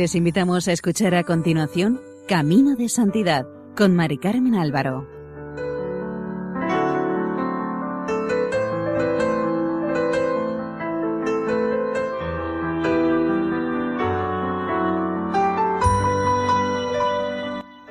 Les 0.00 0.14
invitamos 0.14 0.66
a 0.66 0.72
escuchar 0.72 1.14
a 1.14 1.24
continuación 1.24 2.00
Camino 2.26 2.74
de 2.74 2.88
Santidad 2.88 3.46
con 3.76 3.94
Mari 3.94 4.16
Carmen 4.16 4.54
Álvaro. 4.54 5.06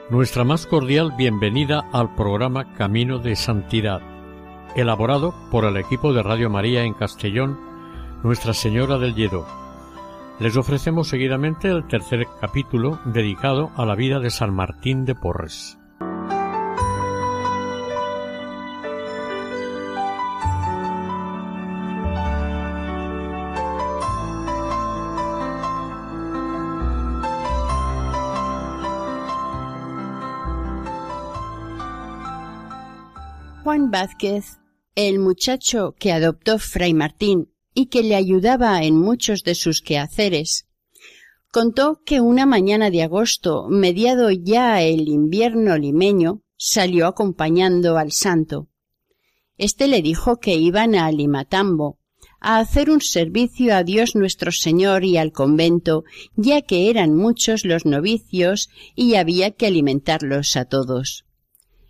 Nuestra 0.09 0.43
más 0.43 0.65
cordial 0.65 1.13
bienvenida 1.15 1.87
al 1.93 2.15
programa 2.15 2.73
Camino 2.73 3.19
de 3.19 3.35
Santidad, 3.35 4.01
elaborado 4.75 5.35
por 5.51 5.63
el 5.63 5.77
equipo 5.77 6.11
de 6.11 6.23
Radio 6.23 6.49
María 6.49 6.81
en 6.85 6.95
Castellón, 6.95 7.59
Nuestra 8.23 8.55
Señora 8.55 8.97
del 8.97 9.13
Lledó. 9.13 9.68
Les 10.39 10.55
ofrecemos 10.55 11.09
seguidamente 11.09 11.67
el 11.67 11.85
tercer 11.85 12.25
capítulo 12.39 12.97
dedicado 13.03 13.71
a 13.75 13.85
la 13.85 13.93
vida 13.95 14.21
de 14.21 14.29
San 14.29 14.53
Martín 14.53 15.03
de 15.03 15.13
Porres. 15.13 15.77
Juan 33.65 33.91
Vázquez, 33.91 34.61
el 34.95 35.19
muchacho 35.19 35.95
que 35.99 36.13
adoptó 36.13 36.59
Fray 36.59 36.93
Martín 36.93 37.49
y 37.79 37.85
que 37.85 38.03
le 38.03 38.15
ayudaba 38.15 38.83
en 38.83 38.97
muchos 38.97 39.43
de 39.43 39.55
sus 39.55 39.81
quehaceres, 39.81 40.67
contó 41.49 42.01
que 42.05 42.19
una 42.19 42.45
mañana 42.45 42.91
de 42.91 43.03
agosto, 43.03 43.67
mediado 43.69 44.31
ya 44.31 44.81
el 44.81 45.07
invierno 45.07 45.77
limeño, 45.77 46.41
salió 46.57 47.07
acompañando 47.07 47.97
al 47.97 48.11
santo. 48.11 48.67
Este 49.57 49.87
le 49.87 50.01
dijo 50.01 50.41
que 50.41 50.55
iban 50.55 50.93
a 50.93 51.09
Limatambo 51.09 51.99
a 52.41 52.59
hacer 52.59 52.89
un 52.89 52.99
servicio 52.99 53.73
a 53.73 53.85
Dios 53.85 54.13
nuestro 54.13 54.51
Señor 54.51 55.05
y 55.05 55.15
al 55.15 55.31
convento, 55.31 56.03
ya 56.35 56.61
que 56.61 56.89
eran 56.89 57.15
muchos 57.15 57.63
los 57.63 57.85
novicios 57.85 58.69
y 58.93 59.15
había 59.15 59.51
que 59.51 59.67
alimentarlos 59.67 60.57
a 60.57 60.65
todos. 60.65 61.23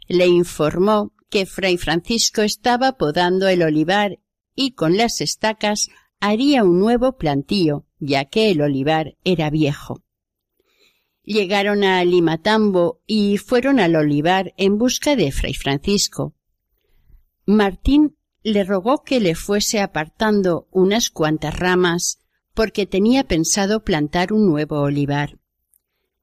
Le 0.07 0.27
informó 0.27 1.13
que 1.31 1.47
Fray 1.47 1.77
Francisco 1.77 2.43
estaba 2.43 2.91
podando 2.91 3.47
el 3.47 3.63
olivar 3.63 4.19
y 4.61 4.71
con 4.71 4.97
las 4.97 5.21
estacas 5.21 5.87
haría 6.19 6.65
un 6.65 6.81
nuevo 6.81 7.15
plantío, 7.15 7.85
ya 7.97 8.25
que 8.25 8.51
el 8.51 8.59
olivar 8.59 9.15
era 9.23 9.49
viejo. 9.49 10.03
Llegaron 11.23 11.85
a 11.85 12.03
Limatambo 12.03 12.99
y 13.07 13.37
fueron 13.37 13.79
al 13.79 13.95
olivar 13.95 14.53
en 14.57 14.77
busca 14.77 15.15
de 15.15 15.31
Fray 15.31 15.53
Francisco. 15.53 16.35
Martín 17.45 18.17
le 18.43 18.65
rogó 18.65 19.01
que 19.01 19.21
le 19.21 19.33
fuese 19.33 19.79
apartando 19.79 20.67
unas 20.71 21.09
cuantas 21.09 21.57
ramas 21.57 22.19
porque 22.53 22.85
tenía 22.85 23.23
pensado 23.23 23.85
plantar 23.85 24.33
un 24.33 24.45
nuevo 24.45 24.81
olivar. 24.81 25.39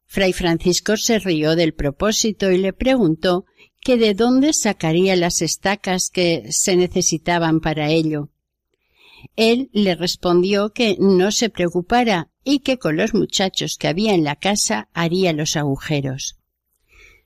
Fray 0.05 0.35
Francisco 0.35 0.99
se 0.99 1.21
rió 1.21 1.57
del 1.57 1.73
propósito 1.73 2.51
y 2.51 2.59
le 2.59 2.75
preguntó 2.75 3.47
que 3.87 3.97
de 3.97 4.15
dónde 4.15 4.53
sacaría 4.53 5.15
las 5.15 5.43
estacas 5.43 6.11
que 6.11 6.49
se 6.51 6.75
necesitaban 6.75 7.61
para 7.61 7.89
ello. 7.89 8.31
Él 9.37 9.71
le 9.73 9.95
respondió 9.95 10.73
que 10.73 10.97
no 10.99 11.31
se 11.31 11.51
preocupara 11.51 12.33
y 12.43 12.59
que 12.65 12.79
con 12.79 12.97
los 12.97 13.15
muchachos 13.15 13.77
que 13.79 13.87
había 13.87 14.13
en 14.13 14.25
la 14.25 14.35
casa 14.35 14.89
haría 14.93 15.33
los 15.33 15.55
agujeros. 15.55 16.37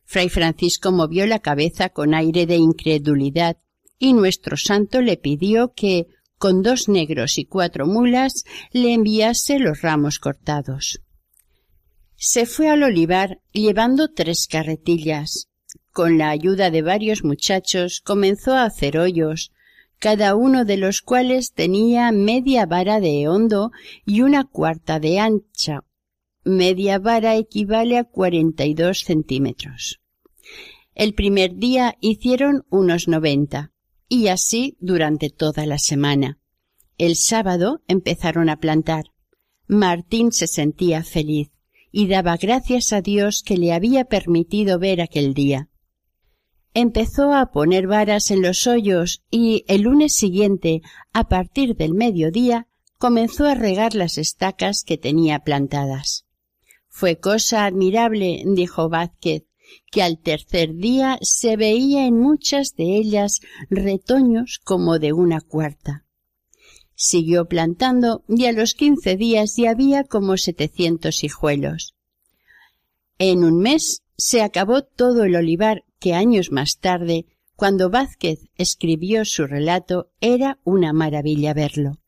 Fray 0.04 0.28
Francisco 0.28 0.92
movió 0.92 1.26
la 1.26 1.38
cabeza 1.38 1.88
con 1.88 2.12
aire 2.12 2.44
de 2.44 2.56
incredulidad 2.56 3.56
y 3.98 4.12
nuestro 4.12 4.58
santo 4.58 5.00
le 5.00 5.16
pidió 5.16 5.72
que, 5.72 6.08
con 6.36 6.60
dos 6.60 6.90
negros 6.90 7.38
y 7.38 7.46
cuatro 7.46 7.86
mulas, 7.86 8.44
le 8.70 8.92
enviase 8.92 9.58
los 9.58 9.80
ramos 9.80 10.18
cortados. 10.18 11.00
Se 12.16 12.44
fue 12.44 12.68
al 12.68 12.82
olivar 12.82 13.40
llevando 13.50 14.12
tres 14.12 14.46
carretillas, 14.46 15.49
con 15.92 16.18
la 16.18 16.30
ayuda 16.30 16.70
de 16.70 16.82
varios 16.82 17.24
muchachos 17.24 18.00
comenzó 18.00 18.52
a 18.52 18.64
hacer 18.64 18.98
hoyos, 18.98 19.52
cada 19.98 20.34
uno 20.34 20.64
de 20.64 20.76
los 20.76 21.02
cuales 21.02 21.52
tenía 21.52 22.10
media 22.12 22.64
vara 22.66 23.00
de 23.00 23.28
hondo 23.28 23.70
y 24.06 24.22
una 24.22 24.44
cuarta 24.44 24.98
de 25.00 25.18
ancha. 25.18 25.84
Media 26.44 26.98
vara 26.98 27.36
equivale 27.36 27.98
a 27.98 28.04
cuarenta 28.04 28.64
y 28.64 28.74
dos 28.74 29.00
centímetros. 29.00 30.00
El 30.94 31.14
primer 31.14 31.56
día 31.56 31.96
hicieron 32.00 32.64
unos 32.70 33.08
noventa, 33.08 33.72
y 34.08 34.28
así 34.28 34.76
durante 34.80 35.28
toda 35.28 35.66
la 35.66 35.78
semana. 35.78 36.38
El 36.98 37.16
sábado 37.16 37.82
empezaron 37.88 38.48
a 38.48 38.58
plantar. 38.58 39.06
Martín 39.66 40.32
se 40.32 40.46
sentía 40.46 41.04
feliz 41.04 41.50
y 41.92 42.06
daba 42.06 42.36
gracias 42.36 42.92
a 42.92 43.02
Dios 43.02 43.42
que 43.42 43.56
le 43.56 43.72
había 43.72 44.04
permitido 44.04 44.78
ver 44.78 45.00
aquel 45.00 45.34
día 45.34 45.69
empezó 46.74 47.32
a 47.32 47.50
poner 47.50 47.86
varas 47.86 48.30
en 48.30 48.42
los 48.42 48.66
hoyos 48.66 49.22
y 49.30 49.64
el 49.68 49.82
lunes 49.82 50.14
siguiente, 50.14 50.82
a 51.12 51.28
partir 51.28 51.76
del 51.76 51.94
mediodía, 51.94 52.66
comenzó 52.98 53.46
a 53.46 53.54
regar 53.54 53.94
las 53.94 54.18
estacas 54.18 54.84
que 54.84 54.98
tenía 54.98 55.40
plantadas. 55.40 56.26
Fue 56.88 57.18
cosa 57.18 57.64
admirable, 57.64 58.42
dijo 58.46 58.88
Vázquez, 58.88 59.44
que 59.90 60.02
al 60.02 60.18
tercer 60.18 60.74
día 60.74 61.18
se 61.22 61.56
veía 61.56 62.06
en 62.06 62.18
muchas 62.18 62.74
de 62.74 62.96
ellas 62.96 63.40
retoños 63.70 64.60
como 64.62 64.98
de 64.98 65.12
una 65.12 65.40
cuarta. 65.40 66.04
Siguió 66.94 67.46
plantando 67.46 68.24
y 68.28 68.44
a 68.44 68.52
los 68.52 68.74
quince 68.74 69.16
días 69.16 69.54
ya 69.56 69.70
había 69.70 70.04
como 70.04 70.36
setecientos 70.36 71.24
hijuelos. 71.24 71.94
En 73.18 73.44
un 73.44 73.58
mes 73.58 74.02
se 74.16 74.42
acabó 74.42 74.82
todo 74.82 75.24
el 75.24 75.36
olivar 75.36 75.84
que 76.00 76.14
años 76.14 76.50
más 76.50 76.78
tarde, 76.78 77.26
cuando 77.54 77.90
Vázquez 77.90 78.48
escribió 78.56 79.24
su 79.24 79.46
relato, 79.46 80.10
era 80.20 80.58
una 80.64 80.92
maravilla 80.92 81.54
verlo. 81.54 81.98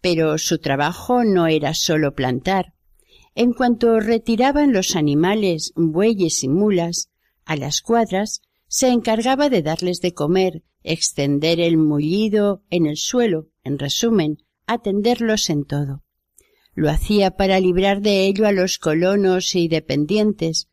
Pero 0.00 0.36
su 0.36 0.58
trabajo 0.58 1.22
no 1.24 1.46
era 1.46 1.74
sólo 1.74 2.14
plantar. 2.14 2.74
En 3.34 3.52
cuanto 3.52 4.00
retiraban 4.00 4.72
los 4.72 4.96
animales, 4.96 5.72
bueyes 5.76 6.42
y 6.42 6.48
mulas, 6.48 7.08
a 7.44 7.56
las 7.56 7.80
cuadras, 7.80 8.42
se 8.66 8.88
encargaba 8.88 9.48
de 9.48 9.62
darles 9.62 10.00
de 10.00 10.12
comer, 10.12 10.64
extender 10.82 11.60
el 11.60 11.76
mullido 11.76 12.62
en 12.68 12.86
el 12.86 12.96
suelo, 12.96 13.48
en 13.62 13.78
resumen, 13.78 14.38
atenderlos 14.66 15.50
en 15.50 15.64
todo. 15.64 16.02
Lo 16.74 16.90
hacía 16.90 17.32
para 17.32 17.60
librar 17.60 18.00
de 18.00 18.26
ello 18.26 18.46
a 18.46 18.52
los 18.52 18.78
colonos 18.78 19.54
y 19.54 19.68
dependientes, 19.68 20.68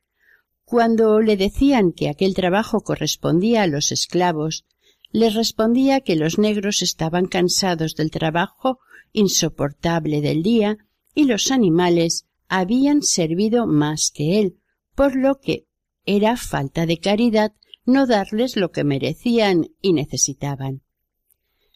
cuando 0.69 1.19
le 1.19 1.35
decían 1.35 1.93
que 1.93 2.09
aquel 2.09 2.35
trabajo 2.35 2.81
correspondía 2.81 3.63
a 3.63 3.67
los 3.67 3.91
esclavos, 3.91 4.65
les 5.11 5.33
respondía 5.33 6.01
que 6.01 6.15
los 6.15 6.37
negros 6.37 6.83
estaban 6.83 7.25
cansados 7.25 7.95
del 7.95 8.11
trabajo 8.11 8.77
insoportable 9.11 10.21
del 10.21 10.43
día 10.43 10.77
y 11.15 11.23
los 11.23 11.49
animales 11.49 12.27
habían 12.49 13.01
servido 13.01 13.65
más 13.65 14.11
que 14.13 14.39
él, 14.39 14.59
por 14.93 15.15
lo 15.15 15.39
que 15.39 15.65
era 16.05 16.37
falta 16.37 16.85
de 16.85 16.99
caridad 16.99 17.51
no 17.83 18.05
darles 18.05 18.55
lo 18.55 18.69
que 18.69 18.83
merecían 18.83 19.69
y 19.81 19.93
necesitaban. 19.93 20.83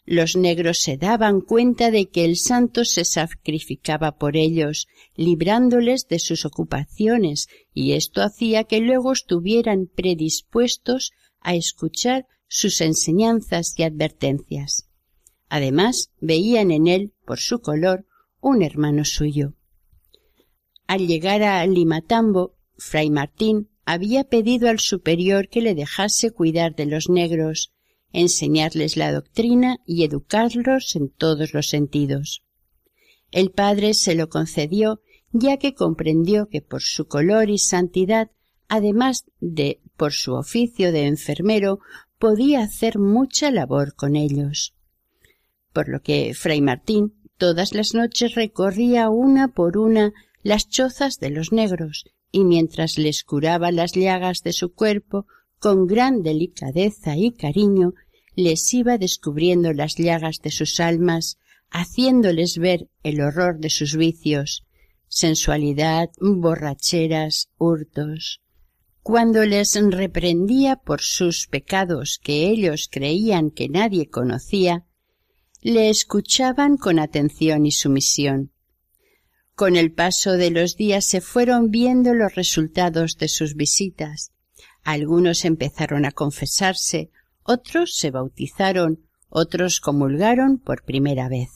Los 0.06 0.36
negros 0.36 0.80
se 0.80 0.98
daban 0.98 1.40
cuenta 1.40 1.90
de 1.90 2.10
que 2.10 2.26
el 2.26 2.36
santo 2.36 2.84
se 2.84 3.04
sacrificaba 3.06 4.18
por 4.18 4.36
ellos, 4.36 4.86
librándoles 5.16 6.08
de 6.08 6.18
sus 6.18 6.44
ocupaciones, 6.44 7.48
y 7.72 7.92
esto 7.92 8.22
hacía 8.22 8.64
que 8.64 8.80
luego 8.80 9.12
estuvieran 9.12 9.86
predispuestos 9.86 11.12
a 11.40 11.54
escuchar 11.54 12.26
sus 12.48 12.82
enseñanzas 12.82 13.74
y 13.78 13.82
advertencias. 13.82 14.88
Además, 15.48 16.10
veían 16.20 16.70
en 16.70 16.86
él, 16.86 17.12
por 17.24 17.38
su 17.38 17.60
color, 17.60 18.06
un 18.40 18.62
hermano 18.62 19.04
suyo. 19.04 19.54
Al 20.86 21.06
llegar 21.06 21.42
a 21.42 21.66
Limatambo, 21.66 22.56
Fray 22.76 23.08
Martín 23.08 23.70
había 23.86 24.24
pedido 24.24 24.68
al 24.68 24.80
superior 24.80 25.48
que 25.48 25.62
le 25.62 25.74
dejase 25.74 26.30
cuidar 26.30 26.74
de 26.74 26.86
los 26.86 27.08
negros, 27.08 27.73
enseñarles 28.14 28.96
la 28.96 29.12
doctrina 29.12 29.78
y 29.86 30.04
educarlos 30.04 30.96
en 30.96 31.10
todos 31.10 31.52
los 31.52 31.68
sentidos. 31.68 32.42
El 33.30 33.50
padre 33.50 33.92
se 33.92 34.14
lo 34.14 34.28
concedió 34.28 35.00
ya 35.32 35.56
que 35.56 35.74
comprendió 35.74 36.48
que 36.48 36.62
por 36.62 36.80
su 36.80 37.08
color 37.08 37.50
y 37.50 37.58
santidad, 37.58 38.30
además 38.68 39.24
de 39.40 39.80
por 39.96 40.12
su 40.12 40.34
oficio 40.34 40.92
de 40.92 41.06
enfermero, 41.06 41.80
podía 42.20 42.62
hacer 42.62 43.00
mucha 43.00 43.50
labor 43.50 43.96
con 43.96 44.14
ellos. 44.14 44.74
Por 45.72 45.88
lo 45.88 46.00
que 46.02 46.34
Fray 46.34 46.60
Martín 46.60 47.14
todas 47.36 47.74
las 47.74 47.94
noches 47.94 48.36
recorría 48.36 49.10
una 49.10 49.48
por 49.48 49.76
una 49.76 50.12
las 50.44 50.68
chozas 50.68 51.18
de 51.18 51.30
los 51.30 51.50
negros, 51.50 52.04
y 52.30 52.44
mientras 52.44 52.96
les 52.96 53.24
curaba 53.24 53.72
las 53.72 53.92
llagas 53.92 54.42
de 54.44 54.52
su 54.52 54.72
cuerpo, 54.72 55.26
con 55.58 55.86
gran 55.86 56.22
delicadeza 56.22 57.16
y 57.16 57.32
cariño, 57.32 57.94
les 58.36 58.72
iba 58.74 58.98
descubriendo 58.98 59.72
las 59.72 59.96
llagas 59.96 60.40
de 60.40 60.50
sus 60.50 60.80
almas, 60.80 61.38
haciéndoles 61.70 62.58
ver 62.58 62.88
el 63.02 63.20
horror 63.20 63.58
de 63.58 63.70
sus 63.70 63.96
vicios, 63.96 64.64
sensualidad, 65.08 66.10
borracheras, 66.20 67.50
hurtos. 67.58 68.40
Cuando 69.02 69.44
les 69.44 69.74
reprendía 69.90 70.76
por 70.76 71.02
sus 71.02 71.46
pecados 71.46 72.18
que 72.22 72.48
ellos 72.48 72.88
creían 72.90 73.50
que 73.50 73.68
nadie 73.68 74.08
conocía, 74.08 74.86
le 75.60 75.88
escuchaban 75.88 76.76
con 76.76 76.98
atención 76.98 77.66
y 77.66 77.72
sumisión. 77.72 78.52
Con 79.54 79.76
el 79.76 79.92
paso 79.92 80.32
de 80.32 80.50
los 80.50 80.76
días 80.76 81.04
se 81.04 81.20
fueron 81.20 81.70
viendo 81.70 82.12
los 82.12 82.34
resultados 82.34 83.16
de 83.18 83.28
sus 83.28 83.54
visitas. 83.54 84.32
Algunos 84.82 85.44
empezaron 85.44 86.04
a 86.04 86.10
confesarse, 86.10 87.10
otros 87.44 87.94
se 87.94 88.10
bautizaron, 88.10 89.06
otros 89.28 89.80
comulgaron 89.80 90.58
por 90.58 90.82
primera 90.82 91.28
vez. 91.28 91.50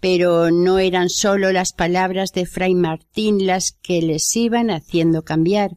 Pero 0.00 0.50
no 0.50 0.78
eran 0.78 1.08
sólo 1.08 1.52
las 1.52 1.72
palabras 1.72 2.32
de 2.32 2.46
fray 2.46 2.74
Martín 2.74 3.46
las 3.46 3.72
que 3.72 4.02
les 4.02 4.36
iban 4.36 4.70
haciendo 4.70 5.22
cambiar, 5.22 5.76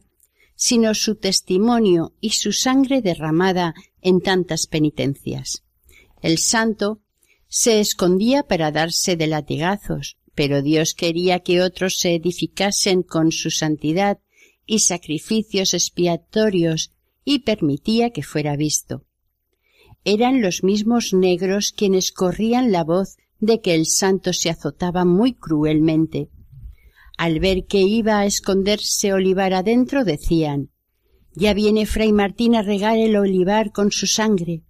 sino 0.54 0.94
su 0.94 1.14
testimonio 1.14 2.12
y 2.20 2.30
su 2.30 2.52
sangre 2.52 3.00
derramada 3.00 3.74
en 4.02 4.20
tantas 4.20 4.66
penitencias. 4.66 5.64
El 6.20 6.38
santo 6.38 7.00
se 7.48 7.80
escondía 7.80 8.42
para 8.42 8.70
darse 8.70 9.16
de 9.16 9.26
latigazos, 9.26 10.18
pero 10.34 10.62
Dios 10.62 10.94
quería 10.94 11.40
que 11.40 11.62
otros 11.62 11.98
se 11.98 12.14
edificasen 12.14 13.02
con 13.02 13.32
su 13.32 13.50
santidad 13.50 14.18
y 14.66 14.80
sacrificios 14.80 15.74
expiatorios 15.74 16.92
y 17.24 17.40
permitía 17.40 18.10
que 18.10 18.22
fuera 18.22 18.56
visto. 18.56 19.04
Eran 20.04 20.40
los 20.40 20.64
mismos 20.64 21.12
negros 21.12 21.72
quienes 21.76 22.12
corrían 22.12 22.72
la 22.72 22.84
voz 22.84 23.18
de 23.38 23.60
que 23.60 23.74
el 23.74 23.86
santo 23.86 24.32
se 24.32 24.50
azotaba 24.50 25.04
muy 25.04 25.34
cruelmente. 25.34 26.30
Al 27.18 27.38
ver 27.38 27.66
que 27.66 27.82
iba 27.82 28.18
a 28.18 28.26
esconderse 28.26 29.12
olivar 29.12 29.52
adentro, 29.52 30.04
decían 30.04 30.70
Ya 31.34 31.52
viene 31.52 31.86
fray 31.86 32.12
Martín 32.12 32.54
a 32.54 32.62
regar 32.62 32.96
el 32.96 33.16
olivar 33.16 33.72
con 33.72 33.90
su 33.90 34.06
sangre. 34.06 34.62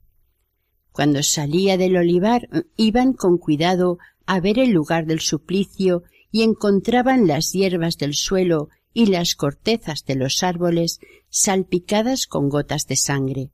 Cuando 0.93 1.23
salía 1.23 1.77
del 1.77 1.97
olivar 1.97 2.49
iban 2.77 3.13
con 3.13 3.39
cuidado 3.39 3.99
a 4.27 4.41
ver 4.41 4.59
el 4.59 4.71
lugar 4.71 5.07
del 5.07 5.21
suplicio 5.21 6.03
y 6.33 6.43
encontraban 6.43 7.27
las 7.27 7.53
hierbas 7.53 7.97
del 7.97 8.15
suelo 8.15 8.69
y 8.93 9.07
las 9.07 9.35
cortezas 9.35 10.05
de 10.05 10.17
los 10.17 10.43
árboles 10.43 11.01
salpicadas 11.29 12.27
con 12.27 12.49
gotas 12.49 12.87
de 12.87 12.97
sangre. 12.97 13.51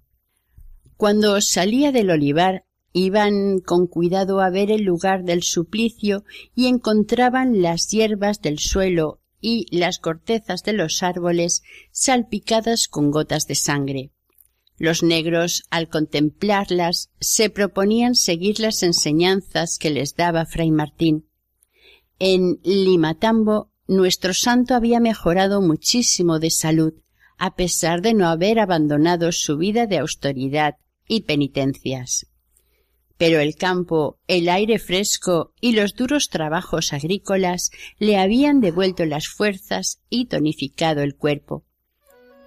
Cuando 0.97 1.41
salía 1.41 1.93
del 1.93 2.11
olivar 2.11 2.65
iban 2.93 3.61
con 3.61 3.87
cuidado 3.87 4.41
a 4.41 4.49
ver 4.49 4.71
el 4.71 4.83
lugar 4.83 5.25
del 5.25 5.43
suplicio 5.43 6.25
y 6.55 6.67
encontraban 6.67 7.61
las 7.61 7.89
hierbas 7.89 8.41
del 8.41 8.59
suelo 8.59 9.21
y 9.39 9.67
las 9.77 9.99
cortezas 9.99 10.63
de 10.63 10.73
los 10.73 11.03
árboles 11.03 11.63
salpicadas 11.93 12.89
con 12.89 13.11
gotas 13.11 13.47
de 13.47 13.55
sangre. 13.55 14.11
Los 14.79 15.03
negros, 15.03 15.65
al 15.71 15.89
contemplarlas, 15.89 17.11
se 17.21 17.51
proponían 17.51 18.15
seguir 18.15 18.61
las 18.61 18.83
enseñanzas 18.83 19.79
que 19.79 19.91
les 19.91 20.17
daba 20.17 20.47
fray 20.47 20.71
Martín. 20.71 21.29
En 22.19 22.61
Limatambo, 22.63 23.71
nuestro 23.87 24.35
santo 24.35 24.75
había 24.75 25.01
mejorado 25.01 25.61
muchísimo 25.61 26.39
de 26.39 26.51
salud, 26.51 26.95
a 27.39 27.55
pesar 27.55 28.03
de 28.03 28.15
no 28.15 28.29
haber 28.29 28.59
abandonado 28.59 29.31
su 29.33 29.57
vida 29.57 29.87
de 29.87 29.99
austeridad 29.99 30.77
y 31.07 31.23
penitencias. 31.23 32.27
Pero 33.19 33.41
el 33.41 33.57
campo, 33.57 34.19
el 34.27 34.49
aire 34.49 34.79
fresco 34.79 35.53
y 35.61 35.73
los 35.73 35.95
duros 35.95 36.29
trabajos 36.29 36.93
agrícolas 36.93 37.71
le 37.99 38.19
habían 38.19 38.61
devuelto 38.61 39.07
las 39.07 39.29
fuerzas 39.29 40.01
y 40.11 40.27
tonificado 40.27 41.03
el 41.03 41.17
cuerpo. 41.17 41.65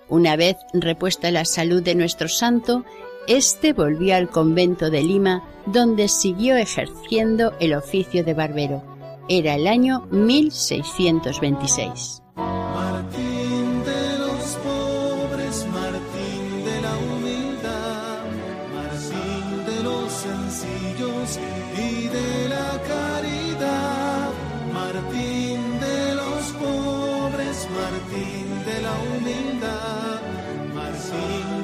Una 0.09 0.35
vez 0.35 0.57
repuesta 0.73 1.31
la 1.31 1.45
salud 1.45 1.81
de 1.81 1.95
nuestro 1.95 2.27
santo, 2.27 2.85
éste 3.27 3.73
volvió 3.73 4.15
al 4.15 4.29
convento 4.29 4.89
de 4.89 5.03
Lima, 5.03 5.43
donde 5.65 6.07
siguió 6.07 6.55
ejerciendo 6.55 7.53
el 7.59 7.73
oficio 7.73 8.23
de 8.23 8.33
barbero. 8.33 8.98
Era 9.31 9.53
el 9.53 9.67
año 9.67 10.07
1626. 10.09 12.23
Martín 12.35 13.83
de 13.85 14.17
los 14.17 14.57
pobres, 14.65 15.67
Martín 15.71 16.65
de 16.65 16.81
la 16.81 16.97
humildad, 16.97 18.23
Martín 18.73 19.67
de 19.67 19.83
los 19.83 20.11
sencillos 20.11 21.37
y 21.77 22.07
de 22.07 22.49
la 22.49 22.81
caridad, 22.89 24.31
Martín 24.73 25.79
de 25.79 26.15
los 26.15 26.51
pobres, 26.53 27.67
Martín 27.69 28.65
de 28.65 28.81
la 28.81 28.93
humildad 29.15 29.99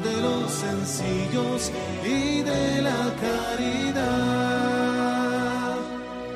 de 0.03 0.21
los 0.21 0.51
sencillos 0.51 1.71
y 2.05 2.41
de 2.41 2.81
la 2.83 3.11
caridad. 3.19 4.35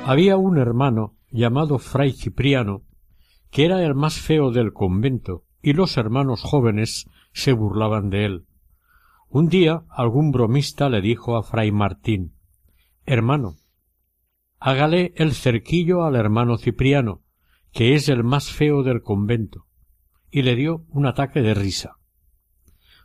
Había 0.06 0.38
un 0.38 0.58
hermano 0.58 1.19
llamado 1.31 1.80
Fray 1.80 2.12
Cipriano, 2.12 2.84
que 3.52 3.66
era 3.66 3.84
el 3.84 3.96
más 3.96 4.20
feo 4.20 4.52
del 4.52 4.74
convento, 4.74 5.46
y 5.62 5.74
los 5.74 5.98
hermanos 5.98 6.42
jóvenes 6.42 7.10
se 7.34 7.54
burlaban 7.54 8.10
de 8.10 8.26
él. 8.26 8.46
Un 9.28 9.48
día 9.50 9.84
algún 9.90 10.31
bromista 10.31 10.90
le 10.90 11.02
dijo 11.02 11.38
a 11.38 11.44
Fray 11.44 11.72
Martín 11.72 12.34
Hermano, 13.06 13.56
hágale 14.60 15.14
el 15.16 15.34
cerquillo 15.34 16.04
al 16.04 16.16
hermano 16.16 16.58
Cipriano, 16.58 17.24
que 17.72 17.96
es 17.96 18.10
el 18.10 18.24
más 18.24 18.52
feo 18.52 18.84
del 18.84 19.02
convento, 19.02 19.66
y 20.31 20.42
le 20.42 20.56
dio 20.56 20.86
un 20.90 21.06
ataque 21.06 21.42
de 21.42 21.54
risa. 21.54 21.98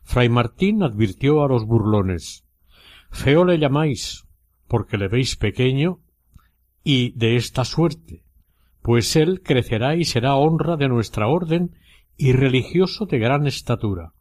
Fray 0.02 0.28
Martín 0.28 0.82
advirtió 0.82 1.42
a 1.42 1.48
los 1.48 1.64
burlones 1.66 2.44
Feo 3.14 3.44
le 3.44 3.58
llamáis, 3.58 4.24
porque 4.66 4.98
le 4.98 5.06
veis 5.06 5.36
pequeño, 5.36 6.00
y 6.84 7.12
de 7.12 7.36
esta 7.36 7.64
suerte, 7.64 8.22
pues 8.82 9.16
él 9.16 9.40
crecerá 9.42 9.96
y 9.96 10.04
será 10.04 10.34
honra 10.34 10.76
de 10.76 10.88
nuestra 10.88 11.26
orden 11.26 11.74
y 12.18 12.32
religioso 12.32 13.06
de 13.06 13.18
gran 13.18 13.46
estatura. 13.46 14.12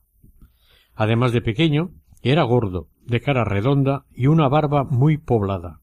Además 0.96 1.34
de 1.34 1.42
pequeño, 1.42 1.92
era 2.22 2.44
gordo, 2.44 2.88
de 3.06 3.20
cara 3.20 3.44
redonda 3.44 4.06
y 4.16 4.28
una 4.28 4.48
barba 4.48 4.86
muy 4.86 5.18
poblada. 5.18 5.82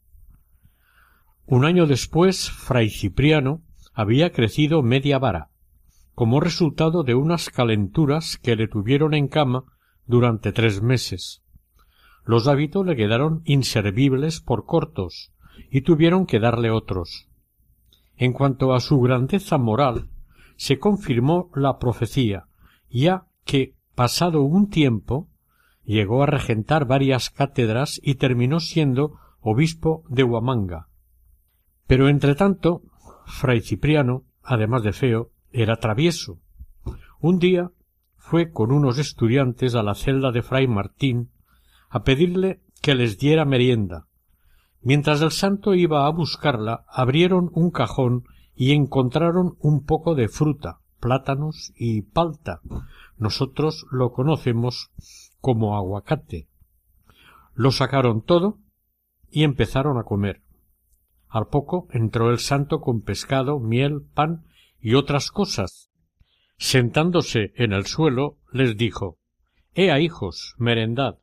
Un 1.45 1.67
año 1.67 1.87
después, 1.87 2.51
Fray 2.51 2.89
Cipriano 2.89 3.63
había 3.93 4.33
crecido 4.33 4.83
media 4.83 5.19
vara, 5.19 5.51
como 6.15 6.41
resultado 6.41 7.03
de 7.03 7.15
unas 7.15 7.51
calenturas 7.51 8.39
que 8.39 8.57
le 8.57 8.69
tuvieron 8.69 9.13
en 9.13 9.29
cama 9.29 9.65
durante 10.07 10.53
tres 10.53 10.81
meses. 10.81 11.43
Los 12.25 12.49
hábitos 12.49 12.87
le 12.87 12.97
quedaron 12.97 13.43
inservibles 13.45 14.41
por 14.41 14.65
cortos 14.65 15.33
y 15.71 15.83
tuvieron 15.83 16.27
que 16.27 16.41
darle 16.41 16.71
otros. 16.71 17.29
En 18.17 18.33
cuanto 18.33 18.75
a 18.75 18.81
su 18.81 19.01
grandeza 19.01 19.59
moral, 19.59 20.09
se 20.57 20.79
confirmó 20.79 21.51
la 21.55 21.79
profecía, 21.79 22.47
ya 22.91 23.27
que, 23.45 23.75
pasado 23.95 24.43
un 24.43 24.69
tiempo, 24.69 25.29
llegó 25.85 26.23
a 26.23 26.27
regentar 26.27 26.87
varias 26.87 27.31
cátedras 27.31 28.01
y 28.03 28.17
terminó 28.17 28.61
siendo 28.61 29.19
obispo 29.41 30.05
de 30.09 30.23
Huamanga. 30.23 30.89
Pero 31.87 32.09
entretanto, 32.09 32.83
fray 33.25 33.61
Cipriano, 33.61 34.25
además 34.43 34.83
de 34.83 34.93
feo, 34.93 35.31
era 35.51 35.77
travieso. 35.77 36.39
Un 37.21 37.39
día 37.39 37.71
fue 38.17 38.53
con 38.53 38.71
unos 38.71 38.99
estudiantes 38.99 39.75
a 39.75 39.83
la 39.83 39.95
celda 39.95 40.31
de 40.31 40.43
fray 40.43 40.69
Martín 40.69 41.31
a 41.89 42.05
pedirle 42.05 42.61
que 42.81 42.95
les 42.95 43.19
diera 43.19 43.45
merienda. 43.45 44.07
Mientras 44.83 45.21
el 45.21 45.31
santo 45.31 45.75
iba 45.75 46.07
a 46.07 46.11
buscarla, 46.11 46.85
abrieron 46.89 47.51
un 47.55 47.71
cajón 47.71 48.25
y 48.55 48.73
encontraron 48.73 49.57
un 49.61 49.85
poco 49.85 50.15
de 50.15 50.29
fruta, 50.29 50.81
plátanos 51.01 51.73
y 51.77 52.03
palta. 52.03 52.61
Nosotros 53.19 53.87
lo 53.91 54.13
conocemos 54.13 54.91
como 55.41 55.77
aguacate. 55.77 56.49
Lo 57.55 57.73
sacaron 57.73 58.23
todo 58.23 58.59
y 59.31 59.45
empezaron 59.45 59.99
a 59.99 60.05
comer. 60.05 60.43
Al 61.29 61.47
poco 61.47 61.87
entró 61.91 62.31
el 62.31 62.39
santo 62.39 62.81
con 62.81 63.03
pescado, 63.03 63.61
miel, 63.61 64.03
pan 64.15 64.47
y 64.81 64.95
otras 64.95 65.31
cosas, 65.31 65.91
sentándose 66.57 67.53
en 67.55 67.73
el 67.73 67.87
suelo, 67.87 68.39
les 68.53 68.77
dijo 68.77 69.19
Ea 69.75 70.01
hijos, 70.01 70.55
merendad. 70.59 71.19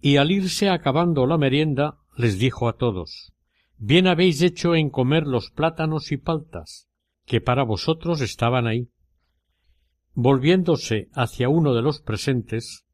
Y 0.00 0.16
al 0.16 0.30
irse 0.30 0.70
acabando 0.70 1.26
la 1.26 1.38
merienda, 1.38 1.98
les 2.16 2.38
dijo 2.38 2.68
a 2.68 2.76
todos 2.76 3.32
Bien 3.76 4.06
habéis 4.06 4.40
hecho 4.40 4.74
en 4.74 4.88
comer 4.88 5.26
los 5.26 5.50
plátanos 5.50 6.12
y 6.12 6.16
paltas, 6.16 6.88
que 7.26 7.40
para 7.40 7.64
vosotros 7.64 8.20
estaban 8.20 8.66
ahí. 8.66 8.88
Volviéndose 10.12 11.08
hacia 11.12 11.48
uno 11.48 11.74
de 11.74 11.82
los 11.82 12.00
presentes, 12.00 12.84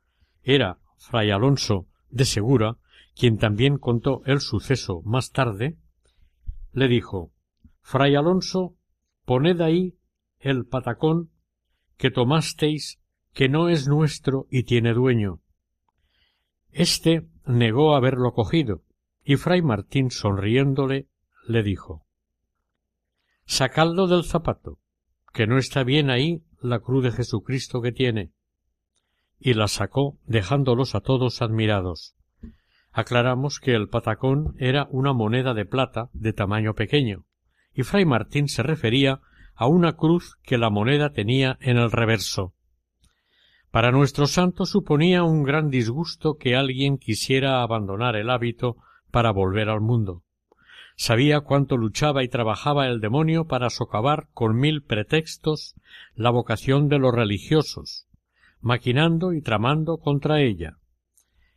era 0.42 0.78
fray 0.96 1.30
Alonso 1.30 1.86
de 2.08 2.24
Segura, 2.24 2.78
quien 3.14 3.36
también 3.36 3.76
contó 3.76 4.22
el 4.24 4.40
suceso 4.40 5.02
más 5.04 5.30
tarde, 5.30 5.76
le 6.72 6.88
dijo 6.88 7.32
Fray 7.82 8.14
Alonso, 8.14 8.76
poned 9.24 9.60
ahí 9.60 9.96
el 10.38 10.64
patacón 10.64 11.30
que 11.96 12.10
tomasteis, 12.10 13.00
que 13.32 13.48
no 13.48 13.68
es 13.68 13.86
nuestro 13.86 14.46
y 14.50 14.62
tiene 14.62 14.94
dueño. 14.94 15.40
Este 16.70 17.26
negó 17.44 17.94
haberlo 17.94 18.32
cogido, 18.32 18.82
y 19.24 19.36
fray 19.36 19.62
Martín 19.62 20.10
sonriéndole 20.10 21.08
le 21.46 21.62
dijo 21.62 22.06
Sacadlo 23.44 24.06
del 24.06 24.24
zapato, 24.24 24.78
que 25.32 25.46
no 25.46 25.58
está 25.58 25.82
bien 25.82 26.10
ahí 26.10 26.44
la 26.60 26.78
cruz 26.80 27.02
de 27.02 27.12
Jesucristo 27.12 27.80
que 27.80 27.90
tiene. 27.90 28.30
Y 29.38 29.54
la 29.54 29.66
sacó 29.66 30.18
dejándolos 30.26 30.94
a 30.94 31.00
todos 31.00 31.42
admirados. 31.42 32.14
Aclaramos 32.92 33.58
que 33.58 33.74
el 33.74 33.88
patacón 33.88 34.54
era 34.58 34.86
una 34.90 35.12
moneda 35.12 35.54
de 35.54 35.64
plata 35.64 36.10
de 36.12 36.32
tamaño 36.32 36.74
pequeño, 36.74 37.24
y 37.72 37.82
fray 37.82 38.04
Martín 38.04 38.48
se 38.48 38.62
refería 38.62 39.20
a 39.54 39.66
una 39.66 39.96
cruz 39.96 40.36
que 40.42 40.58
la 40.58 40.70
moneda 40.70 41.10
tenía 41.10 41.58
en 41.60 41.76
el 41.76 41.90
reverso. 41.90 42.54
Para 43.70 43.92
nuestro 43.92 44.26
santo 44.26 44.66
suponía 44.66 45.22
un 45.22 45.44
gran 45.44 45.70
disgusto 45.70 46.36
que 46.36 46.56
alguien 46.56 46.98
quisiera 46.98 47.62
abandonar 47.62 48.16
el 48.16 48.30
hábito 48.30 48.76
para 49.10 49.30
volver 49.30 49.68
al 49.68 49.80
mundo. 49.80 50.22
Sabía 50.96 51.40
cuánto 51.40 51.76
luchaba 51.76 52.22
y 52.22 52.28
trabajaba 52.28 52.86
el 52.86 53.00
demonio 53.00 53.46
para 53.46 53.70
socavar 53.70 54.28
con 54.34 54.58
mil 54.58 54.82
pretextos 54.82 55.74
la 56.14 56.30
vocación 56.30 56.88
de 56.88 56.98
los 56.98 57.14
religiosos, 57.14 58.06
maquinando 58.60 59.32
y 59.32 59.40
tramando 59.40 59.96
contra 59.98 60.42
ella. 60.42 60.76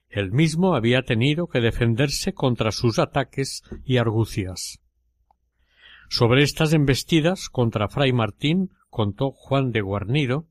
Él 0.07 0.31
mismo 0.31 0.75
había 0.75 1.01
tenido 1.01 1.47
que 1.47 1.59
defenderse 1.59 2.33
contra 2.33 2.71
sus 2.71 2.99
ataques 2.99 3.63
y 3.83 3.97
argucias. 3.97 4.79
Sobre 6.09 6.43
estas 6.43 6.71
embestidas 6.73 7.49
contra 7.49 7.89
fray 7.89 8.13
Martín 8.13 8.69
contó 8.89 9.31
Juan 9.31 9.71
de 9.71 9.81
Guarnido, 9.81 10.47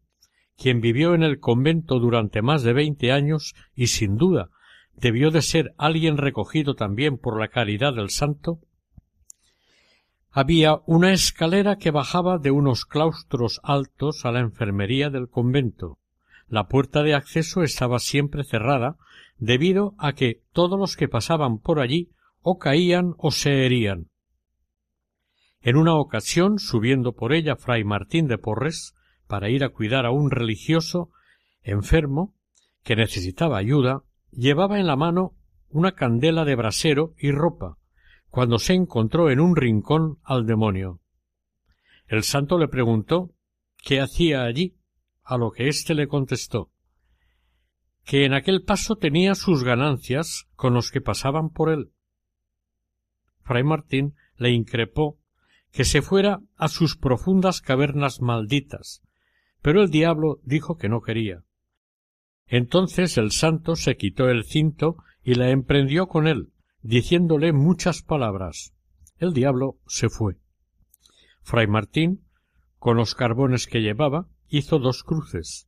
quien 0.59 0.81
vivió 0.81 1.15
en 1.15 1.23
el 1.23 1.39
convento 1.39 1.99
durante 1.99 2.43
más 2.43 2.63
de 2.63 2.73
veinte 2.73 3.13
años 3.13 3.55
y 3.75 3.87
sin 3.87 4.17
duda 4.17 4.51
debió 4.95 5.31
de 5.31 5.43
ser 5.43 5.75
alguien 5.79 6.17
recogido 6.17 6.75
también 6.75 7.19
por 7.19 7.41
la 7.41 7.49
caridad 7.49 7.95
del 7.95 8.11
santo, 8.11 8.61
había 10.31 10.81
una 10.87 11.13
escalera 11.13 11.77
que 11.77 11.91
bajaba 11.91 12.39
de 12.39 12.51
unos 12.51 12.87
claustros 12.87 13.61
altos 13.63 14.25
a 14.25 14.33
la 14.33 14.41
enfermería 14.41 15.11
del 15.11 15.29
convento. 15.29 15.99
La 16.49 16.69
puerta 16.69 17.03
de 17.03 17.15
acceso 17.15 17.63
estaba 17.63 17.99
siempre 17.99 18.43
cerrada 18.45 18.97
debido 19.37 19.95
a 19.99 20.15
que 20.15 20.43
todos 20.53 20.79
los 20.79 20.97
que 20.97 21.09
pasaban 21.09 21.59
por 21.59 21.81
allí 21.81 22.13
o 22.41 22.59
caían 22.59 23.15
o 23.19 23.31
se 23.31 23.67
herían. 23.67 24.09
En 25.61 25.77
una 25.77 25.95
ocasión, 25.97 26.59
subiendo 26.59 27.13
por 27.13 27.33
ella 27.33 27.57
fray 27.57 27.85
Martín 27.85 28.27
de 28.27 28.39
Porres 28.39 28.95
para 29.27 29.51
ir 29.51 29.63
a 29.65 29.69
cuidar 29.69 30.07
a 30.07 30.11
un 30.11 30.31
religioso 30.31 31.11
enfermo 31.63 32.35
que 32.83 32.97
necesitaba 32.97 33.59
ayuda, 33.59 34.03
llevaba 34.33 34.81
en 34.81 34.87
la 34.87 34.97
mano 34.97 35.35
una 35.69 35.93
candela 35.93 36.45
de 36.45 36.57
brasero 36.57 37.15
y 37.17 37.31
ropa, 37.31 37.79
cuando 38.29 38.59
se 38.59 38.75
encontró 38.75 39.31
en 39.31 39.41
un 39.41 39.57
rincón 39.57 40.19
al 40.25 40.47
demonio. 40.47 41.01
El 42.07 42.25
santo 42.25 42.59
le 42.59 42.69
preguntó 42.69 43.31
qué 43.79 44.01
hacía 44.01 44.43
allí, 44.43 44.77
a 45.23 45.39
lo 45.39 45.53
que 45.53 45.69
éste 45.69 45.95
le 45.95 46.09
contestó 46.09 46.73
que 48.05 48.25
en 48.25 48.35
aquel 48.35 48.63
paso 48.63 48.97
tenía 48.97 49.35
sus 49.35 49.65
ganancias 49.65 50.49
con 50.57 50.75
los 50.75 50.91
que 50.91 51.01
pasaban 51.01 51.51
por 51.51 51.71
él. 51.71 51.93
Fray 53.43 53.65
Martín 53.65 54.15
le 54.37 54.51
increpó 54.51 55.19
que 55.71 55.85
se 55.85 56.03
fuera 56.03 56.41
a 56.57 56.69
sus 56.69 56.97
profundas 56.97 57.61
cavernas 57.61 58.21
malditas, 58.21 59.03
pero 59.63 59.83
el 59.83 59.91
diablo 59.91 60.41
dijo 60.43 60.77
que 60.77 60.89
no 60.89 61.01
quería. 61.01 61.45
Entonces 62.53 63.17
el 63.17 63.31
santo 63.31 63.77
se 63.77 63.97
quitó 63.97 64.29
el 64.29 64.45
cinto 64.45 64.97
y 65.25 65.37
la 65.37 65.49
emprendió 65.49 66.07
con 66.07 66.27
él, 66.27 66.53
diciéndole 66.83 67.55
muchas 67.55 68.03
palabras. 68.03 68.75
El 69.17 69.33
diablo 69.33 69.79
se 69.87 70.11
fue. 70.11 70.37
Fray 71.41 71.67
Martín, 71.67 72.27
con 72.79 72.99
los 72.99 73.15
carbones 73.15 73.67
que 73.67 73.81
llevaba, 73.81 74.29
hizo 74.49 74.79
dos 74.79 75.03
cruces, 75.03 75.67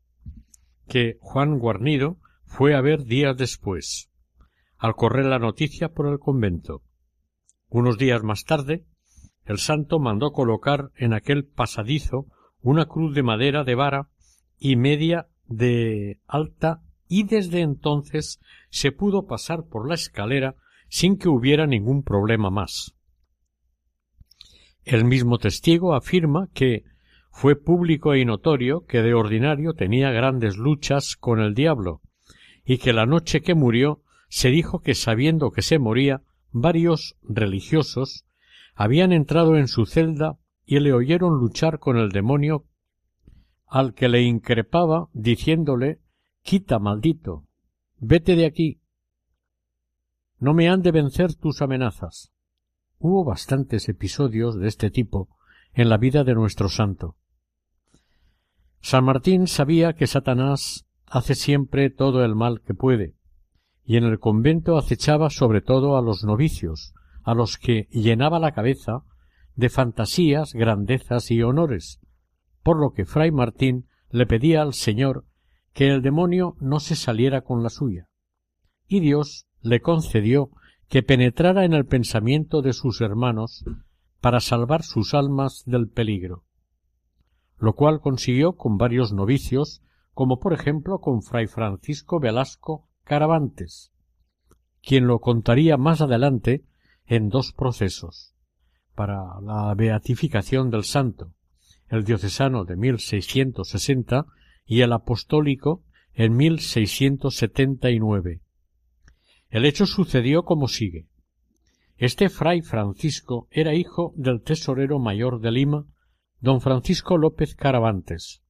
que 0.87 1.17
Juan 1.21 1.59
Guarnido 1.59 2.19
fue 2.45 2.75
a 2.75 2.83
ver 2.83 3.05
días 3.05 3.35
después, 3.39 4.11
al 4.77 4.95
correr 4.95 5.25
la 5.25 5.39
noticia 5.39 5.89
por 5.95 6.07
el 6.07 6.19
convento. 6.19 6.83
Unos 7.71 7.97
días 7.97 8.23
más 8.23 8.45
tarde, 8.45 8.85
el 9.47 9.57
santo 9.57 10.01
mandó 10.01 10.33
colocar 10.33 10.91
en 10.97 11.15
aquel 11.15 11.47
pasadizo 11.47 12.27
una 12.61 12.85
cruz 12.85 13.15
de 13.15 13.23
madera 13.23 13.65
de 13.65 13.75
vara 13.75 14.11
y 14.59 14.77
media 14.77 15.29
de 15.47 16.21
alta 16.27 16.83
y 17.09 17.25
desde 17.25 17.61
entonces 17.61 18.41
se 18.71 18.93
pudo 18.93 19.27
pasar 19.27 19.65
por 19.67 19.89
la 19.89 19.95
escalera 19.95 20.57
sin 20.89 21.17
que 21.17 21.29
hubiera 21.29 21.67
ningún 21.67 22.03
problema 22.03 22.51
más. 22.51 22.95
El 24.85 25.05
mismo 25.05 25.39
testigo 25.39 25.95
afirma 25.95 26.49
que 26.53 26.85
fue 27.31 27.57
público 27.57 28.15
y 28.15 28.25
notorio 28.25 28.85
que 28.87 29.03
de 29.03 29.15
ordinario 29.15 29.75
tenía 29.75 30.11
grandes 30.11 30.57
luchas 30.57 31.17
con 31.17 31.41
el 31.41 31.55
diablo, 31.55 32.01
y 32.65 32.79
que 32.79 32.93
la 32.93 33.07
noche 33.07 33.41
que 33.41 33.55
murió 33.55 34.03
se 34.29 34.51
dijo 34.51 34.81
que 34.81 34.95
sabiendo 34.95 35.51
que 35.51 35.63
se 35.63 35.79
moría, 35.79 36.23
varios 36.51 37.17
religiosos 37.23 38.25
habían 38.75 39.13
entrado 39.13 39.57
en 39.57 39.69
su 39.69 39.87
celda 39.87 40.39
y 40.65 40.79
le 40.81 40.93
oyeron 40.93 41.39
luchar 41.39 41.79
con 41.79 41.97
el 41.97 42.11
demonio 42.11 42.65
al 43.75 43.93
que 43.93 44.09
le 44.09 44.23
increpaba 44.23 45.09
diciéndole 45.15 45.99
Quita, 46.43 46.79
maldito. 46.79 47.49
Vete 47.99 48.37
de 48.37 48.47
aquí. 48.47 48.81
No 50.39 50.55
me 50.55 50.69
han 50.69 50.81
de 50.83 50.93
vencer 50.93 51.35
tus 51.35 51.61
amenazas. 51.61 52.31
Hubo 52.99 53.25
bastantes 53.25 53.89
episodios 53.89 54.55
de 54.55 54.69
este 54.69 54.93
tipo 54.93 55.29
en 55.73 55.89
la 55.89 55.97
vida 55.97 56.23
de 56.23 56.37
nuestro 56.37 56.69
santo. 56.69 57.17
San 58.81 59.07
Martín 59.07 59.49
sabía 59.49 59.95
que 59.95 60.07
Satanás 60.07 60.87
hace 61.07 61.35
siempre 61.35 61.91
todo 61.91 62.25
el 62.25 62.37
mal 62.37 62.61
que 62.61 62.75
puede, 62.75 63.17
y 63.85 63.97
en 63.97 64.05
el 64.05 64.21
convento 64.21 64.79
acechaba 64.79 65.31
sobre 65.31 65.63
todo 65.63 65.97
a 65.97 66.03
los 66.03 66.23
novicios, 66.23 66.95
a 67.25 67.35
los 67.35 67.59
que 67.59 67.89
llenaba 67.91 68.39
la 68.39 68.53
cabeza 68.53 69.03
de 69.57 69.69
fantasías, 69.69 70.53
grandezas 70.53 71.33
y 71.33 71.43
honores, 71.43 71.99
por 72.65 72.81
lo 72.81 72.91
que 72.91 73.05
fray 73.05 73.31
Martín 73.31 73.87
le 74.11 74.27
pedía 74.27 74.63
al 74.63 74.75
Señor 74.75 75.25
que 75.73 75.91
el 75.91 76.03
demonio 76.03 76.57
no 76.59 76.81
se 76.81 76.97
saliera 76.97 77.43
con 77.43 77.63
la 77.63 77.71
suya. 77.71 78.09
Y 78.89 78.99
Dios 78.99 79.47
le 79.61 79.81
concedió 79.81 80.51
que 80.89 81.05
penetrara 81.05 81.65
en 81.65 81.73
el 81.73 81.87
pensamiento 81.87 82.63
de 82.63 82.73
sus 82.73 83.01
hermanos 83.01 83.65
para 84.21 84.41
salvar 84.41 84.83
sus 84.83 85.15
almas 85.15 85.63
del 85.67 85.89
peligro 85.89 86.45
lo 87.59 87.75
cual 87.75 88.01
consiguió 88.01 88.57
con 88.57 88.77
varios 88.77 89.13
novicios, 89.13 89.83
como 90.13 90.39
por 90.39 90.53
ejemplo 90.53 90.99
con 90.99 91.23
fray 91.23 91.47
Francisco 91.47 92.21
Velasco 92.21 92.89
Caravantes, 93.05 93.93
quien 94.83 95.07
lo 95.07 95.21
contaría 95.21 95.77
más 95.77 96.01
adelante 96.01 96.65
en 97.07 97.29
dos 97.29 97.53
procesos 97.53 98.35
para 98.95 99.41
la 99.41 99.75
beatificación 99.75 100.71
del 100.71 100.85
santo, 100.85 101.34
el 101.89 102.05
diocesano 102.05 102.65
de 102.65 102.77
1660 102.77 104.27
y 104.67 104.81
el 104.81 104.93
apostólico 104.93 105.83
en 106.13 106.37
1679. 106.37 108.41
El 109.51 109.65
hecho 109.65 109.87
sucedió 109.87 110.45
como 110.45 110.69
sigue. 110.69 111.07
Este 111.97 112.29
fray 112.29 112.63
Francisco 112.63 113.47
era 113.51 113.75
hijo 113.75 114.13
del 114.17 114.43
tesorero 114.43 114.99
mayor 114.99 115.41
de 115.41 115.53
Lima, 115.53 115.87
don 116.41 116.61
Francisco 116.61 117.19
López 117.19 117.55
Caravantes. 117.55 118.43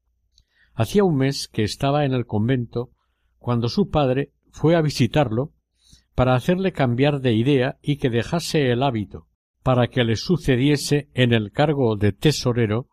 Hacía 0.73 1.05
un 1.05 1.17
mes 1.17 1.49
que 1.49 1.63
estaba 1.63 2.05
en 2.05 2.13
el 2.13 2.27
convento 2.27 2.91
cuando 3.39 3.69
su 3.69 3.91
padre 3.91 4.33
fue 4.51 4.77
a 4.77 4.81
visitarlo 4.81 5.53
para 6.15 6.35
hacerle 6.35 6.73
cambiar 6.73 7.21
de 7.21 7.35
idea 7.35 7.79
y 7.83 7.97
que 7.97 8.09
dejase 8.09 8.71
el 8.71 8.83
hábito, 8.83 9.27
para 9.63 9.89
que 9.89 10.05
le 10.05 10.17
sucediese 10.17 11.11
en 11.15 11.33
el 11.33 11.53
cargo 11.53 11.97
de 11.97 12.13
tesorero 12.13 12.89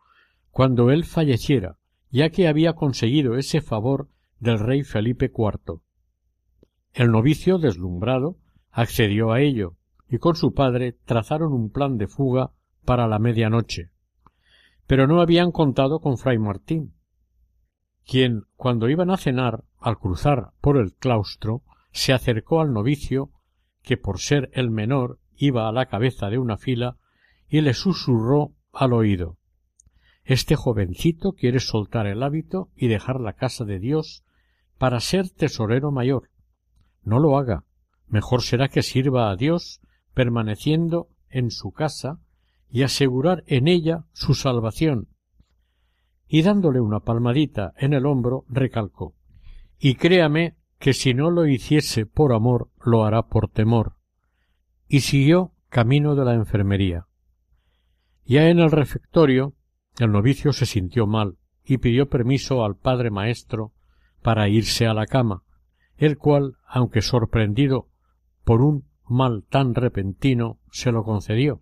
cuando 0.52 0.90
él 0.90 1.04
falleciera, 1.04 1.78
ya 2.10 2.30
que 2.30 2.46
había 2.46 2.74
conseguido 2.74 3.36
ese 3.36 3.60
favor 3.60 4.08
del 4.38 4.60
rey 4.60 4.84
Felipe 4.84 5.32
IV. 5.36 5.80
El 6.92 7.10
novicio, 7.10 7.58
deslumbrado, 7.58 8.36
accedió 8.70 9.32
a 9.32 9.40
ello, 9.40 9.74
y 10.08 10.18
con 10.18 10.36
su 10.36 10.54
padre 10.54 10.96
trazaron 11.04 11.52
un 11.52 11.70
plan 11.70 11.98
de 11.98 12.06
fuga 12.06 12.52
para 12.84 13.08
la 13.08 13.18
medianoche 13.18 13.92
pero 14.92 15.06
no 15.06 15.22
habían 15.22 15.52
contado 15.52 16.00
con 16.00 16.18
fray 16.18 16.38
Martín, 16.38 16.92
quien, 18.04 18.42
cuando 18.56 18.90
iban 18.90 19.10
a 19.10 19.16
cenar, 19.16 19.64
al 19.78 19.98
cruzar 19.98 20.50
por 20.60 20.76
el 20.76 20.92
claustro, 20.94 21.62
se 21.92 22.12
acercó 22.12 22.60
al 22.60 22.74
novicio, 22.74 23.30
que 23.82 23.96
por 23.96 24.18
ser 24.18 24.50
el 24.52 24.70
menor 24.70 25.18
iba 25.34 25.66
a 25.66 25.72
la 25.72 25.86
cabeza 25.86 26.28
de 26.28 26.36
una 26.36 26.58
fila, 26.58 26.98
y 27.48 27.62
le 27.62 27.72
susurró 27.72 28.52
al 28.70 28.92
oído 28.92 29.38
Este 30.24 30.54
jovencito 30.54 31.32
quiere 31.32 31.58
soltar 31.58 32.06
el 32.06 32.22
hábito 32.22 32.70
y 32.76 32.88
dejar 32.88 33.20
la 33.20 33.32
casa 33.32 33.64
de 33.64 33.78
Dios 33.78 34.24
para 34.78 35.00
ser 35.00 35.30
tesorero 35.30 35.90
mayor. 35.90 36.30
No 37.02 37.18
lo 37.18 37.36
haga. 37.36 37.64
Mejor 38.06 38.42
será 38.42 38.68
que 38.68 38.82
sirva 38.82 39.30
a 39.30 39.36
Dios 39.36 39.80
permaneciendo 40.14 41.08
en 41.28 41.50
su 41.50 41.72
casa 41.72 42.20
y 42.70 42.82
asegurar 42.82 43.42
en 43.46 43.68
ella 43.68 44.04
su 44.12 44.34
salvación. 44.34 45.08
Y 46.28 46.42
dándole 46.42 46.80
una 46.80 47.00
palmadita 47.00 47.72
en 47.76 47.92
el 47.92 48.06
hombro, 48.06 48.44
recalcó 48.48 49.14
Y 49.78 49.96
créame 49.96 50.56
que 50.78 50.94
si 50.94 51.14
no 51.14 51.30
lo 51.30 51.46
hiciese 51.46 52.06
por 52.06 52.32
amor, 52.32 52.70
lo 52.84 53.04
hará 53.04 53.28
por 53.28 53.48
temor. 53.48 53.96
Y 54.88 55.00
siguió 55.00 55.52
camino 55.68 56.14
de 56.14 56.24
la 56.24 56.34
enfermería. 56.34 57.06
Ya 58.24 58.48
en 58.48 58.58
el 58.58 58.70
refectorio, 58.70 59.54
el 59.98 60.10
novicio 60.10 60.52
se 60.52 60.66
sintió 60.66 61.06
mal 61.06 61.36
y 61.64 61.78
pidió 61.78 62.08
permiso 62.08 62.64
al 62.64 62.76
padre 62.76 63.10
maestro 63.10 63.72
para 64.22 64.48
irse 64.48 64.86
a 64.86 64.94
la 64.94 65.06
cama, 65.06 65.42
el 65.96 66.16
cual, 66.16 66.56
aunque 66.66 67.02
sorprendido 67.02 67.88
por 68.44 68.62
un 68.62 68.84
mal 69.08 69.44
tan 69.48 69.74
repentino, 69.74 70.58
se 70.70 70.92
lo 70.92 71.04
concedió. 71.04 71.60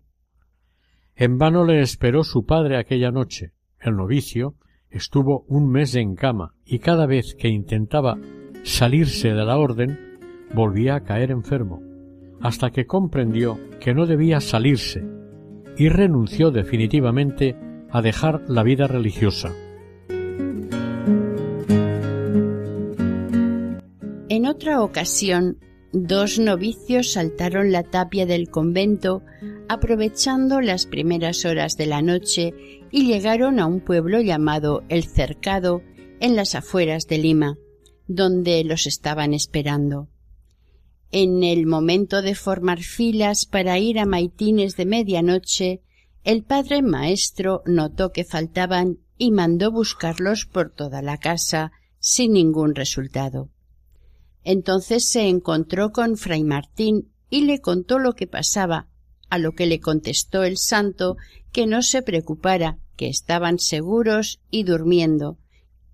En 1.15 1.37
vano 1.37 1.65
le 1.65 1.81
esperó 1.81 2.23
su 2.23 2.45
padre 2.45 2.77
aquella 2.77 3.11
noche. 3.11 3.51
El 3.79 3.95
novicio 3.97 4.55
estuvo 4.89 5.45
un 5.47 5.69
mes 5.69 5.95
en 5.95 6.15
cama 6.15 6.53
y 6.65 6.79
cada 6.79 7.05
vez 7.05 7.35
que 7.35 7.49
intentaba 7.49 8.17
salirse 8.63 9.33
de 9.33 9.45
la 9.45 9.57
orden 9.57 10.19
volvía 10.53 10.95
a 10.95 11.03
caer 11.03 11.31
enfermo, 11.31 11.81
hasta 12.41 12.71
que 12.71 12.85
comprendió 12.85 13.59
que 13.79 13.93
no 13.93 14.05
debía 14.05 14.39
salirse 14.39 15.03
y 15.77 15.89
renunció 15.89 16.51
definitivamente 16.51 17.55
a 17.91 18.01
dejar 18.01 18.41
la 18.47 18.63
vida 18.63 18.87
religiosa. 18.87 19.53
En 24.29 24.47
otra 24.47 24.81
ocasión, 24.81 25.57
dos 25.91 26.39
novicios 26.39 27.11
saltaron 27.11 27.71
la 27.71 27.83
tapia 27.83 28.25
del 28.25 28.49
convento 28.49 29.23
aprovechando 29.67 30.59
las 30.59 30.85
primeras 30.85 31.45
horas 31.45 31.77
de 31.77 31.85
la 31.85 32.01
noche 32.01 32.53
y 32.91 33.05
llegaron 33.05 33.59
a 33.59 33.65
un 33.65 33.79
pueblo 33.79 34.19
llamado 34.19 34.83
El 34.89 35.05
Cercado 35.05 35.81
en 36.19 36.35
las 36.35 36.55
afueras 36.55 37.07
de 37.07 37.17
Lima, 37.17 37.57
donde 38.07 38.63
los 38.63 38.85
estaban 38.85 39.33
esperando. 39.33 40.09
En 41.11 41.43
el 41.43 41.65
momento 41.65 42.21
de 42.21 42.35
formar 42.35 42.79
filas 42.79 43.45
para 43.45 43.79
ir 43.79 43.99
a 43.99 44.05
maitines 44.05 44.75
de 44.77 44.85
medianoche, 44.85 45.81
el 46.23 46.43
padre 46.43 46.81
maestro 46.81 47.63
notó 47.65 48.11
que 48.11 48.23
faltaban 48.23 48.99
y 49.17 49.31
mandó 49.31 49.71
buscarlos 49.71 50.45
por 50.45 50.71
toda 50.71 51.01
la 51.01 51.17
casa 51.17 51.71
sin 51.99 52.33
ningún 52.33 52.75
resultado. 52.75 53.49
Entonces 54.43 55.09
se 55.09 55.27
encontró 55.27 55.91
con 55.91 56.17
fray 56.17 56.43
Martín 56.43 57.11
y 57.29 57.41
le 57.41 57.59
contó 57.59 57.99
lo 57.99 58.13
que 58.13 58.27
pasaba, 58.27 58.87
a 59.29 59.37
lo 59.37 59.53
que 59.53 59.65
le 59.65 59.79
contestó 59.79 60.43
el 60.43 60.57
santo 60.57 61.17
que 61.51 61.65
no 61.67 61.81
se 61.81 62.01
preocupara, 62.01 62.77
que 62.95 63.07
estaban 63.07 63.59
seguros 63.59 64.41
y 64.49 64.63
durmiendo, 64.63 65.37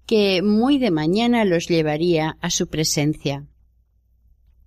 que 0.06 0.42
muy 0.42 0.78
de 0.80 0.92
mañana 0.92 1.46
los 1.46 1.68
llevaría 1.68 2.38
a 2.42 2.50
su 2.50 2.68
presencia. 2.68 3.46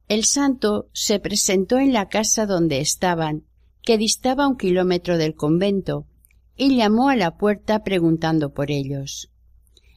El 0.09 0.25
santo 0.25 0.89
se 0.93 1.19
presentó 1.21 1.79
en 1.79 1.93
la 1.93 2.09
casa 2.09 2.47
donde 2.47 2.81
estaban, 2.81 3.45
que 3.83 3.99
distaba 3.99 4.49
un 4.49 4.57
kilómetro 4.57 5.19
del 5.19 5.35
convento, 5.35 6.07
y 6.57 6.77
llamó 6.77 7.09
a 7.09 7.17
la 7.17 7.37
puerta 7.37 7.83
preguntando 7.83 8.53
por 8.53 8.71
ellos. 8.71 9.31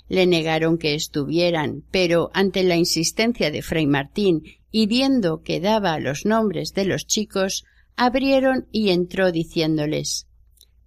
Le 0.08 0.28
negaron 0.28 0.78
que 0.78 0.96
estuvieran, 0.96 1.84
pero 1.92 2.30
ante 2.34 2.64
la 2.64 2.76
insistencia 2.76 3.52
de 3.52 3.62
fray 3.62 3.88
Martín 3.88 4.44
y 4.72 4.88
viendo 4.88 5.42
que 5.42 5.60
daba 5.60 6.00
los 6.00 6.26
nombres 6.26 6.74
de 6.74 6.86
los 6.86 7.06
chicos, 7.06 7.66
abrieron 7.96 8.68
y 8.72 8.90
entró 8.90 9.32
diciéndoles 9.32 10.28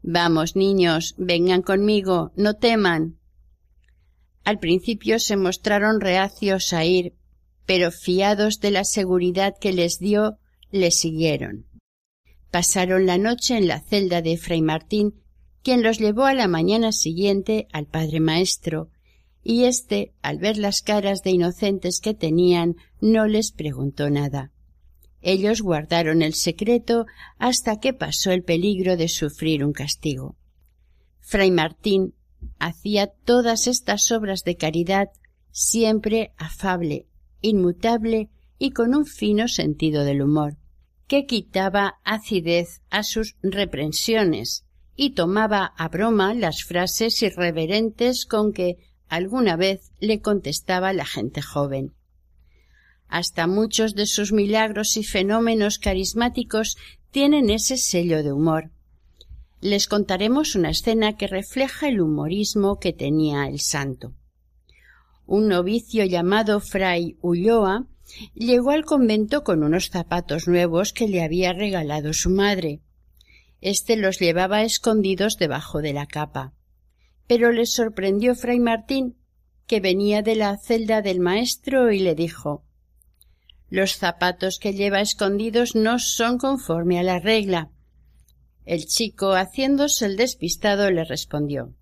Vamos, 0.02 0.54
niños, 0.54 1.14
vengan 1.18 1.62
conmigo, 1.62 2.32
no 2.36 2.54
teman. 2.54 3.18
Al 4.44 4.60
principio 4.60 5.18
se 5.18 5.36
mostraron 5.36 6.00
reacios 6.00 6.72
a 6.72 6.84
ir, 6.84 7.14
pero 7.64 7.90
fiados 7.90 8.60
de 8.60 8.70
la 8.70 8.84
seguridad 8.84 9.54
que 9.60 9.72
les 9.72 9.98
dio, 9.98 10.38
le 10.70 10.92
siguieron. 10.92 11.66
Pasaron 12.56 13.04
la 13.04 13.18
noche 13.18 13.58
en 13.58 13.68
la 13.68 13.80
celda 13.80 14.22
de 14.22 14.38
fray 14.38 14.62
Martín, 14.62 15.20
quien 15.62 15.82
los 15.82 15.98
llevó 15.98 16.24
a 16.24 16.32
la 16.32 16.48
mañana 16.48 16.90
siguiente 16.90 17.68
al 17.70 17.84
padre 17.84 18.18
maestro, 18.18 18.88
y 19.42 19.64
éste, 19.64 20.14
al 20.22 20.38
ver 20.38 20.56
las 20.56 20.80
caras 20.80 21.22
de 21.22 21.32
inocentes 21.32 22.00
que 22.00 22.14
tenían, 22.14 22.76
no 22.98 23.26
les 23.26 23.52
preguntó 23.52 24.08
nada. 24.08 24.52
Ellos 25.20 25.60
guardaron 25.60 26.22
el 26.22 26.32
secreto 26.32 27.04
hasta 27.36 27.78
que 27.78 27.92
pasó 27.92 28.30
el 28.30 28.42
peligro 28.42 28.96
de 28.96 29.08
sufrir 29.08 29.62
un 29.62 29.74
castigo. 29.74 30.34
Fray 31.20 31.50
Martín 31.50 32.14
hacía 32.58 33.08
todas 33.08 33.66
estas 33.66 34.10
obras 34.10 34.44
de 34.44 34.56
caridad 34.56 35.10
siempre 35.50 36.32
afable, 36.38 37.06
inmutable 37.42 38.30
y 38.58 38.70
con 38.70 38.94
un 38.94 39.04
fino 39.04 39.46
sentido 39.46 40.04
del 40.04 40.22
humor, 40.22 40.56
que 41.08 41.26
quitaba 41.26 41.98
acidez 42.04 42.82
a 42.90 43.02
sus 43.02 43.36
reprensiones 43.42 44.64
y 44.96 45.10
tomaba 45.10 45.72
a 45.76 45.88
broma 45.88 46.34
las 46.34 46.64
frases 46.64 47.22
irreverentes 47.22 48.26
con 48.26 48.52
que 48.52 48.76
alguna 49.08 49.56
vez 49.56 49.92
le 50.00 50.20
contestaba 50.20 50.92
la 50.92 51.04
gente 51.04 51.42
joven. 51.42 51.94
Hasta 53.08 53.46
muchos 53.46 53.94
de 53.94 54.06
sus 54.06 54.32
milagros 54.32 54.96
y 54.96 55.04
fenómenos 55.04 55.78
carismáticos 55.78 56.76
tienen 57.12 57.50
ese 57.50 57.76
sello 57.76 58.22
de 58.22 58.32
humor. 58.32 58.70
Les 59.60 59.86
contaremos 59.86 60.54
una 60.54 60.70
escena 60.70 61.16
que 61.16 61.28
refleja 61.28 61.88
el 61.88 62.00
humorismo 62.00 62.78
que 62.78 62.92
tenía 62.92 63.46
el 63.46 63.60
santo. 63.60 64.12
Un 65.24 65.48
novicio 65.48 66.04
llamado 66.04 66.60
Fray 66.60 67.16
Ulloa 67.20 67.86
llegó 68.34 68.70
al 68.70 68.84
convento 68.84 69.44
con 69.44 69.62
unos 69.62 69.90
zapatos 69.90 70.48
nuevos 70.48 70.92
que 70.92 71.08
le 71.08 71.22
había 71.22 71.52
regalado 71.52 72.12
su 72.12 72.30
madre. 72.30 72.80
Este 73.60 73.96
los 73.96 74.18
llevaba 74.18 74.62
escondidos 74.62 75.36
debajo 75.36 75.82
de 75.82 75.92
la 75.92 76.06
capa 76.06 76.52
pero 77.26 77.52
le 77.52 77.66
sorprendió 77.66 78.34
fray 78.34 78.60
Martín, 78.60 79.16
que 79.66 79.80
venía 79.80 80.22
de 80.22 80.36
la 80.36 80.56
celda 80.58 81.02
del 81.02 81.20
maestro 81.20 81.90
y 81.90 81.98
le 81.98 82.14
dijo 82.14 82.64
Los 83.68 83.96
zapatos 83.96 84.58
que 84.58 84.74
lleva 84.74 85.00
escondidos 85.00 85.74
no 85.74 85.98
son 85.98 86.38
conforme 86.38 86.98
a 86.98 87.02
la 87.02 87.18
regla. 87.18 87.70
El 88.64 88.86
chico, 88.86 89.34
haciéndose 89.34 90.06
el 90.06 90.16
despistado, 90.16 90.90
le 90.90 91.04
respondió 91.04 91.74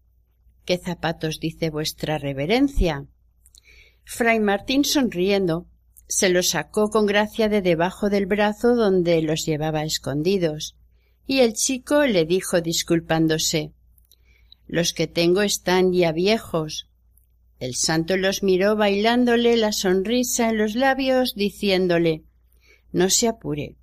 ¿Qué 0.65 0.79
zapatos 0.79 1.41
dice 1.41 1.69
vuestra 1.69 2.17
reverencia? 2.17 3.07
Fray 4.05 4.41
Martín, 4.41 4.85
sonriendo, 4.85 5.67
se 6.09 6.29
los 6.29 6.51
sacó 6.51 6.91
con 6.91 7.07
gracia 7.07 7.49
de 7.49 7.63
debajo 7.63 8.11
del 8.11 8.27
brazo 8.27 8.75
donde 8.75 9.23
los 9.23 9.45
llevaba 9.47 9.85
escondidos, 9.85 10.77
y 11.27 11.41
el 11.41 11.55
chico 11.55 12.05
le 12.05 12.27
dijo 12.27 12.61
disculpándose 12.61 13.73
los 14.67 14.93
que 14.93 15.07
tengo 15.07 15.43
están 15.43 15.93
ya 15.93 16.13
viejos. 16.13 16.89
El 17.59 17.75
santo 17.75 18.17
los 18.17 18.43
miró 18.43 18.77
bailándole 18.77 19.57
la 19.57 19.73
sonrisa 19.73 20.51
en 20.51 20.59
los 20.59 20.75
labios, 20.75 21.35
diciéndole 21.35 22.25
No 22.93 23.11
se 23.11 23.29
apure, 23.29 23.77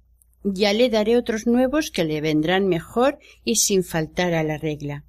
ya 0.43 0.73
le 0.73 0.89
daré 0.89 1.17
otros 1.17 1.47
nuevos 1.47 1.91
que 1.91 2.03
le 2.03 2.21
vendrán 2.21 2.67
mejor 2.67 3.19
y 3.43 3.57
sin 3.57 3.83
faltar 3.83 4.33
a 4.33 4.43
la 4.43 4.57
regla. 4.57 5.05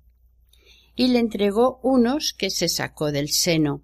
Y 0.94 1.08
le 1.08 1.20
entregó 1.20 1.80
unos 1.82 2.34
que 2.34 2.50
se 2.50 2.68
sacó 2.68 3.12
del 3.12 3.30
seno, 3.30 3.82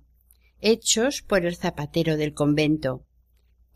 hechos 0.60 1.22
por 1.22 1.46
el 1.46 1.56
zapatero 1.56 2.16
del 2.16 2.34
convento 2.34 3.04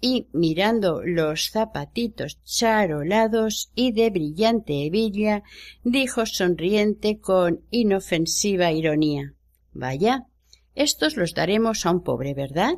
y 0.05 0.27
mirando 0.33 1.01
los 1.05 1.51
zapatitos 1.53 2.43
charolados 2.43 3.71
y 3.77 3.93
de 3.93 4.11
brillante 4.11 4.85
hebilla, 4.85 5.45
dijo 5.85 6.27
sonriente 6.27 7.21
con 7.21 7.61
inofensiva 7.71 8.73
ironía 8.73 9.35
Vaya, 9.73 10.27
estos 10.75 11.17
los 11.17 11.35
daremos 11.35 11.87
a 11.87 11.93
un 11.93 12.03
pobre, 12.03 12.35
¿verdad? 12.35 12.75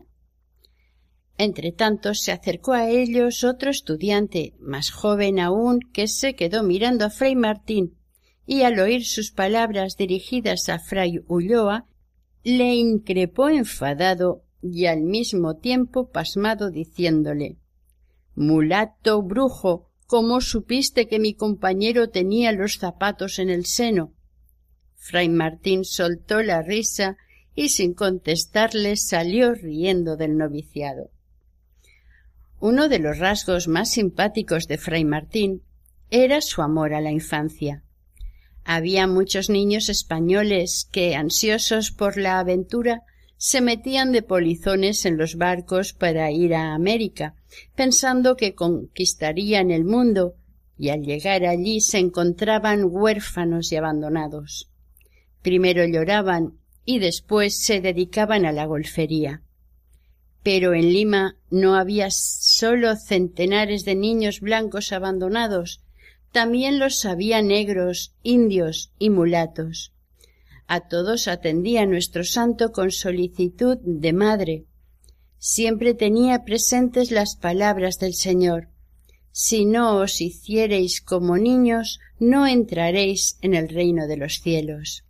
Entretanto 1.39 2.15
se 2.15 2.31
acercó 2.31 2.75
a 2.75 2.91
ellos 2.91 3.43
otro 3.43 3.71
estudiante, 3.71 4.55
más 4.61 4.91
joven 4.91 5.41
aún, 5.41 5.81
que 5.81 6.07
se 6.09 6.35
quedó 6.35 6.63
mirando 6.63 7.07
a 7.07 7.11
Fray 7.11 7.35
Martín, 7.35 7.97
y 8.47 8.63
al 8.63 8.79
oír 8.79 9.07
sus 9.07 9.33
palabras 9.33 9.97
dirigidas 9.97 10.69
a 10.69 10.79
fray 10.79 11.21
Ulloa, 11.27 11.87
le 12.45 12.75
increpó 12.75 13.49
enfadado 13.49 14.44
y 14.67 14.87
al 14.87 15.03
mismo 15.03 15.57
tiempo 15.57 16.09
pasmado 16.11 16.71
diciéndole 16.71 17.59
Mulato 18.35 19.23
brujo, 19.23 19.91
¿cómo 20.07 20.41
supiste 20.41 21.07
que 21.07 21.19
mi 21.19 21.35
compañero 21.35 22.09
tenía 22.09 22.51
los 22.53 22.79
zapatos 22.79 23.39
en 23.39 23.51
el 23.51 23.67
seno? 23.67 24.15
Fray 24.97 25.29
Martín 25.29 25.85
soltó 25.85 26.43
la 26.43 26.63
risa 26.63 27.19
y 27.55 27.69
sin 27.69 27.93
contestarle 27.93 28.97
salió 28.97 29.53
riendo 29.55 30.17
del 30.17 30.39
noviciado. 30.39 31.11
Uno 32.59 32.89
de 32.89 32.99
los 32.99 33.19
rasgos 33.19 33.69
más 33.69 33.91
simpáticos 33.91 34.67
de 34.67 34.79
Fray 34.79 35.05
Martín 35.05 35.63
era 36.11 36.41
su 36.41 36.63
amor 36.63 36.95
a 36.95 37.03
la 37.03 37.13
infancia. 37.13 37.85
Había 38.65 39.07
muchos 39.07 39.51
niños 39.51 39.91
españoles 39.91 40.89
que, 40.91 41.15
ansiosos 41.15 41.91
por 41.91 42.17
la 42.17 42.39
aventura, 42.39 43.03
se 43.45 43.61
metían 43.61 44.11
de 44.11 44.23
polizones 44.23 45.05
en 45.05 45.19
los 45.19 45.37
barcos 45.37 45.93
para 45.93 46.31
ir 46.31 46.55
a 46.55 46.73
América, 46.73 47.35
pensando 47.75 48.39
que 48.39 48.55
conquistarían 48.55 49.71
el 49.71 49.85
mundo, 49.85 50.37
y 50.79 50.89
al 50.89 51.03
llegar 51.03 51.45
allí 51.45 51.83
se 51.83 51.99
encontraban 51.99 52.87
huérfanos 52.87 53.71
y 53.71 53.77
abandonados. 53.77 54.71
Primero 55.43 55.85
lloraban 55.85 56.55
y 56.87 57.01
después 57.01 57.59
se 57.59 57.83
dedicaban 57.83 58.47
a 58.47 58.53
la 58.53 58.65
golfería. 58.65 59.43
Pero 60.43 60.73
en 60.73 60.91
Lima 60.91 61.37
no 61.51 61.75
había 61.75 62.11
sólo 62.11 62.97
centenares 62.97 63.85
de 63.85 63.95
niños 63.95 64.41
blancos 64.41 64.91
abandonados, 64.91 65.83
también 66.33 66.79
los 66.79 67.05
había 67.05 67.43
negros, 67.43 68.15
indios 68.23 68.91
y 68.99 69.11
mulatos. 69.11 69.94
A 70.67 70.81
todos 70.81 71.29
atendía 71.29 71.85
nuestro 71.87 72.25
santo 72.25 72.73
con 72.73 72.91
solicitud 72.91 73.79
de 73.83 74.13
madre. 74.13 74.65
Siempre 75.39 75.95
tenía 75.95 76.45
presentes 76.45 77.11
las 77.11 77.37
palabras 77.37 77.99
del 77.99 78.15
Señor. 78.15 78.69
Si 79.31 79.67
no 79.67 79.97
os 79.97 80.21
hiciereis 80.21 81.03
como 81.03 81.37
niños, 81.37 81.99
no 82.19 82.47
entraréis 82.47 83.37
en 83.43 83.55
el 83.55 83.69
reino 83.69 84.07
de 84.07 84.17
los 84.17 84.41
cielos. 84.41 85.05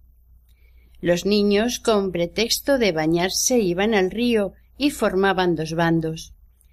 Los 1.01 1.27
niños, 1.27 1.79
con 1.79 2.11
pretexto 2.11 2.79
de 2.79 2.93
bañarse, 2.93 3.61
iban 3.61 3.95
al 3.95 4.11
río 4.11 4.55
y 4.77 4.91
formaban 4.91 5.55
dos 5.55 5.75
bandos. 5.75 6.33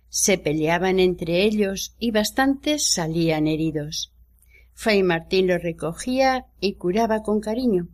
Se 0.10 0.38
peleaban 0.38 1.00
entre 1.00 1.44
ellos 1.44 1.94
y 2.00 2.12
bastantes 2.12 2.92
salían 2.92 3.48
heridos. 3.48 4.12
Fray 4.74 5.04
Martín 5.04 5.48
lo 5.48 5.58
recogía 5.58 6.46
y 6.60 6.74
curaba 6.74 7.22
con 7.22 7.42
cariño. 7.42 7.90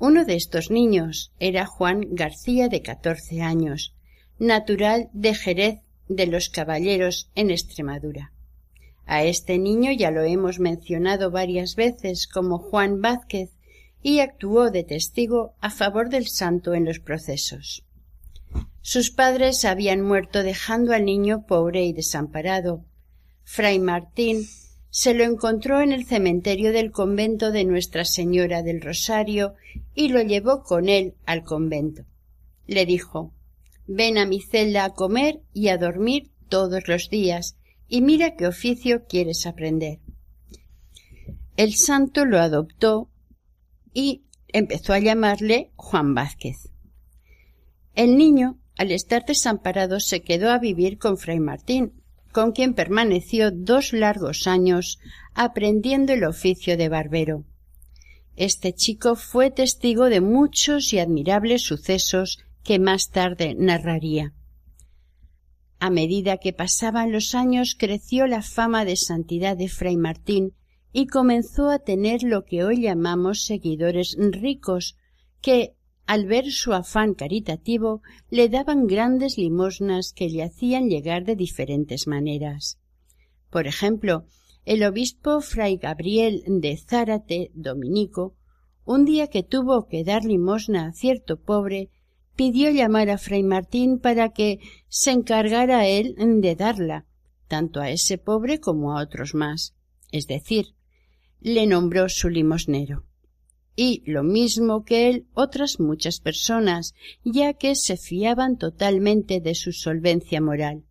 Uno 0.00 0.24
de 0.24 0.36
estos 0.36 0.70
niños 0.70 1.32
era 1.40 1.66
Juan 1.66 2.06
García 2.10 2.68
de 2.68 2.82
catorce 2.82 3.42
años, 3.42 3.94
natural 4.38 5.08
de 5.12 5.34
Jerez 5.34 5.80
de 6.08 6.26
los 6.26 6.48
Caballeros 6.48 7.30
en 7.34 7.50
Extremadura. 7.50 8.32
A 9.06 9.24
este 9.24 9.58
niño 9.58 9.90
ya 9.90 10.12
lo 10.12 10.22
hemos 10.22 10.60
mencionado 10.60 11.32
varias 11.32 11.74
veces 11.74 12.28
como 12.28 12.58
Juan 12.58 13.00
Vázquez 13.00 13.50
y 14.00 14.20
actuó 14.20 14.70
de 14.70 14.84
testigo 14.84 15.54
a 15.60 15.70
favor 15.70 16.10
del 16.10 16.28
santo 16.28 16.74
en 16.74 16.84
los 16.84 17.00
procesos. 17.00 17.84
Sus 18.82 19.10
padres 19.10 19.64
habían 19.64 20.00
muerto 20.00 20.44
dejando 20.44 20.92
al 20.92 21.04
niño 21.04 21.44
pobre 21.46 21.84
y 21.84 21.92
desamparado. 21.92 22.84
Fray 23.42 23.80
Martín 23.80 24.46
se 24.90 25.14
lo 25.14 25.24
encontró 25.24 25.80
en 25.80 25.92
el 25.92 26.06
cementerio 26.06 26.72
del 26.72 26.90
convento 26.90 27.52
de 27.52 27.64
Nuestra 27.64 28.04
Señora 28.04 28.62
del 28.62 28.80
Rosario 28.80 29.54
y 29.94 30.08
lo 30.08 30.22
llevó 30.22 30.62
con 30.62 30.88
él 30.88 31.14
al 31.26 31.42
convento. 31.42 32.04
Le 32.66 32.86
dijo 32.86 33.32
Ven 33.86 34.18
a 34.18 34.26
mi 34.26 34.40
celda 34.40 34.84
a 34.84 34.94
comer 34.94 35.40
y 35.52 35.68
a 35.68 35.78
dormir 35.78 36.30
todos 36.48 36.88
los 36.88 37.08
días 37.08 37.56
y 37.88 38.02
mira 38.02 38.36
qué 38.36 38.46
oficio 38.46 39.06
quieres 39.06 39.46
aprender. 39.46 40.00
El 41.56 41.74
santo 41.74 42.24
lo 42.24 42.38
adoptó 42.38 43.10
y 43.92 44.24
empezó 44.48 44.92
a 44.92 44.98
llamarle 44.98 45.72
Juan 45.76 46.14
Vázquez. 46.14 46.70
El 47.94 48.16
niño, 48.16 48.58
al 48.76 48.92
estar 48.92 49.24
desamparado, 49.24 50.00
se 50.00 50.22
quedó 50.22 50.50
a 50.50 50.58
vivir 50.58 50.98
con 50.98 51.18
Fray 51.18 51.40
Martín, 51.40 51.97
con 52.38 52.52
quien 52.52 52.74
permaneció 52.74 53.50
dos 53.50 53.92
largos 53.92 54.46
años 54.46 55.00
aprendiendo 55.34 56.12
el 56.12 56.22
oficio 56.22 56.76
de 56.76 56.88
barbero. 56.88 57.44
Este 58.36 58.72
chico 58.72 59.16
fue 59.16 59.50
testigo 59.50 60.04
de 60.04 60.20
muchos 60.20 60.92
y 60.92 61.00
admirables 61.00 61.62
sucesos 61.62 62.38
que 62.62 62.78
más 62.78 63.10
tarde 63.10 63.56
narraría. 63.58 64.34
A 65.80 65.90
medida 65.90 66.36
que 66.36 66.52
pasaban 66.52 67.10
los 67.10 67.34
años 67.34 67.74
creció 67.76 68.28
la 68.28 68.42
fama 68.42 68.84
de 68.84 68.94
santidad 68.94 69.56
de 69.56 69.68
Fray 69.68 69.96
Martín 69.96 70.52
y 70.92 71.08
comenzó 71.08 71.70
a 71.70 71.80
tener 71.80 72.22
lo 72.22 72.44
que 72.44 72.62
hoy 72.62 72.82
llamamos 72.82 73.42
seguidores 73.46 74.16
ricos, 74.16 74.94
que, 75.40 75.74
al 76.08 76.24
ver 76.24 76.50
su 76.50 76.72
afán 76.72 77.12
caritativo, 77.12 78.00
le 78.30 78.48
daban 78.48 78.86
grandes 78.86 79.36
limosnas 79.36 80.14
que 80.14 80.30
le 80.30 80.42
hacían 80.42 80.88
llegar 80.88 81.26
de 81.26 81.36
diferentes 81.36 82.06
maneras. 82.06 82.78
Por 83.50 83.66
ejemplo, 83.66 84.24
el 84.64 84.84
obispo 84.84 85.42
fray 85.42 85.76
Gabriel 85.76 86.42
de 86.46 86.78
Zárate, 86.78 87.50
dominico, 87.52 88.34
un 88.86 89.04
día 89.04 89.26
que 89.26 89.42
tuvo 89.42 89.86
que 89.86 90.02
dar 90.02 90.24
limosna 90.24 90.86
a 90.86 90.92
cierto 90.94 91.42
pobre, 91.42 91.90
pidió 92.36 92.70
llamar 92.70 93.10
a 93.10 93.18
fray 93.18 93.42
Martín 93.42 93.98
para 93.98 94.30
que 94.30 94.60
se 94.88 95.10
encargara 95.10 95.86
él 95.86 96.14
de 96.40 96.56
darla, 96.56 97.04
tanto 97.48 97.82
a 97.82 97.90
ese 97.90 98.16
pobre 98.16 98.60
como 98.60 98.96
a 98.96 99.02
otros 99.02 99.34
más, 99.34 99.74
es 100.10 100.26
decir, 100.26 100.68
le 101.38 101.66
nombró 101.66 102.08
su 102.08 102.30
limosnero 102.30 103.07
y 103.80 104.02
lo 104.06 104.24
mismo 104.24 104.84
que 104.84 105.08
él 105.08 105.28
otras 105.34 105.78
muchas 105.78 106.18
personas, 106.18 106.96
ya 107.22 107.54
que 107.54 107.76
se 107.76 107.96
fiaban 107.96 108.58
totalmente 108.58 109.40
de 109.40 109.54
su 109.54 109.70
solvencia 109.70 110.40
moral, 110.40 110.82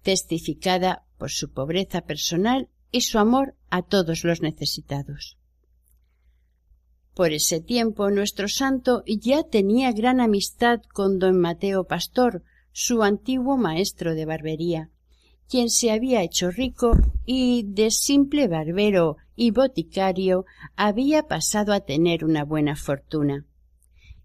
testificada 0.00 1.04
por 1.18 1.30
su 1.30 1.52
pobreza 1.52 2.00
personal 2.00 2.70
y 2.90 3.02
su 3.02 3.18
amor 3.18 3.54
a 3.68 3.82
todos 3.82 4.24
los 4.24 4.40
necesitados. 4.40 5.36
Por 7.12 7.32
ese 7.32 7.60
tiempo 7.60 8.10
nuestro 8.10 8.48
santo 8.48 9.02
ya 9.06 9.42
tenía 9.42 9.92
gran 9.92 10.22
amistad 10.22 10.80
con 10.90 11.18
don 11.18 11.38
Mateo 11.38 11.84
Pastor, 11.84 12.44
su 12.72 13.02
antiguo 13.02 13.58
maestro 13.58 14.14
de 14.14 14.24
barbería, 14.24 14.88
quien 15.50 15.68
se 15.68 15.90
había 15.90 16.22
hecho 16.22 16.50
rico 16.50 16.92
y 17.26 17.64
de 17.66 17.90
simple 17.90 18.48
barbero 18.48 19.18
y 19.36 19.50
boticario 19.50 20.44
había 20.76 21.24
pasado 21.24 21.72
a 21.72 21.80
tener 21.80 22.24
una 22.24 22.44
buena 22.44 22.76
fortuna. 22.76 23.46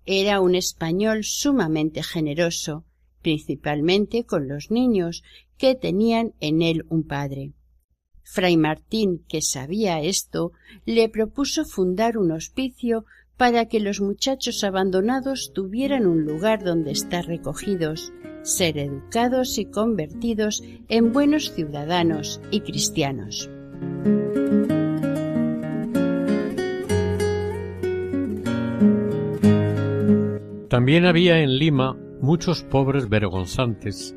Era 0.05 0.41
un 0.41 0.55
español 0.55 1.23
sumamente 1.23 2.03
generoso, 2.03 2.85
principalmente 3.21 4.25
con 4.25 4.47
los 4.47 4.71
niños, 4.71 5.23
que 5.57 5.75
tenían 5.75 6.33
en 6.39 6.61
él 6.61 6.85
un 6.89 7.05
padre. 7.05 7.53
Fray 8.23 8.57
Martín, 8.57 9.25
que 9.27 9.41
sabía 9.41 10.01
esto, 10.01 10.51
le 10.85 11.09
propuso 11.09 11.65
fundar 11.65 12.17
un 12.17 12.31
hospicio 12.31 13.05
para 13.37 13.65
que 13.65 13.79
los 13.79 14.01
muchachos 14.01 14.63
abandonados 14.63 15.51
tuvieran 15.53 16.05
un 16.05 16.25
lugar 16.25 16.63
donde 16.63 16.91
estar 16.91 17.25
recogidos, 17.25 18.13
ser 18.43 18.77
educados 18.77 19.57
y 19.57 19.65
convertidos 19.65 20.61
en 20.89 21.13
buenos 21.13 21.53
ciudadanos 21.53 22.41
y 22.51 22.61
cristianos. 22.61 23.49
También 30.79 31.05
había 31.05 31.41
en 31.41 31.57
Lima 31.57 31.97
muchos 32.21 32.63
pobres 32.63 33.09
vergonzantes 33.09 34.15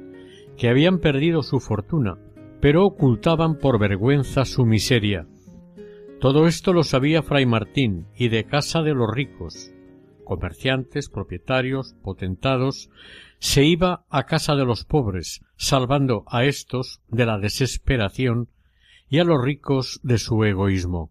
que 0.57 0.69
habían 0.69 1.01
perdido 1.01 1.43
su 1.43 1.59
fortuna, 1.59 2.19
pero 2.61 2.87
ocultaban 2.87 3.59
por 3.59 3.81
vergüenza 3.81 4.45
su 4.45 4.65
miseria. 4.65 5.27
Todo 6.21 6.47
esto 6.47 6.73
lo 6.73 6.85
sabía 6.85 7.25
Fray 7.25 7.47
Martín 7.47 8.07
y 8.15 8.29
de 8.29 8.45
casa 8.45 8.81
de 8.83 8.95
los 8.95 9.13
ricos, 9.13 9.75
comerciantes, 10.23 11.09
propietarios, 11.09 11.97
potentados, 12.01 12.91
se 13.41 13.65
iba 13.65 14.05
a 14.09 14.27
casa 14.27 14.55
de 14.55 14.65
los 14.65 14.85
pobres, 14.85 15.41
salvando 15.57 16.23
a 16.29 16.45
éstos 16.45 17.01
de 17.09 17.27
la 17.27 17.39
desesperación 17.39 18.51
y 19.09 19.19
a 19.19 19.25
los 19.25 19.43
ricos 19.43 19.99
de 20.05 20.19
su 20.19 20.45
egoísmo. 20.45 21.11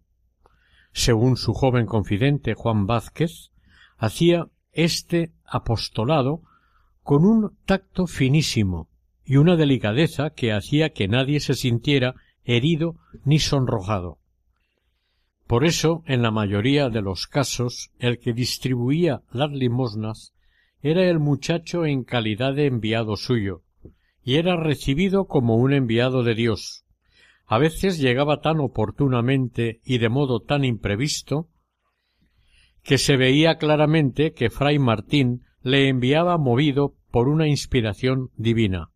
Según 0.92 1.36
su 1.36 1.52
joven 1.52 1.84
confidente 1.84 2.54
Juan 2.54 2.86
Vázquez, 2.86 3.50
hacía 3.98 4.46
este 4.72 5.32
apostolado 5.44 6.42
con 7.02 7.24
un 7.24 7.56
tacto 7.66 8.06
finísimo 8.06 8.88
y 9.24 9.36
una 9.36 9.56
delicadeza 9.56 10.30
que 10.30 10.52
hacía 10.52 10.90
que 10.90 11.08
nadie 11.08 11.40
se 11.40 11.54
sintiera 11.54 12.14
herido 12.44 12.96
ni 13.24 13.38
sonrojado. 13.38 14.18
Por 15.46 15.64
eso, 15.64 16.02
en 16.06 16.22
la 16.22 16.30
mayoría 16.30 16.88
de 16.88 17.02
los 17.02 17.26
casos, 17.26 17.90
el 17.98 18.18
que 18.18 18.32
distribuía 18.32 19.22
las 19.30 19.50
limosnas 19.50 20.32
era 20.80 21.04
el 21.04 21.20
muchacho 21.20 21.84
en 21.84 22.04
calidad 22.04 22.54
de 22.54 22.66
enviado 22.66 23.16
suyo, 23.16 23.62
y 24.24 24.36
era 24.36 24.56
recibido 24.56 25.26
como 25.26 25.56
un 25.56 25.72
enviado 25.72 26.22
de 26.22 26.34
Dios. 26.34 26.84
A 27.46 27.58
veces 27.58 27.98
llegaba 27.98 28.40
tan 28.40 28.60
oportunamente 28.60 29.80
y 29.84 29.98
de 29.98 30.08
modo 30.08 30.40
tan 30.40 30.64
imprevisto 30.64 31.48
que 32.82 32.98
se 32.98 33.16
veía 33.16 33.56
claramente 33.56 34.32
que 34.32 34.50
fray 34.50 34.78
Martín 34.78 35.44
le 35.62 35.88
enviaba 35.88 36.36
movido 36.38 36.94
por 37.10 37.28
una 37.28 37.46
inspiración 37.46 38.30
divina. 38.36 38.90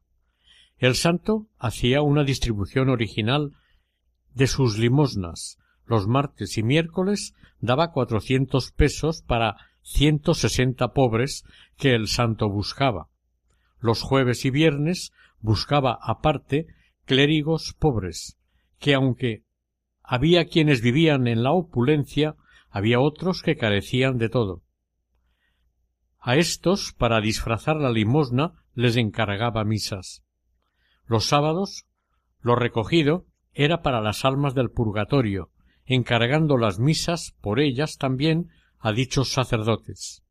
El 0.78 0.94
santo 0.94 1.46
hacía 1.58 2.02
una 2.02 2.24
distribución 2.24 2.88
original 2.88 3.52
de 4.34 4.46
sus 4.46 4.78
limosnas. 4.78 5.58
Los 5.86 6.06
martes 6.06 6.58
y 6.58 6.62
miércoles 6.62 7.34
daba 7.60 7.92
cuatrocientos 7.92 8.72
pesos 8.72 9.22
para 9.22 9.56
ciento 9.82 10.34
sesenta 10.34 10.92
pobres 10.92 11.44
que 11.76 11.94
el 11.94 12.08
santo 12.08 12.50
buscaba. 12.50 13.08
Los 13.78 14.02
jueves 14.02 14.44
y 14.44 14.50
viernes 14.50 15.12
buscaba 15.40 15.98
aparte 16.02 16.66
clérigos 17.04 17.74
pobres, 17.78 18.36
que 18.78 18.94
aunque 18.94 19.44
había 20.02 20.46
quienes 20.46 20.82
vivían 20.82 21.28
en 21.28 21.42
la 21.42 21.52
opulencia, 21.52 22.34
había 22.76 23.00
otros 23.00 23.40
que 23.40 23.56
carecían 23.56 24.18
de 24.18 24.28
todo. 24.28 24.62
A 26.18 26.36
estos, 26.36 26.92
para 26.92 27.22
disfrazar 27.22 27.76
la 27.76 27.90
limosna, 27.90 28.52
les 28.74 28.96
encargaba 28.96 29.64
misas. 29.64 30.22
Los 31.06 31.24
sábados, 31.24 31.86
lo 32.42 32.54
recogido 32.54 33.24
era 33.54 33.80
para 33.80 34.02
las 34.02 34.26
almas 34.26 34.54
del 34.54 34.68
purgatorio, 34.68 35.48
encargando 35.86 36.58
las 36.58 36.78
misas 36.78 37.34
por 37.40 37.60
ellas 37.60 37.96
también 37.96 38.50
a 38.78 38.92
dichos 38.92 39.32
sacerdotes. 39.32 40.22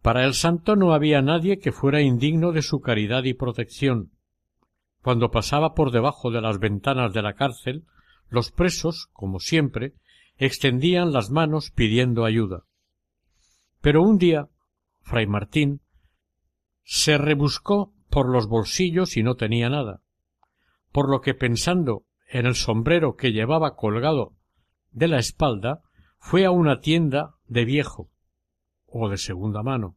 Para 0.00 0.24
el 0.24 0.32
santo 0.32 0.74
no 0.74 0.94
había 0.94 1.20
nadie 1.20 1.58
que 1.58 1.70
fuera 1.70 2.00
indigno 2.00 2.50
de 2.52 2.62
su 2.62 2.80
caridad 2.80 3.24
y 3.24 3.34
protección. 3.34 4.12
Cuando 5.02 5.30
pasaba 5.30 5.74
por 5.74 5.90
debajo 5.90 6.30
de 6.30 6.40
las 6.40 6.58
ventanas 6.58 7.12
de 7.12 7.20
la 7.20 7.34
cárcel, 7.34 7.84
los 8.30 8.50
presos, 8.52 9.10
como 9.12 9.38
siempre, 9.38 9.92
extendían 10.36 11.12
las 11.12 11.30
manos 11.30 11.70
pidiendo 11.70 12.24
ayuda. 12.24 12.64
Pero 13.80 14.02
un 14.02 14.18
día, 14.18 14.48
fray 15.02 15.26
Martín 15.26 15.80
se 16.82 17.18
rebuscó 17.18 17.94
por 18.10 18.28
los 18.28 18.46
bolsillos 18.46 19.16
y 19.16 19.22
no 19.22 19.36
tenía 19.36 19.68
nada, 19.68 20.02
por 20.92 21.08
lo 21.08 21.20
que 21.20 21.34
pensando 21.34 22.04
en 22.28 22.46
el 22.46 22.54
sombrero 22.54 23.16
que 23.16 23.32
llevaba 23.32 23.76
colgado 23.76 24.34
de 24.90 25.08
la 25.08 25.18
espalda, 25.18 25.82
fue 26.18 26.44
a 26.44 26.50
una 26.50 26.80
tienda 26.80 27.34
de 27.46 27.64
viejo 27.64 28.10
o 28.86 29.08
de 29.08 29.18
segunda 29.18 29.62
mano 29.62 29.96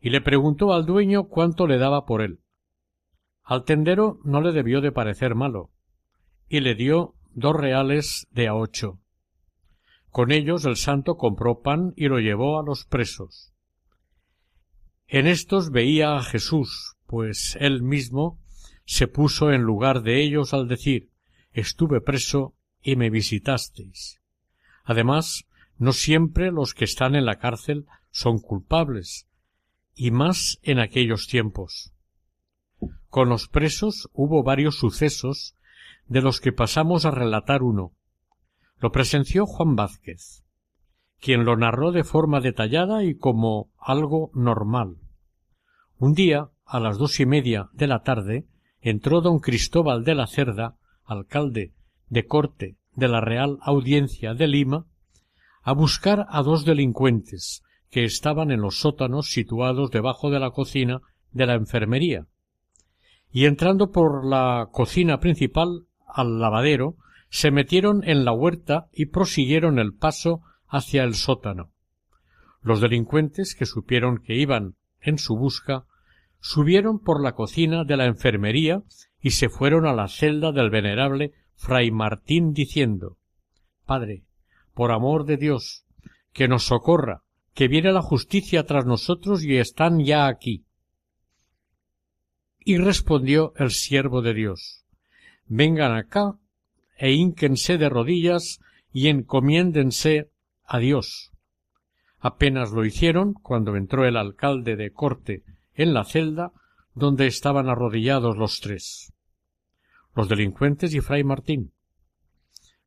y 0.00 0.10
le 0.10 0.20
preguntó 0.20 0.72
al 0.72 0.86
dueño 0.86 1.24
cuánto 1.24 1.66
le 1.66 1.78
daba 1.78 2.04
por 2.04 2.22
él. 2.22 2.40
Al 3.42 3.64
tendero 3.64 4.18
no 4.24 4.40
le 4.40 4.52
debió 4.52 4.80
de 4.80 4.92
parecer 4.92 5.34
malo 5.34 5.70
y 6.48 6.60
le 6.60 6.74
dio 6.74 7.14
dos 7.32 7.56
reales 7.56 8.26
de 8.30 8.48
a 8.48 8.54
ocho. 8.54 9.00
Con 10.16 10.32
ellos 10.32 10.64
el 10.64 10.76
santo 10.76 11.18
compró 11.18 11.60
pan 11.60 11.92
y 11.94 12.08
lo 12.08 12.20
llevó 12.20 12.58
a 12.58 12.62
los 12.62 12.86
presos. 12.86 13.52
En 15.06 15.26
estos 15.26 15.70
veía 15.70 16.16
a 16.16 16.22
Jesús, 16.22 16.96
pues 17.06 17.54
él 17.60 17.82
mismo 17.82 18.40
se 18.86 19.08
puso 19.08 19.52
en 19.52 19.60
lugar 19.60 20.00
de 20.00 20.22
ellos 20.22 20.54
al 20.54 20.68
decir 20.68 21.10
estuve 21.52 22.00
preso 22.00 22.54
y 22.80 22.96
me 22.96 23.10
visitasteis. 23.10 24.22
Además, 24.84 25.44
no 25.76 25.92
siempre 25.92 26.50
los 26.50 26.72
que 26.72 26.86
están 26.86 27.14
en 27.14 27.26
la 27.26 27.36
cárcel 27.36 27.84
son 28.10 28.38
culpables, 28.38 29.28
y 29.94 30.12
más 30.12 30.58
en 30.62 30.78
aquellos 30.78 31.26
tiempos. 31.26 31.92
Con 33.10 33.28
los 33.28 33.48
presos 33.48 34.08
hubo 34.14 34.42
varios 34.42 34.78
sucesos 34.78 35.56
de 36.06 36.22
los 36.22 36.40
que 36.40 36.52
pasamos 36.52 37.04
a 37.04 37.10
relatar 37.10 37.62
uno. 37.62 37.92
Lo 38.78 38.92
presenció 38.92 39.46
Juan 39.46 39.74
Vázquez, 39.74 40.44
quien 41.20 41.44
lo 41.44 41.56
narró 41.56 41.92
de 41.92 42.04
forma 42.04 42.40
detallada 42.40 43.04
y 43.04 43.16
como 43.16 43.70
algo 43.78 44.30
normal. 44.34 44.96
Un 45.98 46.12
día, 46.12 46.50
a 46.66 46.78
las 46.78 46.98
dos 46.98 47.18
y 47.20 47.26
media 47.26 47.70
de 47.72 47.86
la 47.86 48.02
tarde, 48.02 48.46
entró 48.80 49.22
don 49.22 49.38
Cristóbal 49.38 50.04
de 50.04 50.14
la 50.14 50.26
Cerda, 50.26 50.76
alcalde 51.04 51.72
de 52.08 52.26
corte 52.26 52.76
de 52.94 53.08
la 53.08 53.20
Real 53.20 53.58
Audiencia 53.62 54.34
de 54.34 54.46
Lima, 54.46 54.86
a 55.62 55.72
buscar 55.72 56.26
a 56.28 56.42
dos 56.42 56.64
delincuentes 56.64 57.62
que 57.90 58.04
estaban 58.04 58.50
en 58.50 58.60
los 58.60 58.80
sótanos 58.80 59.30
situados 59.30 59.90
debajo 59.90 60.30
de 60.30 60.38
la 60.38 60.50
cocina 60.50 61.00
de 61.32 61.46
la 61.46 61.54
enfermería. 61.54 62.26
Y 63.30 63.46
entrando 63.46 63.90
por 63.90 64.26
la 64.26 64.68
cocina 64.70 65.18
principal 65.18 65.86
al 66.06 66.38
lavadero, 66.38 66.96
se 67.28 67.50
metieron 67.50 68.02
en 68.04 68.24
la 68.24 68.32
huerta 68.32 68.88
y 68.92 69.06
prosiguieron 69.06 69.78
el 69.78 69.94
paso 69.94 70.42
hacia 70.68 71.04
el 71.04 71.14
sótano. 71.14 71.70
Los 72.62 72.80
delincuentes, 72.80 73.54
que 73.54 73.66
supieron 73.66 74.18
que 74.18 74.34
iban 74.34 74.76
en 75.00 75.18
su 75.18 75.36
busca, 75.36 75.84
subieron 76.40 76.98
por 76.98 77.22
la 77.22 77.32
cocina 77.32 77.84
de 77.84 77.96
la 77.96 78.06
enfermería 78.06 78.82
y 79.20 79.30
se 79.30 79.48
fueron 79.48 79.86
a 79.86 79.92
la 79.92 80.08
celda 80.08 80.52
del 80.52 80.70
venerable 80.70 81.32
fray 81.54 81.90
Martín 81.90 82.52
diciendo 82.52 83.18
Padre, 83.84 84.24
por 84.74 84.92
amor 84.92 85.24
de 85.24 85.36
Dios, 85.36 85.84
que 86.32 86.48
nos 86.48 86.64
socorra, 86.64 87.22
que 87.54 87.68
viene 87.68 87.92
la 87.92 88.02
justicia 88.02 88.64
tras 88.64 88.84
nosotros 88.84 89.42
y 89.42 89.56
están 89.56 90.04
ya 90.04 90.26
aquí. 90.26 90.66
Y 92.58 92.78
respondió 92.78 93.52
el 93.56 93.70
siervo 93.70 94.22
de 94.22 94.34
Dios 94.34 94.84
Vengan 95.48 95.92
acá 95.92 96.36
e 96.96 97.12
ínquense 97.12 97.78
de 97.78 97.88
rodillas 97.88 98.60
y 98.92 99.08
encomiéndense 99.08 100.30
a 100.64 100.78
Dios. 100.78 101.32
Apenas 102.18 102.72
lo 102.72 102.84
hicieron 102.84 103.34
cuando 103.34 103.76
entró 103.76 104.06
el 104.06 104.16
alcalde 104.16 104.76
de 104.76 104.90
corte 104.90 105.44
en 105.74 105.94
la 105.94 106.04
celda 106.04 106.52
donde 106.94 107.26
estaban 107.26 107.68
arrodillados 107.68 108.36
los 108.36 108.60
tres 108.60 109.12
los 110.16 110.28
delincuentes 110.30 110.94
y 110.94 111.00
fray 111.00 111.22
Martín. 111.22 111.72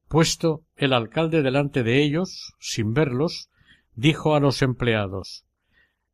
Puesto 0.08 0.66
el 0.76 0.94
alcalde 0.94 1.44
delante 1.44 1.84
de 1.84 2.04
ellos, 2.04 2.56
sin 2.60 2.94
verlos, 2.94 3.50
dijo 3.94 4.36
a 4.36 4.40
los 4.40 4.64
empleados 4.64 5.46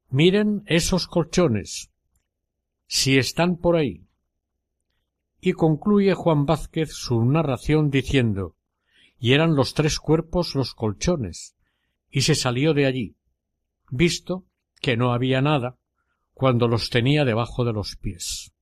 Miren 0.09 0.63
esos 0.67 1.07
colchones. 1.07 1.89
si 2.87 3.17
están 3.17 3.55
por 3.55 3.77
ahí. 3.77 4.04
Y 5.45 5.53
concluye 5.53 6.15
Juan 6.15 6.47
Vázquez 6.47 6.89
su 6.91 7.23
narración 7.23 7.91
diciendo 7.91 8.55
y 9.19 9.33
eran 9.33 9.55
los 9.55 9.75
tres 9.75 9.99
cuerpos 9.99 10.55
los 10.55 10.73
colchones, 10.73 11.55
y 12.09 12.21
se 12.21 12.33
salió 12.33 12.73
de 12.73 12.87
allí, 12.87 13.15
visto 13.91 14.43
que 14.81 14.97
no 14.97 15.13
había 15.13 15.43
nada, 15.43 15.77
cuando 16.33 16.67
los 16.67 16.89
tenía 16.89 17.25
debajo 17.25 17.63
de 17.63 17.73
los 17.73 17.95
pies. 17.95 18.53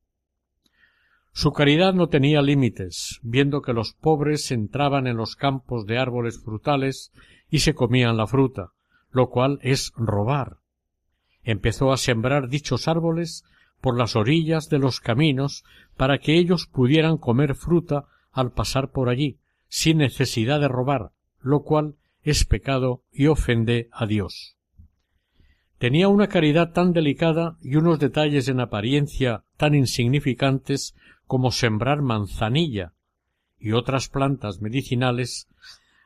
Su 1.31 1.53
caridad 1.53 1.93
no 1.93 2.09
tenía 2.09 2.41
límites, 2.41 3.21
viendo 3.23 3.61
que 3.61 3.71
los 3.71 3.93
pobres 3.93 4.51
entraban 4.51 5.07
en 5.07 5.15
los 5.15 5.37
campos 5.37 5.85
de 5.85 5.99
árboles 5.99 6.43
frutales 6.43 7.13
y 7.49 7.59
se 7.59 7.73
comían 7.73 8.17
la 8.17 8.27
fruta, 8.27 8.73
lo 9.09 9.29
cual 9.29 9.57
es 9.61 9.93
robar. 9.95 10.57
Empezó 11.43 11.93
a 11.93 11.97
sembrar 11.97 12.49
dichos 12.49 12.89
árboles 12.89 13.45
por 13.83 13.97
las 13.97 14.17
orillas 14.17 14.69
de 14.69 14.79
los 14.79 15.01
caminos 15.01 15.65
para 15.97 16.17
que 16.17 16.37
ellos 16.37 16.67
pudieran 16.67 17.17
comer 17.17 17.55
fruta 17.55 18.05
al 18.31 18.51
pasar 18.51 18.91
por 18.91 19.09
allí, 19.09 19.39
sin 19.67 19.97
necesidad 19.97 20.59
de 20.59 20.67
robar, 20.67 21.11
lo 21.39 21.63
cual 21.63 21.95
es 22.21 22.45
pecado 22.45 23.03
y 23.11 23.27
ofende 23.27 23.89
a 23.91 24.05
Dios. 24.05 24.55
Tenía 25.77 26.07
una 26.07 26.27
caridad 26.27 26.71
tan 26.71 26.93
delicada 26.93 27.57
y 27.61 27.75
unos 27.75 27.99
detalles 27.99 28.47
en 28.47 28.59
apariencia 28.61 29.43
tan 29.57 29.75
insignificantes 29.75 30.95
como 31.25 31.51
sembrar 31.51 32.01
manzanilla 32.01 32.93
y 33.59 33.73
otras 33.73 34.09
plantas 34.09 34.61
medicinales 34.61 35.47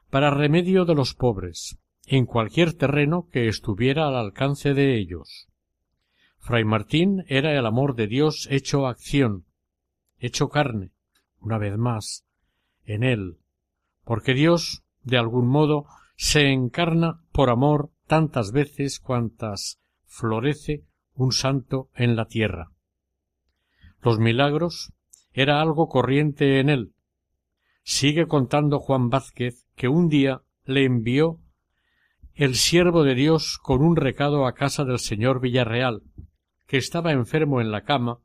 para 0.09 0.31
remedio 0.31 0.85
de 0.85 0.95
los 0.95 1.13
pobres, 1.13 1.77
en 2.05 2.25
cualquier 2.25 2.73
terreno 2.73 3.27
que 3.31 3.47
estuviera 3.47 4.07
al 4.07 4.15
alcance 4.15 4.73
de 4.73 4.97
ellos. 4.97 5.47
Fray 6.39 6.63
Martín 6.63 7.25
era 7.27 7.57
el 7.57 7.65
amor 7.65 7.95
de 7.95 8.07
Dios 8.07 8.47
hecho 8.49 8.87
acción, 8.87 9.46
hecho 10.19 10.49
carne, 10.49 10.91
una 11.39 11.57
vez 11.57 11.77
más, 11.77 12.25
en 12.85 13.03
él, 13.03 13.37
porque 14.03 14.33
Dios, 14.33 14.83
de 15.03 15.17
algún 15.17 15.47
modo, 15.47 15.85
se 16.15 16.51
encarna 16.51 17.21
por 17.31 17.49
amor 17.49 17.91
tantas 18.07 18.51
veces 18.51 18.99
cuantas 18.99 19.79
florece 20.05 20.85
un 21.13 21.31
santo 21.31 21.89
en 21.93 22.15
la 22.15 22.25
tierra. 22.25 22.71
Los 24.01 24.19
milagros 24.19 24.93
era 25.33 25.61
algo 25.61 25.87
corriente 25.87 26.59
en 26.59 26.69
él. 26.69 26.93
Sigue 27.83 28.27
contando 28.27 28.79
Juan 28.79 29.09
Vázquez 29.09 29.67
que 29.75 29.87
un 29.87 30.09
día 30.09 30.41
le 30.65 30.85
envió 30.85 31.39
el 32.33 32.55
siervo 32.55 33.03
de 33.03 33.15
Dios 33.15 33.57
con 33.61 33.81
un 33.81 33.95
recado 33.95 34.45
a 34.45 34.53
casa 34.53 34.85
del 34.85 34.99
señor 34.99 35.39
Villarreal, 35.39 36.03
que 36.67 36.77
estaba 36.77 37.11
enfermo 37.11 37.61
en 37.61 37.71
la 37.71 37.83
cama 37.83 38.19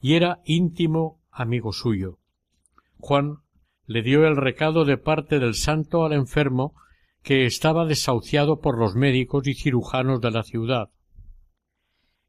y 0.00 0.14
era 0.14 0.40
íntimo 0.44 1.17
amigo 1.40 1.72
suyo. 1.72 2.18
Juan 2.98 3.38
le 3.86 4.02
dio 4.02 4.26
el 4.26 4.36
recado 4.36 4.84
de 4.84 4.98
parte 4.98 5.38
del 5.38 5.54
santo 5.54 6.04
al 6.04 6.12
enfermo 6.12 6.74
que 7.22 7.46
estaba 7.46 7.86
desahuciado 7.86 8.60
por 8.60 8.78
los 8.78 8.94
médicos 8.94 9.46
y 9.46 9.54
cirujanos 9.54 10.20
de 10.20 10.30
la 10.30 10.42
ciudad. 10.42 10.90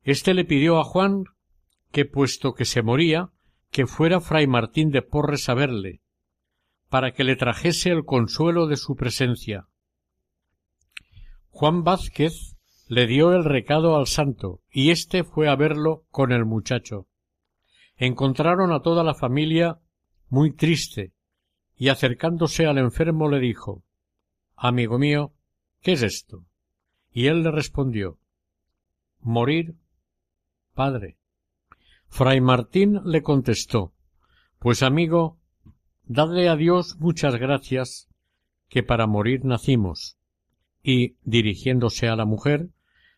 Este 0.03 0.33
le 0.33 0.45
pidió 0.45 0.79
a 0.79 0.83
Juan 0.83 1.25
que, 1.91 2.05
puesto 2.05 2.53
que 2.53 2.65
se 2.65 2.81
moría, 2.81 3.29
que 3.71 3.87
fuera 3.87 4.21
fray 4.21 4.47
Martín 4.47 4.89
de 4.89 5.01
Porres 5.01 5.49
a 5.49 5.53
verle, 5.53 6.01
para 6.89 7.11
que 7.11 7.23
le 7.23 7.35
trajese 7.35 7.89
el 7.89 8.05
consuelo 8.05 8.67
de 8.67 8.77
su 8.77 8.95
presencia. 8.95 9.67
Juan 11.49 11.83
Vázquez 11.83 12.55
le 12.87 13.05
dio 13.05 13.33
el 13.33 13.43
recado 13.43 13.97
al 13.97 14.07
santo, 14.07 14.61
y 14.71 14.91
éste 14.91 15.23
fue 15.23 15.49
a 15.49 15.55
verlo 15.55 16.05
con 16.09 16.31
el 16.31 16.45
muchacho. 16.45 17.08
Encontraron 18.01 18.71
a 18.71 18.81
toda 18.81 19.03
la 19.03 19.13
familia 19.13 19.77
muy 20.29 20.53
triste, 20.53 21.11
y 21.75 21.89
acercándose 21.89 22.65
al 22.65 22.77
enfermo 22.77 23.29
le 23.29 23.41
dijo 23.41 23.83
Amigo 24.55 24.97
mío, 24.97 25.33
¿qué 25.81 25.91
es 25.91 26.03
esto? 26.03 26.45
Y 27.11 27.27
él 27.27 27.43
le 27.43 27.51
respondió 27.51 28.17
Morir, 29.19 29.75
padre. 30.73 31.17
Fray 32.07 32.39
Martín 32.39 33.01
le 33.03 33.21
contestó 33.21 33.93
Pues 34.59 34.81
amigo, 34.81 35.37
dadle 36.05 36.47
a 36.47 36.55
Dios 36.55 36.95
muchas 36.99 37.35
gracias, 37.35 38.07
que 38.69 38.81
para 38.81 39.07
morir 39.07 39.43
nacimos. 39.43 40.17
Y, 40.81 41.17
dirigiéndose 41.23 42.07
a 42.07 42.15
la 42.15 42.23
mujer, 42.23 42.69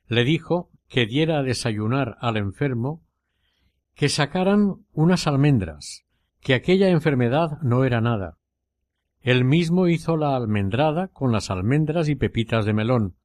le 0.07 0.23
dijo 0.23 0.71
que 0.87 1.05
diera 1.05 1.37
a 1.37 1.43
desayunar 1.43 2.17
al 2.19 2.37
enfermo, 2.37 3.03
que 3.95 4.09
sacaran 4.09 4.85
unas 4.93 5.27
almendras, 5.27 6.05
que 6.39 6.53
aquella 6.53 6.89
enfermedad 6.89 7.59
no 7.61 7.83
era 7.83 8.01
nada. 8.01 8.37
Él 9.21 9.45
mismo 9.45 9.87
hizo 9.87 10.17
la 10.17 10.35
almendrada 10.35 11.07
con 11.09 11.31
las 11.31 11.51
almendras 11.51 12.09
y 12.09 12.15
pepitas 12.15 12.65
de 12.65 12.73
melón, 12.73 13.15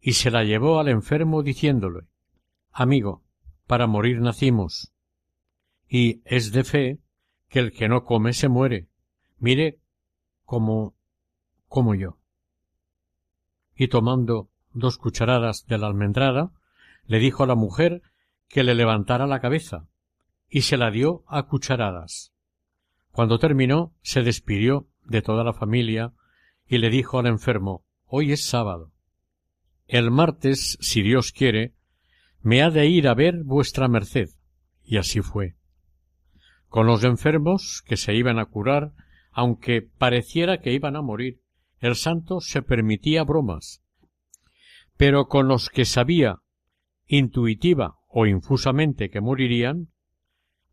y 0.00 0.14
se 0.14 0.30
la 0.30 0.44
llevó 0.44 0.80
al 0.80 0.88
enfermo 0.88 1.42
diciéndole 1.42 2.06
Amigo, 2.72 3.22
para 3.66 3.86
morir 3.86 4.20
nacimos. 4.20 4.92
Y 5.88 6.22
es 6.24 6.52
de 6.52 6.64
fe 6.64 7.00
que 7.48 7.58
el 7.58 7.72
que 7.72 7.88
no 7.88 8.04
come 8.04 8.32
se 8.32 8.48
muere. 8.48 8.88
Mire 9.38 9.78
como 10.44 10.94
como 11.68 11.94
yo. 11.94 12.18
Y 13.74 13.88
tomando 13.88 14.48
dos 14.72 14.98
cucharadas 14.98 15.66
de 15.66 15.78
la 15.78 15.86
almendrada, 15.86 16.52
le 17.04 17.18
dijo 17.18 17.42
a 17.42 17.46
la 17.46 17.54
mujer 17.54 18.02
que 18.52 18.62
le 18.62 18.74
levantara 18.74 19.26
la 19.26 19.40
cabeza, 19.40 19.88
y 20.46 20.60
se 20.60 20.76
la 20.76 20.90
dio 20.90 21.24
a 21.26 21.44
cucharadas. 21.44 22.34
Cuando 23.10 23.38
terminó, 23.38 23.94
se 24.02 24.22
despidió 24.22 24.90
de 25.06 25.22
toda 25.22 25.42
la 25.42 25.54
familia 25.54 26.12
y 26.66 26.76
le 26.76 26.90
dijo 26.90 27.18
al 27.18 27.26
enfermo 27.26 27.86
Hoy 28.04 28.32
es 28.32 28.44
sábado. 28.44 28.92
El 29.86 30.10
martes, 30.10 30.76
si 30.82 31.00
Dios 31.00 31.32
quiere, 31.32 31.74
me 32.42 32.62
ha 32.62 32.68
de 32.68 32.86
ir 32.86 33.08
a 33.08 33.14
ver 33.14 33.42
vuestra 33.42 33.88
merced. 33.88 34.28
Y 34.84 34.98
así 34.98 35.22
fue 35.22 35.56
con 36.68 36.86
los 36.86 37.04
enfermos 37.04 37.82
que 37.86 37.98
se 37.98 38.14
iban 38.14 38.38
a 38.38 38.46
curar, 38.46 38.92
aunque 39.30 39.82
pareciera 39.82 40.60
que 40.60 40.72
iban 40.72 40.96
a 40.96 41.02
morir, 41.02 41.42
el 41.80 41.96
santo 41.96 42.40
se 42.40 42.62
permitía 42.62 43.24
bromas. 43.24 43.82
Pero 44.96 45.26
con 45.28 45.48
los 45.48 45.68
que 45.68 45.86
sabía, 45.86 46.38
intuitiva 47.06 47.98
o 48.12 48.26
infusamente 48.26 49.10
que 49.10 49.20
morirían, 49.20 49.88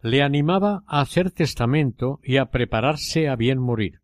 le 0.01 0.21
animaba 0.21 0.83
a 0.87 1.01
hacer 1.01 1.31
testamento 1.31 2.19
y 2.21 2.37
a 2.37 2.47
prepararse 2.47 3.29
a 3.29 3.35
bien 3.35 3.59
morir. 3.59 4.01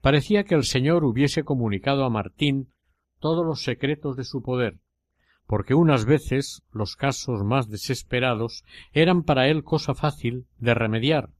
Parecía 0.00 0.44
que 0.44 0.54
el 0.54 0.64
Señor 0.64 1.04
hubiese 1.04 1.44
comunicado 1.44 2.04
a 2.04 2.10
Martín 2.10 2.72
todos 3.18 3.44
los 3.44 3.62
secretos 3.62 4.16
de 4.16 4.24
su 4.24 4.42
poder, 4.42 4.78
porque 5.46 5.74
unas 5.74 6.04
veces 6.04 6.62
los 6.70 6.94
casos 6.94 7.42
más 7.42 7.68
desesperados 7.68 8.64
eran 8.92 9.22
para 9.22 9.48
él 9.48 9.64
cosa 9.64 9.94
fácil 9.94 10.46
de 10.58 10.74
remediar, 10.74 11.30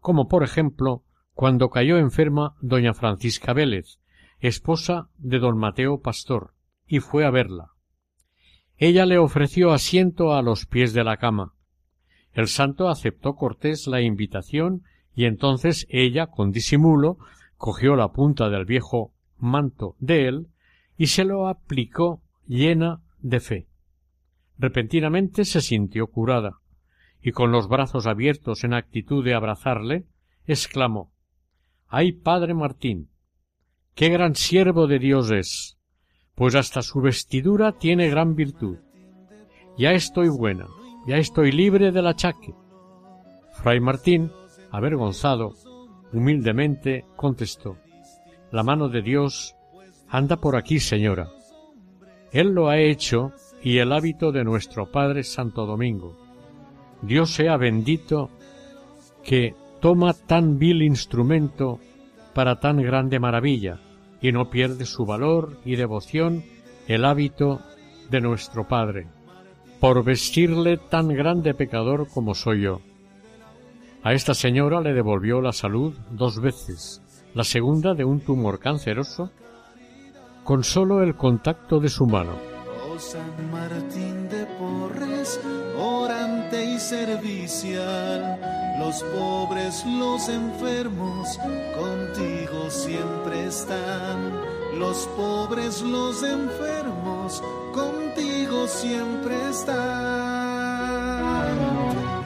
como 0.00 0.28
por 0.28 0.44
ejemplo 0.44 1.02
cuando 1.32 1.70
cayó 1.70 1.98
enferma 1.98 2.54
doña 2.60 2.94
Francisca 2.94 3.52
Vélez, 3.54 3.98
esposa 4.38 5.08
de 5.16 5.38
don 5.38 5.56
Mateo 5.58 6.00
Pastor, 6.00 6.54
y 6.86 7.00
fue 7.00 7.24
a 7.24 7.30
verla. 7.30 7.73
Ella 8.76 9.06
le 9.06 9.18
ofreció 9.18 9.72
asiento 9.72 10.34
a 10.34 10.42
los 10.42 10.66
pies 10.66 10.92
de 10.92 11.04
la 11.04 11.16
cama. 11.16 11.54
El 12.32 12.48
santo 12.48 12.88
aceptó 12.88 13.36
cortés 13.36 13.86
la 13.86 14.00
invitación 14.00 14.82
y 15.14 15.26
entonces 15.26 15.86
ella, 15.88 16.26
con 16.26 16.50
disimulo, 16.50 17.18
cogió 17.56 17.94
la 17.94 18.12
punta 18.12 18.50
del 18.50 18.64
viejo 18.64 19.12
manto 19.38 19.94
de 20.00 20.26
él 20.26 20.48
y 20.96 21.06
se 21.06 21.24
lo 21.24 21.46
aplicó 21.48 22.22
llena 22.46 23.00
de 23.20 23.40
fe. 23.40 23.68
Repentinamente 24.58 25.44
se 25.44 25.60
sintió 25.60 26.06
curada, 26.08 26.58
y 27.20 27.32
con 27.32 27.50
los 27.50 27.68
brazos 27.68 28.06
abiertos 28.06 28.64
en 28.64 28.74
actitud 28.74 29.24
de 29.24 29.34
abrazarle, 29.34 30.04
exclamó 30.46 31.12
Ay, 31.88 32.12
padre 32.12 32.54
Martín. 32.54 33.08
qué 33.94 34.08
gran 34.08 34.34
siervo 34.34 34.86
de 34.86 34.98
Dios 34.98 35.30
es. 35.30 35.78
Pues 36.34 36.54
hasta 36.54 36.82
su 36.82 37.00
vestidura 37.00 37.72
tiene 37.72 38.08
gran 38.08 38.34
virtud. 38.34 38.78
Ya 39.78 39.92
estoy 39.92 40.28
buena, 40.28 40.66
ya 41.06 41.16
estoy 41.16 41.52
libre 41.52 41.92
del 41.92 42.06
achaque. 42.06 42.54
Fray 43.52 43.80
Martín, 43.80 44.32
avergonzado, 44.70 45.54
humildemente 46.12 47.04
contestó 47.16 47.76
La 48.50 48.62
mano 48.62 48.88
de 48.88 49.02
Dios 49.02 49.56
anda 50.08 50.36
por 50.36 50.56
aquí, 50.56 50.80
señora. 50.80 51.28
Él 52.32 52.48
lo 52.48 52.68
ha 52.68 52.78
hecho 52.78 53.32
y 53.62 53.78
el 53.78 53.92
hábito 53.92 54.32
de 54.32 54.44
nuestro 54.44 54.90
Padre 54.90 55.22
Santo 55.22 55.66
Domingo. 55.66 56.16
Dios 57.02 57.30
sea 57.30 57.56
bendito 57.56 58.30
que 59.22 59.54
toma 59.80 60.14
tan 60.14 60.58
vil 60.58 60.82
instrumento 60.82 61.78
para 62.34 62.58
tan 62.58 62.82
grande 62.82 63.18
maravilla 63.20 63.80
y 64.24 64.32
no 64.32 64.48
pierde 64.48 64.86
su 64.86 65.04
valor 65.04 65.58
y 65.66 65.76
devoción 65.76 66.44
el 66.88 67.04
hábito 67.04 67.60
de 68.08 68.22
nuestro 68.22 68.66
Padre, 68.66 69.06
por 69.80 70.02
vestirle 70.02 70.78
tan 70.78 71.08
grande 71.08 71.52
pecador 71.52 72.08
como 72.08 72.34
soy 72.34 72.62
yo. 72.62 72.80
A 74.02 74.14
esta 74.14 74.32
señora 74.32 74.80
le 74.80 74.94
devolvió 74.94 75.42
la 75.42 75.52
salud 75.52 75.92
dos 76.10 76.40
veces, 76.40 77.02
la 77.34 77.44
segunda 77.44 77.92
de 77.92 78.06
un 78.06 78.20
tumor 78.20 78.60
canceroso 78.60 79.30
con 80.42 80.64
solo 80.64 81.02
el 81.02 81.16
contacto 81.16 81.78
de 81.78 81.90
su 81.90 82.06
mano. 82.06 82.32
Oh 85.76 86.08
y 86.62 86.78
servicial, 86.78 88.38
los 88.78 89.02
pobres, 89.02 89.84
los 89.86 90.28
enfermos, 90.28 91.38
contigo 91.74 92.70
siempre 92.70 93.46
están. 93.46 94.32
Los 94.78 95.08
pobres, 95.16 95.82
los 95.82 96.22
enfermos, 96.22 97.42
contigo 97.72 98.66
siempre 98.68 99.34
están. 99.48 99.74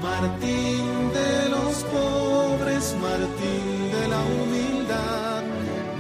Martín 0.03 1.13
de 1.13 1.49
los 1.51 1.85
pobres, 1.85 2.95
Martín 3.01 3.93
de 3.93 4.09
la 4.09 4.21
humildad, 4.43 5.43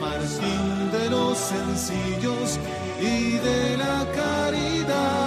Martín 0.00 0.78
los 1.10 1.38
sencillos 1.38 2.58
y 3.00 3.32
de 3.38 3.76
la 3.76 4.04
caridad. 4.14 5.17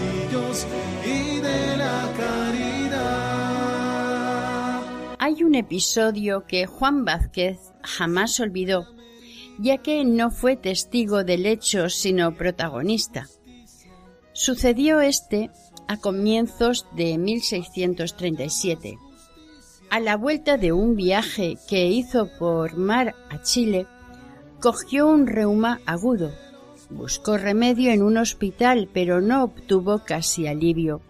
Y 0.00 1.40
de 1.40 1.76
la 1.76 2.12
caridad. 2.16 3.24
Hay 5.18 5.42
un 5.42 5.54
episodio 5.54 6.44
que 6.46 6.66
Juan 6.66 7.04
Vázquez 7.04 7.58
jamás 7.82 8.40
olvidó, 8.40 8.86
ya 9.58 9.78
que 9.78 10.04
no 10.04 10.30
fue 10.30 10.56
testigo 10.56 11.24
del 11.24 11.46
hecho 11.46 11.88
sino 11.88 12.34
protagonista. 12.34 13.28
Sucedió 14.32 15.00
este 15.00 15.50
a 15.86 15.96
comienzos 15.98 16.86
de 16.96 17.18
1637. 17.18 18.98
A 19.90 20.00
la 20.00 20.16
vuelta 20.16 20.56
de 20.56 20.72
un 20.72 20.96
viaje 20.96 21.56
que 21.68 21.86
hizo 21.86 22.28
por 22.38 22.76
mar 22.76 23.14
a 23.30 23.42
Chile, 23.42 23.86
cogió 24.60 25.06
un 25.06 25.26
reuma 25.26 25.80
agudo. 25.86 26.32
Buscó 26.90 27.38
remedio 27.38 27.90
en 27.92 28.02
un 28.02 28.18
hospital, 28.18 28.88
pero 28.92 29.20
no 29.20 29.44
obtuvo 29.44 30.00
casi 30.04 30.46
alivio. 30.46 31.00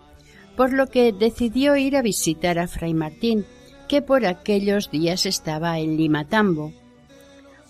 por 0.56 0.72
lo 0.72 0.86
que 0.86 1.12
decidió 1.12 1.76
ir 1.76 1.96
a 1.96 2.02
visitar 2.02 2.60
a 2.60 2.68
Fray 2.68 2.94
Martín, 2.94 3.44
que 3.88 4.02
por 4.02 4.24
aquellos 4.24 4.90
días 4.90 5.26
estaba 5.26 5.78
en 5.78 5.96
Limatambo. 5.96 6.72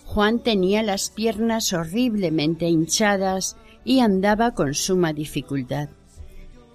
Juan 0.05 0.41
tenía 0.41 0.83
las 0.83 1.11
piernas 1.11 1.73
horriblemente 1.73 2.67
hinchadas 2.67 3.57
y 3.85 4.01
andaba 4.01 4.53
con 4.53 4.75
suma 4.75 5.13
dificultad. 5.13 5.89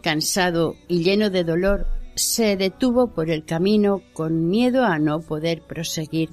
Cansado 0.01 0.75
y 0.87 1.03
lleno 1.03 1.29
de 1.29 1.43
dolor, 1.43 1.87
se 2.15 2.57
detuvo 2.57 3.13
por 3.13 3.29
el 3.29 3.45
camino 3.45 4.01
con 4.13 4.49
miedo 4.49 4.83
a 4.85 4.99
no 4.99 5.21
poder 5.21 5.61
proseguir. 5.61 6.31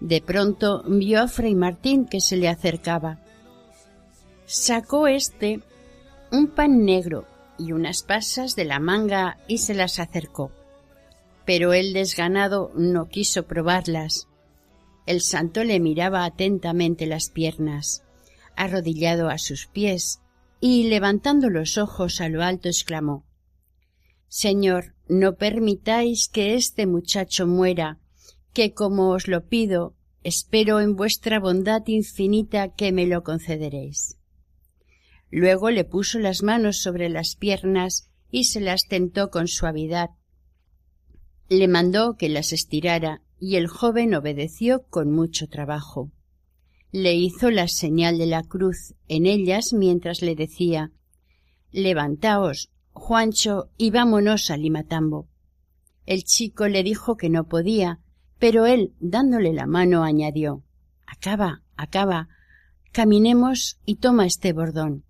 De 0.00 0.20
pronto 0.20 0.82
vio 0.86 1.22
a 1.22 1.28
Fray 1.28 1.54
Martín 1.54 2.06
que 2.06 2.20
se 2.20 2.36
le 2.36 2.48
acercaba. 2.48 3.18
Sacó 4.46 5.08
éste 5.08 5.60
un 6.30 6.46
pan 6.46 6.84
negro 6.84 7.26
y 7.58 7.72
unas 7.72 8.04
pasas 8.04 8.54
de 8.54 8.64
la 8.64 8.78
manga 8.78 9.38
y 9.48 9.58
se 9.58 9.74
las 9.74 9.98
acercó. 9.98 10.52
Pero 11.44 11.72
el 11.72 11.92
desganado 11.92 12.70
no 12.76 13.08
quiso 13.08 13.46
probarlas. 13.46 14.28
El 15.04 15.20
santo 15.20 15.64
le 15.64 15.80
miraba 15.80 16.24
atentamente 16.24 17.06
las 17.06 17.28
piernas, 17.28 18.04
arrodillado 18.54 19.30
a 19.30 19.38
sus 19.38 19.66
pies, 19.66 20.20
y 20.60 20.84
levantando 20.84 21.50
los 21.50 21.76
ojos 21.76 22.20
a 22.20 22.28
lo 22.28 22.42
alto 22.42 22.68
exclamó 22.68 23.24
Señor, 24.28 24.94
no 25.08 25.34
permitáis 25.34 26.28
que 26.28 26.54
este 26.54 26.86
muchacho 26.86 27.48
muera, 27.48 27.98
que 28.52 28.74
como 28.74 29.10
os 29.10 29.26
lo 29.26 29.46
pido, 29.46 29.94
espero 30.22 30.80
en 30.80 30.94
vuestra 30.94 31.40
bondad 31.40 31.82
infinita 31.86 32.74
que 32.74 32.92
me 32.92 33.06
lo 33.06 33.22
concederéis. 33.22 34.16
Luego 35.30 35.70
le 35.70 35.84
puso 35.84 36.18
las 36.18 36.42
manos 36.42 36.78
sobre 36.78 37.08
las 37.08 37.36
piernas 37.36 38.10
y 38.30 38.44
se 38.44 38.60
las 38.60 38.86
tentó 38.88 39.30
con 39.30 39.48
suavidad. 39.48 40.10
Le 41.48 41.68
mandó 41.68 42.16
que 42.16 42.28
las 42.28 42.52
estirara 42.52 43.22
y 43.38 43.56
el 43.56 43.66
joven 43.68 44.14
obedeció 44.14 44.84
con 44.88 45.12
mucho 45.12 45.48
trabajo. 45.48 46.10
Le 46.92 47.14
hizo 47.14 47.50
la 47.50 47.68
señal 47.68 48.18
de 48.18 48.26
la 48.26 48.42
cruz 48.42 48.94
en 49.08 49.26
ellas 49.26 49.72
mientras 49.72 50.22
le 50.22 50.34
decía 50.34 50.92
Levantaos, 51.72 52.70
Juancho, 52.92 53.70
y 53.76 53.90
vámonos 53.90 54.50
a 54.50 54.56
Limatambo. 54.56 55.28
El 56.06 56.24
chico 56.24 56.68
le 56.68 56.82
dijo 56.82 57.16
que 57.16 57.28
no 57.28 57.48
podía, 57.48 58.00
pero 58.38 58.64
él, 58.66 58.94
dándole 59.00 59.52
la 59.52 59.66
mano, 59.66 60.04
añadió 60.04 60.62
Acaba, 61.06 61.62
acaba, 61.76 62.28
caminemos 62.92 63.78
y 63.84 63.96
toma 63.96 64.26
este 64.26 64.52
bordón. 64.52 65.05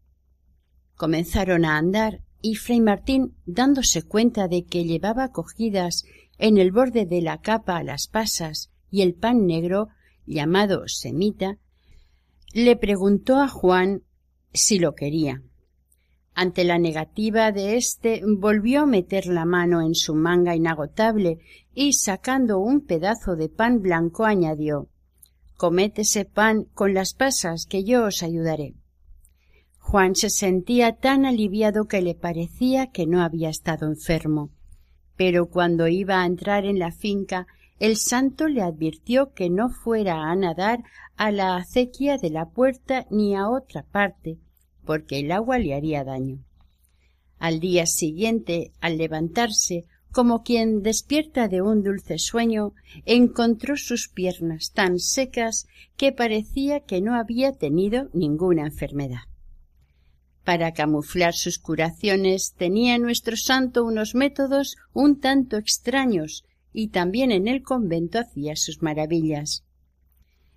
Comenzaron 0.97 1.65
a 1.65 1.77
andar 1.77 2.23
y 2.41 2.55
Fray 2.57 2.81
Martín, 2.81 3.35
dándose 3.45 4.03
cuenta 4.03 4.49
de 4.49 4.65
que 4.65 4.85
llevaba 4.85 5.31
cogidas 5.31 6.05
en 6.39 6.59
el 6.59 6.73
borde 6.73 7.07
de 7.07 7.21
la 7.21 7.41
capa 7.41 7.83
las 7.83 8.09
pasas 8.09 8.71
y 8.91 9.03
el 9.03 9.15
pan 9.15 9.47
negro, 9.47 9.89
llamado 10.27 10.89
semita, 10.89 11.59
le 12.53 12.77
preguntó 12.77 13.37
a 13.41 13.49
Juan 13.49 14.03
si 14.53 14.79
lo 14.79 14.95
quería. 14.95 15.43
Ante 16.35 16.65
la 16.65 16.79
negativa 16.79 17.53
de 17.53 17.77
éste, 17.77 18.23
volvió 18.27 18.83
a 18.83 18.87
meter 18.87 19.27
la 19.27 19.45
mano 19.45 19.81
en 19.83 19.95
su 19.95 20.15
manga 20.15 20.55
inagotable 20.55 21.39
y 21.75 21.95
sacando 21.95 22.59
un 22.59 22.83
pedazo 22.83 23.37
de 23.37 23.49
pan 23.49 23.81
blanco 23.81 24.25
añadió 24.25 24.89
Comed 25.57 25.93
ese 25.97 26.27
pan 26.27 26.65
con 26.75 26.93
las 26.93 27.15
pasas 27.15 27.65
que 27.65 27.83
yo 27.85 28.05
os 28.05 28.23
ayudaré. 28.23 28.75
Juan 29.89 30.17
se 30.17 30.31
sentía 30.31 30.97
tan 30.97 31.25
aliviado 31.25 31.85
que 31.87 32.01
le 32.01 32.17
parecía 32.17 32.89
que 32.89 33.07
no 33.07 33.23
había 33.23 33.51
estado 33.51 33.87
enfermo. 33.87 34.51
Pero 35.17 35.47
cuando 35.47 35.87
iba 35.87 36.21
a 36.21 36.27
entrar 36.27 36.65
en 36.65 36.81
la 36.81 36.91
finca, 36.91 37.47
el 37.79 37.97
santo 37.97 38.49
le 38.49 38.63
advirtió 38.63 39.33
que 39.33 39.49
no 39.49 39.69
fuera 39.69 40.25
a 40.29 40.35
nadar 40.35 40.83
a 41.17 41.31
la 41.31 41.55
acequia 41.55 42.19
de 42.19 42.31
la 42.31 42.47
puerta 42.47 43.07
ni 43.11 43.37
a 43.37 43.49
otra 43.49 43.85
parte, 43.85 44.39
porque 44.85 45.21
el 45.21 45.31
agua 45.31 45.61
le 45.61 45.73
haría 45.73 46.03
daño. 46.03 46.43
Al 47.39 47.61
día 47.61 47.87
siguiente, 47.87 48.73
al 48.81 48.99
levantarse, 48.99 49.85
como 50.11 50.43
quien 50.43 50.83
despierta 50.83 51.47
de 51.47 51.63
un 51.63 51.85
dulce 51.85 52.19
sueño, 52.19 52.73
encontró 53.05 53.77
sus 53.77 54.09
piernas 54.09 54.73
tan 54.73 54.99
secas 54.99 55.69
que 55.97 56.11
parecía 56.11 56.81
que 56.81 57.01
no 57.01 57.15
había 57.15 57.53
tenido 57.53 58.09
ninguna 58.13 58.67
enfermedad. 58.67 59.21
Para 60.47 60.71
camuflar 60.71 61.35
sus 61.35 61.59
curaciones 61.59 62.55
tenía 62.57 62.99
nuestro 62.99 63.37
santo 63.37 63.85
unos 63.85 64.15
métodos 64.15 64.77
un 64.93 65.19
tanto 65.19 65.57
extraños 65.57 66.45
y 66.73 66.91
también 66.91 67.33
en 67.33 67.49
el 67.49 67.65
convento 67.65 68.21
hacía 68.21 68.55
sus 68.55 68.81
maravillas. 68.81 69.65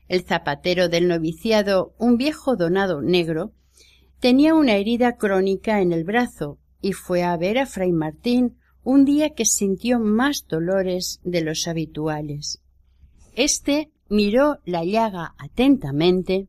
El 0.08 0.22
zapatero 0.22 0.90
del 0.90 1.08
noviciado, 1.08 1.96
un 1.98 2.18
viejo 2.18 2.56
donado 2.56 3.02
negro, 3.02 3.54
tenía 4.20 4.54
una 4.54 4.76
herida 4.76 5.18
crónica 5.18 5.82
en 5.82 5.92
el 5.92 6.04
brazo 6.04 6.60
y 6.82 6.94
fue 6.94 7.24
a 7.24 7.36
ver 7.36 7.58
a 7.58 7.66
fray 7.66 7.92
Martín 7.92 8.60
un 8.84 9.06
día 9.06 9.32
que 9.32 9.46
sintió 9.46 10.00
más 10.00 10.46
dolores 10.48 11.20
de 11.24 11.42
los 11.42 11.68
habituales. 11.68 12.62
Este 13.34 13.90
miró 14.08 14.60
la 14.66 14.86
llaga 14.86 15.34
atentamente, 15.40 16.48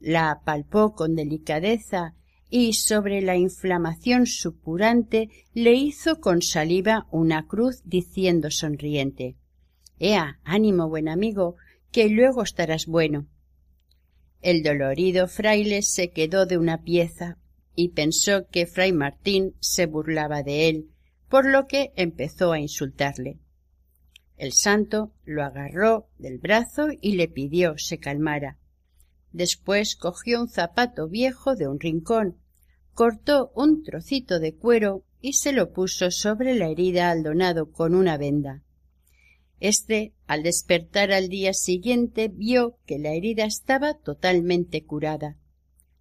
la 0.00 0.42
palpó 0.44 0.92
con 0.92 1.14
delicadeza 1.14 2.14
y 2.50 2.72
sobre 2.72 3.20
la 3.20 3.36
inflamación 3.36 4.26
supurante 4.26 5.28
le 5.52 5.74
hizo 5.74 6.20
con 6.20 6.42
saliva 6.42 7.06
una 7.10 7.46
cruz 7.46 7.82
diciendo 7.84 8.50
sonriente 8.50 9.36
Ea, 9.98 10.38
ánimo, 10.44 10.88
buen 10.88 11.08
amigo, 11.08 11.56
que 11.90 12.08
luego 12.08 12.42
estarás 12.42 12.86
bueno. 12.86 13.26
El 14.40 14.62
dolorido 14.62 15.26
fraile 15.26 15.82
se 15.82 16.10
quedó 16.10 16.46
de 16.46 16.56
una 16.56 16.82
pieza 16.82 17.38
y 17.74 17.90
pensó 17.90 18.46
que 18.48 18.66
fray 18.66 18.92
Martín 18.92 19.54
se 19.60 19.86
burlaba 19.86 20.42
de 20.42 20.68
él, 20.68 20.90
por 21.28 21.46
lo 21.46 21.66
que 21.66 21.92
empezó 21.96 22.52
a 22.52 22.60
insultarle. 22.60 23.38
El 24.36 24.52
santo 24.52 25.12
lo 25.24 25.42
agarró 25.42 26.08
del 26.18 26.38
brazo 26.38 26.88
y 27.00 27.16
le 27.16 27.26
pidió 27.26 27.74
se 27.76 27.98
calmara. 27.98 28.56
Después 29.32 29.94
cogió 29.96 30.40
un 30.40 30.48
zapato 30.48 31.08
viejo 31.08 31.54
de 31.54 31.68
un 31.68 31.78
rincón, 31.78 32.38
cortó 32.94 33.52
un 33.54 33.82
trocito 33.82 34.40
de 34.40 34.54
cuero 34.54 35.04
y 35.20 35.34
se 35.34 35.52
lo 35.52 35.72
puso 35.72 36.10
sobre 36.10 36.54
la 36.54 36.68
herida 36.68 37.10
al 37.10 37.22
donado 37.22 37.70
con 37.70 37.94
una 37.94 38.16
venda. 38.16 38.62
Este, 39.60 40.14
al 40.26 40.42
despertar 40.42 41.12
al 41.12 41.28
día 41.28 41.52
siguiente, 41.52 42.28
vio 42.28 42.78
que 42.86 42.98
la 42.98 43.12
herida 43.12 43.44
estaba 43.44 43.94
totalmente 43.94 44.84
curada. 44.84 45.36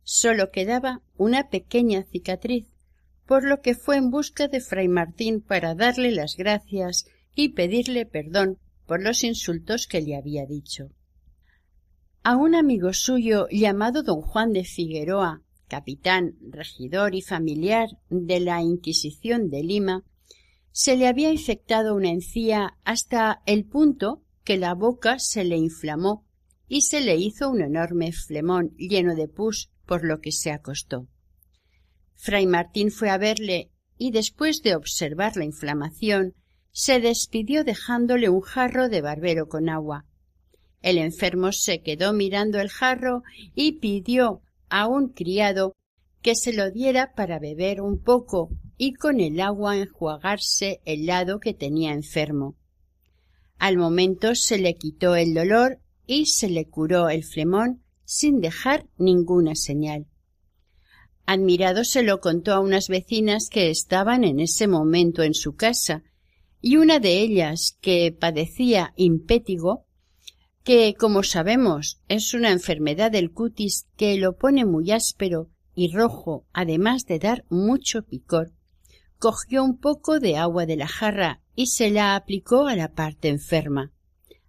Sólo 0.04 0.52
quedaba 0.52 1.02
una 1.18 1.50
pequeña 1.50 2.04
cicatriz, 2.04 2.68
por 3.26 3.44
lo 3.44 3.62
que 3.62 3.76
fue 3.76 3.98
en 3.98 4.10
busca 4.10 4.48
de 4.48 4.62
fray 4.62 4.88
Martín 4.88 5.42
para 5.42 5.76
darle 5.76 6.12
las 6.12 6.38
gracias 6.38 7.06
y 7.36 7.50
pedirle 7.50 8.06
perdón 8.06 8.58
por 8.86 9.02
los 9.04 9.24
insultos 9.24 9.86
que 9.86 10.02
le 10.02 10.16
había 10.16 10.46
dicho 10.46 10.92
a 12.28 12.36
un 12.36 12.56
amigo 12.56 12.92
suyo 12.92 13.48
llamado 13.50 14.04
don 14.04 14.20
Juan 14.20 14.52
de 14.52 14.66
Figueroa, 14.66 15.44
capitán, 15.70 16.36
regidor 16.42 17.16
y 17.16 17.22
familiar 17.22 17.88
de 18.10 18.42
la 18.42 18.62
Inquisición 18.62 19.48
de 19.50 19.64
Lima, 19.64 20.04
se 20.74 20.98
le 20.98 21.08
había 21.08 21.32
infectado 21.32 21.96
una 21.96 22.10
encía 22.10 22.78
hasta 22.84 23.42
el 23.46 23.64
punto 23.64 24.26
que 24.44 24.58
la 24.58 24.74
boca 24.74 25.20
se 25.20 25.46
le 25.46 25.56
inflamó 25.56 26.26
y 26.68 26.82
se 26.82 27.00
le 27.00 27.16
hizo 27.16 27.50
un 27.50 27.62
enorme 27.62 28.12
flemón 28.12 28.76
lleno 28.76 29.16
de 29.16 29.30
pus, 29.30 29.72
por 29.86 30.04
lo 30.04 30.20
que 30.20 30.34
se 30.34 30.52
acostó. 30.52 31.08
Fray 32.14 32.46
Martín 32.46 32.92
fue 32.92 33.10
a 33.10 33.18
verle 33.18 33.72
y 33.98 34.12
después 34.12 34.62
de 34.64 34.76
observar 34.76 35.38
la 35.38 35.46
inflamación, 35.46 36.34
se 36.72 37.00
despidió 37.00 37.64
dejándole 37.64 38.28
un 38.28 38.42
jarro 38.42 38.90
de 38.90 39.00
barbero 39.00 39.48
con 39.48 39.70
agua, 39.70 40.06
el 40.82 40.98
enfermo 40.98 41.52
se 41.52 41.82
quedó 41.82 42.14
mirando 42.14 42.60
el 42.60 42.70
jarro 42.70 43.24
y 43.56 43.74
pidió 43.74 44.42
a 44.70 44.88
un 44.88 45.10
criado 45.10 45.76
que 46.22 46.36
se 46.36 46.54
lo 46.54 46.72
diera 46.72 47.14
para 47.16 47.40
beber 47.40 47.82
un 47.82 48.02
poco 48.02 48.50
y 48.78 48.94
con 48.94 49.20
el 49.20 49.40
agua 49.40 49.78
enjuagarse 49.78 50.82
el 50.86 51.06
lado 51.06 51.40
que 51.40 51.54
tenía 51.54 51.94
enfermo. 51.94 52.56
Al 53.58 53.78
momento 53.78 54.36
se 54.36 54.58
le 54.58 54.76
quitó 54.76 55.16
el 55.16 55.34
dolor 55.34 55.80
y 56.06 56.28
se 56.28 56.50
le 56.50 56.68
curó 56.68 57.10
el 57.10 57.24
flemón 57.24 57.84
sin 58.06 58.40
dejar 58.40 58.88
ninguna 58.98 59.56
señal. 59.56 60.08
Admirado 61.26 61.84
se 61.84 62.04
lo 62.04 62.22
contó 62.22 62.54
a 62.54 62.62
unas 62.62 62.88
vecinas 62.88 63.50
que 63.50 63.70
estaban 63.70 64.24
en 64.24 64.40
ese 64.40 64.68
momento 64.68 65.24
en 65.24 65.34
su 65.34 65.56
casa, 65.56 66.04
y 66.62 66.78
una 66.78 67.00
de 67.00 67.20
ellas, 67.20 67.78
que 67.82 68.16
padecía 68.18 68.94
impétigo, 68.96 69.87
que, 70.68 70.96
como 70.96 71.24
sabemos, 71.24 72.02
es 72.10 72.34
una 72.34 72.52
enfermedad 72.52 73.10
del 73.10 73.32
cutis 73.32 73.88
que 73.96 74.18
lo 74.18 74.36
pone 74.36 74.66
muy 74.66 74.92
áspero 74.92 75.50
y 75.74 75.94
rojo, 75.94 76.46
además 76.52 77.06
de 77.06 77.20
dar 77.20 77.46
mucho 77.48 78.02
picor, 78.02 78.52
cogió 79.18 79.64
un 79.64 79.78
poco 79.78 80.20
de 80.20 80.36
agua 80.36 80.66
de 80.66 80.76
la 80.76 80.88
jarra 80.90 81.42
y 81.56 81.68
se 81.68 81.90
la 81.90 82.18
aplicó 82.18 82.68
a 82.68 82.76
la 82.76 82.92
parte 82.92 83.30
enferma. 83.30 83.94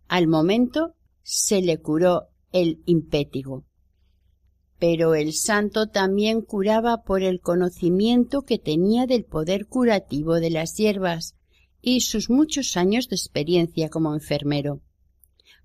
Al 0.08 0.26
momento 0.26 0.96
se 1.22 1.62
le 1.62 1.78
curó 1.78 2.30
el 2.50 2.82
impétigo. 2.84 3.64
Pero 4.80 5.14
el 5.14 5.32
santo 5.32 5.86
también 5.86 6.40
curaba 6.40 7.04
por 7.04 7.22
el 7.22 7.40
conocimiento 7.40 8.42
que 8.42 8.58
tenía 8.58 9.06
del 9.06 9.24
poder 9.24 9.66
curativo 9.68 10.40
de 10.40 10.50
las 10.50 10.74
hierbas 10.74 11.36
y 11.80 12.00
sus 12.00 12.28
muchos 12.28 12.76
años 12.76 13.08
de 13.08 13.14
experiencia 13.14 13.88
como 13.88 14.12
enfermero. 14.14 14.82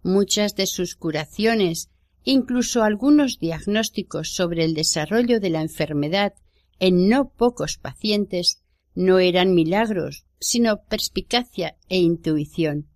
Muchas 0.04 0.56
de 0.56 0.68
sus 0.68 0.96
curaciones, 0.96 1.90
incluso 2.24 2.84
algunos 2.84 3.40
diagnósticos 3.40 4.34
sobre 4.34 4.66
el 4.66 4.74
desarrollo 4.74 5.40
de 5.40 5.50
la 5.50 5.62
enfermedad 5.62 6.34
en 6.80 7.08
no 7.08 7.30
pocos 7.30 7.78
pacientes, 7.78 8.62
no 8.96 9.20
eran 9.20 9.56
milagros, 9.56 10.26
sino 10.40 10.84
perspicacia 10.84 11.78
e 11.88 11.98
intuición. 11.98 12.90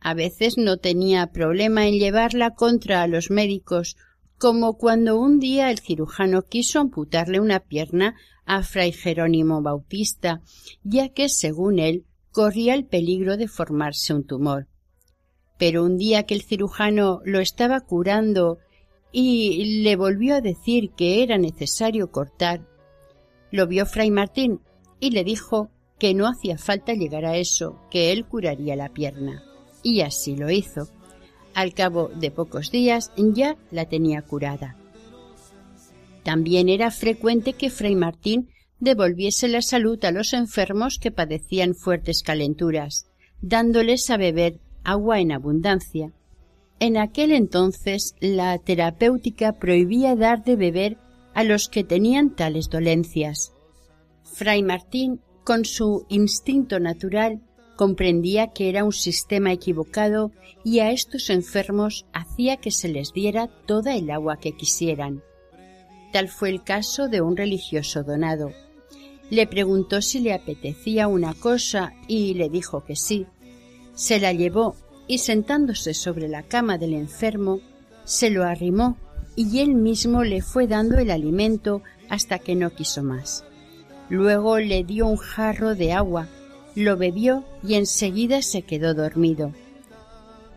A 0.00 0.14
veces 0.14 0.56
no 0.58 0.78
tenía 0.78 1.28
problema 1.28 1.86
en 1.86 1.94
llevarla 1.98 2.54
contra 2.54 3.02
a 3.02 3.06
los 3.06 3.30
médicos, 3.30 3.96
como 4.38 4.78
cuando 4.78 5.20
un 5.20 5.38
día 5.38 5.70
el 5.70 5.78
cirujano 5.78 6.42
quiso 6.42 6.80
amputarle 6.80 7.38
una 7.38 7.60
pierna 7.60 8.16
a 8.46 8.62
fray 8.62 8.92
Jerónimo 8.92 9.62
Bautista, 9.62 10.40
ya 10.82 11.10
que, 11.10 11.28
según 11.28 11.78
él, 11.78 12.06
corría 12.30 12.74
el 12.74 12.86
peligro 12.86 13.36
de 13.36 13.46
formarse 13.46 14.14
un 14.14 14.26
tumor. 14.26 14.69
Pero 15.60 15.84
un 15.84 15.98
día 15.98 16.22
que 16.22 16.32
el 16.32 16.42
cirujano 16.42 17.20
lo 17.26 17.38
estaba 17.38 17.80
curando 17.80 18.58
y 19.12 19.82
le 19.82 19.94
volvió 19.94 20.36
a 20.36 20.40
decir 20.40 20.92
que 20.96 21.22
era 21.22 21.36
necesario 21.36 22.10
cortar, 22.10 22.66
lo 23.50 23.66
vio 23.66 23.84
fray 23.84 24.10
Martín 24.10 24.60
y 25.00 25.10
le 25.10 25.22
dijo 25.22 25.70
que 25.98 26.14
no 26.14 26.26
hacía 26.26 26.56
falta 26.56 26.94
llegar 26.94 27.26
a 27.26 27.36
eso, 27.36 27.78
que 27.90 28.10
él 28.10 28.24
curaría 28.24 28.74
la 28.74 28.88
pierna. 28.88 29.44
Y 29.82 30.00
así 30.00 30.34
lo 30.34 30.50
hizo. 30.50 30.88
Al 31.52 31.74
cabo 31.74 32.08
de 32.08 32.30
pocos 32.30 32.70
días 32.70 33.12
ya 33.18 33.58
la 33.70 33.84
tenía 33.84 34.22
curada. 34.22 34.78
También 36.22 36.70
era 36.70 36.90
frecuente 36.90 37.52
que 37.52 37.68
fray 37.68 37.96
Martín 37.96 38.48
devolviese 38.78 39.46
la 39.46 39.60
salud 39.60 40.02
a 40.06 40.10
los 40.10 40.32
enfermos 40.32 40.98
que 40.98 41.10
padecían 41.10 41.74
fuertes 41.74 42.22
calenturas, 42.22 43.08
dándoles 43.42 44.08
a 44.08 44.16
beber 44.16 44.58
agua 44.84 45.20
en 45.20 45.32
abundancia. 45.32 46.12
En 46.78 46.96
aquel 46.96 47.32
entonces 47.32 48.14
la 48.20 48.58
terapéutica 48.58 49.52
prohibía 49.52 50.16
dar 50.16 50.44
de 50.44 50.56
beber 50.56 50.96
a 51.34 51.44
los 51.44 51.68
que 51.68 51.84
tenían 51.84 52.30
tales 52.30 52.70
dolencias. 52.70 53.52
Fray 54.24 54.62
Martín, 54.62 55.20
con 55.44 55.64
su 55.64 56.06
instinto 56.08 56.80
natural, 56.80 57.40
comprendía 57.76 58.48
que 58.48 58.68
era 58.68 58.84
un 58.84 58.92
sistema 58.92 59.52
equivocado 59.52 60.32
y 60.64 60.80
a 60.80 60.90
estos 60.90 61.30
enfermos 61.30 62.06
hacía 62.12 62.56
que 62.56 62.70
se 62.70 62.88
les 62.88 63.12
diera 63.12 63.48
toda 63.66 63.94
el 63.94 64.10
agua 64.10 64.38
que 64.38 64.52
quisieran. 64.52 65.22
Tal 66.12 66.28
fue 66.28 66.50
el 66.50 66.62
caso 66.62 67.08
de 67.08 67.20
un 67.20 67.36
religioso 67.36 68.02
donado, 68.02 68.50
le 69.30 69.46
preguntó 69.46 70.02
si 70.02 70.18
le 70.18 70.34
apetecía 70.34 71.06
una 71.06 71.34
cosa 71.34 71.94
y 72.08 72.34
le 72.34 72.48
dijo 72.48 72.84
que 72.84 72.96
sí. 72.96 73.26
Se 74.00 74.18
la 74.18 74.32
llevó 74.32 74.76
y 75.06 75.18
sentándose 75.18 75.92
sobre 75.92 76.26
la 76.26 76.42
cama 76.42 76.78
del 76.78 76.94
enfermo, 76.94 77.60
se 78.04 78.30
lo 78.30 78.44
arrimó 78.44 78.96
y 79.36 79.58
él 79.58 79.74
mismo 79.74 80.24
le 80.24 80.40
fue 80.40 80.66
dando 80.66 80.96
el 80.96 81.10
alimento 81.10 81.82
hasta 82.08 82.38
que 82.38 82.56
no 82.56 82.70
quiso 82.70 83.02
más. 83.02 83.44
Luego 84.08 84.58
le 84.58 84.84
dio 84.84 85.06
un 85.06 85.18
jarro 85.18 85.74
de 85.74 85.92
agua, 85.92 86.28
lo 86.74 86.96
bebió 86.96 87.44
y 87.62 87.74
enseguida 87.74 88.40
se 88.40 88.62
quedó 88.62 88.94
dormido. 88.94 89.52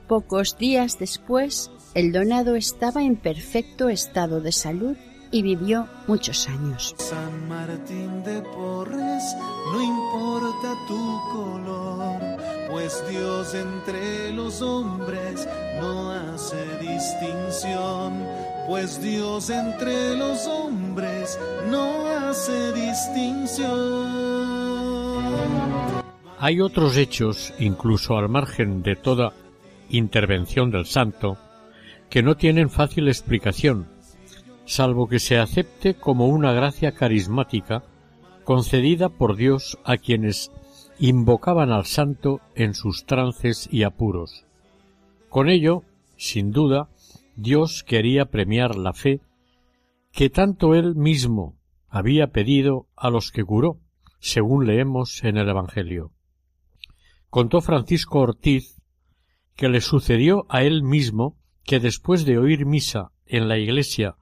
Pocos 0.08 0.58
días 0.58 0.98
después, 0.98 1.70
el 1.96 2.14
donado 2.14 2.56
estaba 2.56 3.04
en 3.04 3.18
perfecto 3.18 3.90
estado 3.90 4.40
de 4.40 4.54
salud 4.54 4.96
y 5.34 5.42
vivió 5.42 5.88
muchos 6.08 6.48
años. 6.48 6.96
San 7.00 7.50
Martín 7.50 8.24
de 8.24 8.42
Porres, 8.42 9.36
no 9.74 9.82
importa 9.82 10.76
tu 10.88 11.20
color, 11.34 12.22
pues 12.70 13.04
Dios 13.10 13.56
entre 13.56 14.32
los 14.34 14.62
hombres 14.62 15.50
no 15.82 16.12
hace 16.12 16.78
distinción, 16.78 18.24
pues 18.68 19.02
Dios 19.02 19.50
entre 19.50 20.16
los 20.16 20.46
hombres 20.46 21.40
no 21.70 22.08
hace 22.08 22.72
distinción. 22.74 23.74
Hay 26.38 26.62
otros 26.62 26.96
hechos, 26.96 27.54
incluso 27.58 28.18
al 28.18 28.30
margen 28.30 28.84
de 28.84 28.96
toda 28.96 29.34
intervención 29.90 30.70
del 30.70 30.86
santo, 30.86 31.38
que 32.12 32.22
no 32.22 32.36
tienen 32.36 32.70
fácil 32.70 33.08
explicación 33.08 33.93
salvo 34.66 35.08
que 35.08 35.20
se 35.20 35.38
acepte 35.38 35.96
como 35.96 36.28
una 36.28 36.54
gracia 36.54 36.94
carismática 36.94 37.84
concedida 38.44 39.10
por 39.10 39.36
Dios 39.36 39.78
a 39.84 39.98
quienes 39.98 40.52
invocaban 41.00 41.72
al 41.72 41.86
santo 41.86 42.42
en 42.56 42.74
sus 42.74 43.06
trances 43.06 43.68
y 43.72 43.84
apuros. 43.84 44.46
Con 45.30 45.50
ello, 45.50 45.84
sin 46.18 46.52
duda, 46.52 46.90
Dios 47.36 47.84
quería 47.84 48.26
premiar 48.26 48.76
la 48.76 48.94
fe 48.94 49.22
que 50.12 50.30
tanto 50.30 50.76
él 50.76 50.96
mismo 50.96 51.58
había 51.90 52.28
pedido 52.28 52.88
a 52.96 53.10
los 53.10 53.32
que 53.32 53.44
curó, 53.44 53.80
según 54.20 54.68
leemos 54.68 55.24
en 55.24 55.38
el 55.38 55.50
Evangelio. 55.50 56.12
Contó 57.30 57.62
Francisco 57.62 58.20
Ortiz 58.20 58.82
que 59.56 59.70
le 59.70 59.82
sucedió 59.82 60.46
a 60.50 60.64
él 60.64 60.84
mismo 60.84 61.38
que 61.64 61.80
después 61.80 62.26
de 62.26 62.38
oír 62.38 62.66
misa 62.66 63.12
en 63.26 63.48
la 63.48 63.58
iglesia 63.58 64.16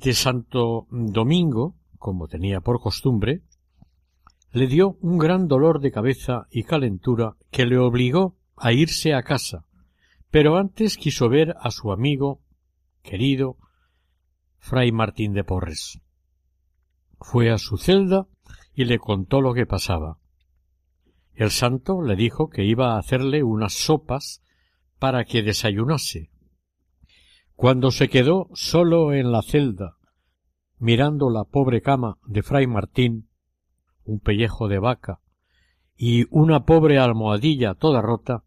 de 0.00 0.14
Santo 0.14 0.86
Domingo, 0.90 1.76
como 1.98 2.28
tenía 2.28 2.60
por 2.60 2.80
costumbre, 2.80 3.42
le 4.52 4.66
dio 4.66 4.96
un 5.00 5.18
gran 5.18 5.48
dolor 5.48 5.80
de 5.80 5.90
cabeza 5.90 6.46
y 6.50 6.62
calentura 6.62 7.36
que 7.50 7.66
le 7.66 7.78
obligó 7.78 8.36
a 8.56 8.72
irse 8.72 9.14
a 9.14 9.22
casa, 9.22 9.64
pero 10.30 10.56
antes 10.56 10.96
quiso 10.96 11.28
ver 11.28 11.54
a 11.60 11.70
su 11.70 11.92
amigo 11.92 12.40
querido 13.02 13.56
Fray 14.58 14.92
Martín 14.92 15.32
de 15.32 15.44
Porres. 15.44 16.00
Fue 17.20 17.50
a 17.50 17.58
su 17.58 17.76
celda 17.76 18.26
y 18.74 18.84
le 18.84 18.98
contó 18.98 19.40
lo 19.40 19.54
que 19.54 19.66
pasaba. 19.66 20.18
El 21.34 21.50
santo 21.50 22.02
le 22.02 22.16
dijo 22.16 22.48
que 22.48 22.64
iba 22.64 22.94
a 22.94 22.98
hacerle 22.98 23.42
unas 23.42 23.74
sopas 23.74 24.42
para 24.98 25.24
que 25.24 25.42
desayunase, 25.42 26.30
cuando 27.58 27.90
se 27.90 28.08
quedó 28.08 28.48
solo 28.54 29.12
en 29.12 29.32
la 29.32 29.42
celda, 29.42 29.96
mirando 30.78 31.28
la 31.28 31.42
pobre 31.42 31.82
cama 31.82 32.16
de 32.24 32.44
fray 32.44 32.68
Martín, 32.68 33.30
un 34.04 34.20
pellejo 34.20 34.68
de 34.68 34.78
vaca 34.78 35.18
y 35.96 36.26
una 36.30 36.64
pobre 36.64 37.00
almohadilla 37.00 37.74
toda 37.74 38.00
rota, 38.00 38.44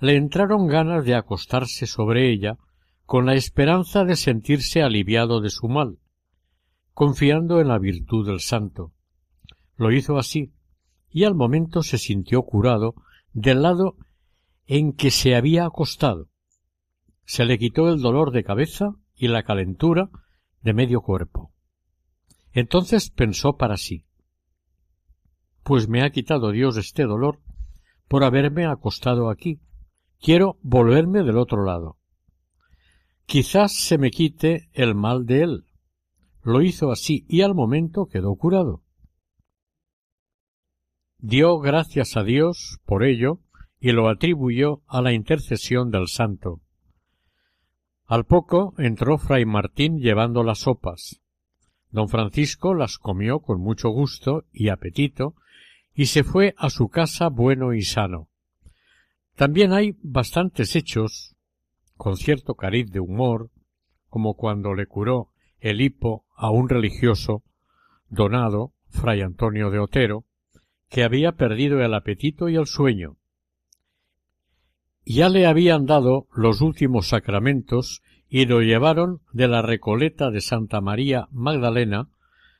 le 0.00 0.16
entraron 0.16 0.66
ganas 0.66 1.04
de 1.04 1.14
acostarse 1.14 1.86
sobre 1.86 2.32
ella 2.32 2.58
con 3.06 3.26
la 3.26 3.34
esperanza 3.34 4.04
de 4.04 4.16
sentirse 4.16 4.82
aliviado 4.82 5.40
de 5.40 5.50
su 5.50 5.68
mal, 5.68 6.00
confiando 6.94 7.60
en 7.60 7.68
la 7.68 7.78
virtud 7.78 8.26
del 8.26 8.40
santo. 8.40 8.90
Lo 9.76 9.92
hizo 9.92 10.18
así, 10.18 10.52
y 11.12 11.22
al 11.22 11.36
momento 11.36 11.84
se 11.84 11.96
sintió 11.96 12.42
curado 12.42 12.96
del 13.32 13.62
lado 13.62 13.94
en 14.66 14.94
que 14.94 15.12
se 15.12 15.36
había 15.36 15.64
acostado, 15.64 16.31
se 17.24 17.44
le 17.44 17.58
quitó 17.58 17.88
el 17.88 18.00
dolor 18.00 18.32
de 18.32 18.44
cabeza 18.44 18.94
y 19.14 19.28
la 19.28 19.42
calentura 19.42 20.10
de 20.60 20.74
medio 20.74 21.00
cuerpo. 21.00 21.52
Entonces 22.52 23.10
pensó 23.10 23.56
para 23.56 23.76
sí 23.76 24.04
Pues 25.62 25.88
me 25.88 26.02
ha 26.02 26.10
quitado 26.10 26.50
Dios 26.50 26.76
este 26.76 27.04
dolor 27.04 27.40
por 28.08 28.24
haberme 28.24 28.66
acostado 28.66 29.30
aquí. 29.30 29.60
Quiero 30.20 30.58
volverme 30.62 31.22
del 31.22 31.38
otro 31.38 31.64
lado. 31.64 31.96
Quizás 33.24 33.72
se 33.72 33.96
me 33.96 34.10
quite 34.10 34.68
el 34.72 34.94
mal 34.94 35.24
de 35.24 35.42
él. 35.42 35.64
Lo 36.42 36.60
hizo 36.60 36.90
así 36.90 37.24
y 37.28 37.40
al 37.40 37.54
momento 37.54 38.06
quedó 38.06 38.34
curado. 38.36 38.82
Dio 41.18 41.58
gracias 41.60 42.16
a 42.16 42.24
Dios 42.24 42.80
por 42.84 43.04
ello 43.04 43.40
y 43.78 43.92
lo 43.92 44.08
atribuyó 44.08 44.82
a 44.86 45.00
la 45.00 45.12
intercesión 45.12 45.90
del 45.90 46.08
santo. 46.08 46.60
Al 48.12 48.26
poco 48.26 48.74
entró 48.76 49.16
fray 49.16 49.46
Martín 49.46 49.98
llevando 49.98 50.44
las 50.44 50.58
sopas. 50.58 51.22
Don 51.90 52.10
Francisco 52.10 52.74
las 52.74 52.98
comió 52.98 53.40
con 53.40 53.58
mucho 53.58 53.88
gusto 53.88 54.44
y 54.52 54.68
apetito 54.68 55.34
y 55.94 56.04
se 56.04 56.22
fue 56.22 56.54
a 56.58 56.68
su 56.68 56.90
casa 56.90 57.30
bueno 57.30 57.72
y 57.72 57.80
sano. 57.80 58.28
También 59.34 59.72
hay 59.72 59.96
bastantes 60.02 60.76
hechos, 60.76 61.36
con 61.96 62.18
cierto 62.18 62.54
cariz 62.54 62.92
de 62.92 63.00
humor, 63.00 63.48
como 64.10 64.34
cuando 64.34 64.74
le 64.74 64.84
curó 64.84 65.30
el 65.58 65.80
hipo 65.80 66.26
a 66.36 66.50
un 66.50 66.68
religioso 66.68 67.42
donado, 68.10 68.74
fray 68.90 69.22
Antonio 69.22 69.70
de 69.70 69.78
Otero, 69.78 70.26
que 70.90 71.02
había 71.02 71.32
perdido 71.32 71.80
el 71.80 71.94
apetito 71.94 72.50
y 72.50 72.56
el 72.56 72.66
sueño. 72.66 73.16
Ya 75.04 75.28
le 75.28 75.46
habían 75.46 75.86
dado 75.86 76.26
los 76.34 76.60
últimos 76.60 77.08
sacramentos 77.08 78.02
y 78.28 78.46
lo 78.46 78.60
llevaron 78.60 79.20
de 79.32 79.48
la 79.48 79.60
Recoleta 79.60 80.30
de 80.30 80.40
Santa 80.40 80.80
María 80.80 81.28
Magdalena 81.32 82.08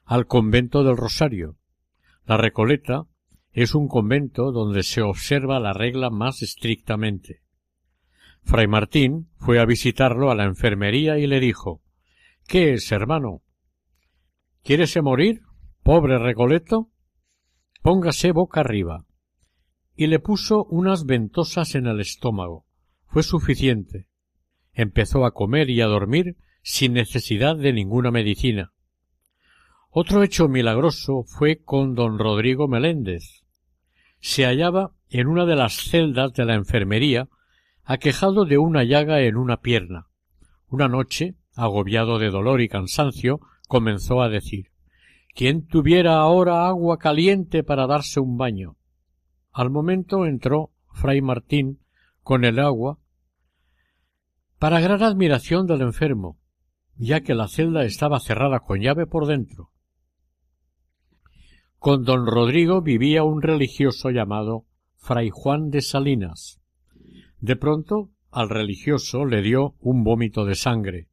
al 0.04 0.26
convento 0.26 0.82
del 0.82 0.96
Rosario. 0.96 1.56
La 2.26 2.36
Recoleta 2.36 3.06
es 3.52 3.74
un 3.74 3.86
convento 3.86 4.50
donde 4.50 4.82
se 4.82 5.02
observa 5.02 5.60
la 5.60 5.72
regla 5.72 6.10
más 6.10 6.42
estrictamente. 6.42 7.42
Fray 8.44 8.66
Martín 8.66 9.28
fue 9.36 9.60
a 9.60 9.64
visitarlo 9.64 10.30
a 10.30 10.34
la 10.34 10.44
enfermería 10.44 11.18
y 11.18 11.26
le 11.26 11.38
dijo 11.38 11.80
¿Qué 12.46 12.74
es, 12.74 12.90
hermano? 12.90 13.42
¿Quieres 14.64 15.00
morir, 15.00 15.42
pobre 15.82 16.18
Recoleto? 16.18 16.90
Póngase 17.82 18.32
boca 18.32 18.60
arriba. 18.60 19.04
Y 19.94 20.06
le 20.06 20.18
puso 20.18 20.64
unas 20.64 21.04
ventosas 21.04 21.74
en 21.74 21.86
el 21.86 22.00
estómago. 22.00 22.66
Fue 23.06 23.22
suficiente. 23.22 24.06
Empezó 24.72 25.24
a 25.24 25.32
comer 25.32 25.68
y 25.70 25.80
a 25.80 25.86
dormir 25.86 26.36
sin 26.62 26.94
necesidad 26.94 27.56
de 27.56 27.72
ninguna 27.72 28.10
medicina. 28.10 28.72
Otro 29.90 30.22
hecho 30.22 30.48
milagroso 30.48 31.24
fue 31.24 31.62
con 31.62 31.94
don 31.94 32.18
Rodrigo 32.18 32.68
Meléndez. 32.68 33.44
Se 34.20 34.44
hallaba 34.44 34.92
en 35.10 35.26
una 35.26 35.44
de 35.44 35.56
las 35.56 35.74
celdas 35.74 36.32
de 36.32 36.46
la 36.46 36.54
enfermería, 36.54 37.28
aquejado 37.84 38.46
de 38.46 38.56
una 38.56 38.84
llaga 38.84 39.20
en 39.20 39.36
una 39.36 39.58
pierna. 39.58 40.06
Una 40.68 40.88
noche, 40.88 41.34
agobiado 41.54 42.18
de 42.18 42.30
dolor 42.30 42.62
y 42.62 42.68
cansancio, 42.68 43.40
comenzó 43.68 44.22
a 44.22 44.30
decir 44.30 44.68
¿Quién 45.34 45.66
tuviera 45.66 46.16
ahora 46.16 46.66
agua 46.66 46.98
caliente 46.98 47.62
para 47.62 47.86
darse 47.86 48.20
un 48.20 48.36
baño? 48.36 48.76
Al 49.52 49.70
momento 49.70 50.24
entró 50.24 50.72
fray 50.92 51.20
Martín 51.20 51.80
con 52.22 52.44
el 52.44 52.58
agua 52.58 52.98
para 54.58 54.80
gran 54.80 55.02
admiración 55.02 55.66
del 55.66 55.82
enfermo, 55.82 56.38
ya 56.96 57.20
que 57.20 57.34
la 57.34 57.48
celda 57.48 57.84
estaba 57.84 58.20
cerrada 58.20 58.60
con 58.60 58.80
llave 58.80 59.06
por 59.06 59.26
dentro. 59.26 59.70
Con 61.78 62.04
don 62.04 62.26
Rodrigo 62.26 62.80
vivía 62.80 63.24
un 63.24 63.42
religioso 63.42 64.10
llamado 64.10 64.66
Fray 64.96 65.30
Juan 65.30 65.70
de 65.70 65.82
Salinas. 65.82 66.60
De 67.40 67.56
pronto 67.56 68.10
al 68.30 68.48
religioso 68.48 69.26
le 69.26 69.42
dio 69.42 69.74
un 69.80 70.04
vómito 70.04 70.44
de 70.44 70.54
sangre. 70.54 71.08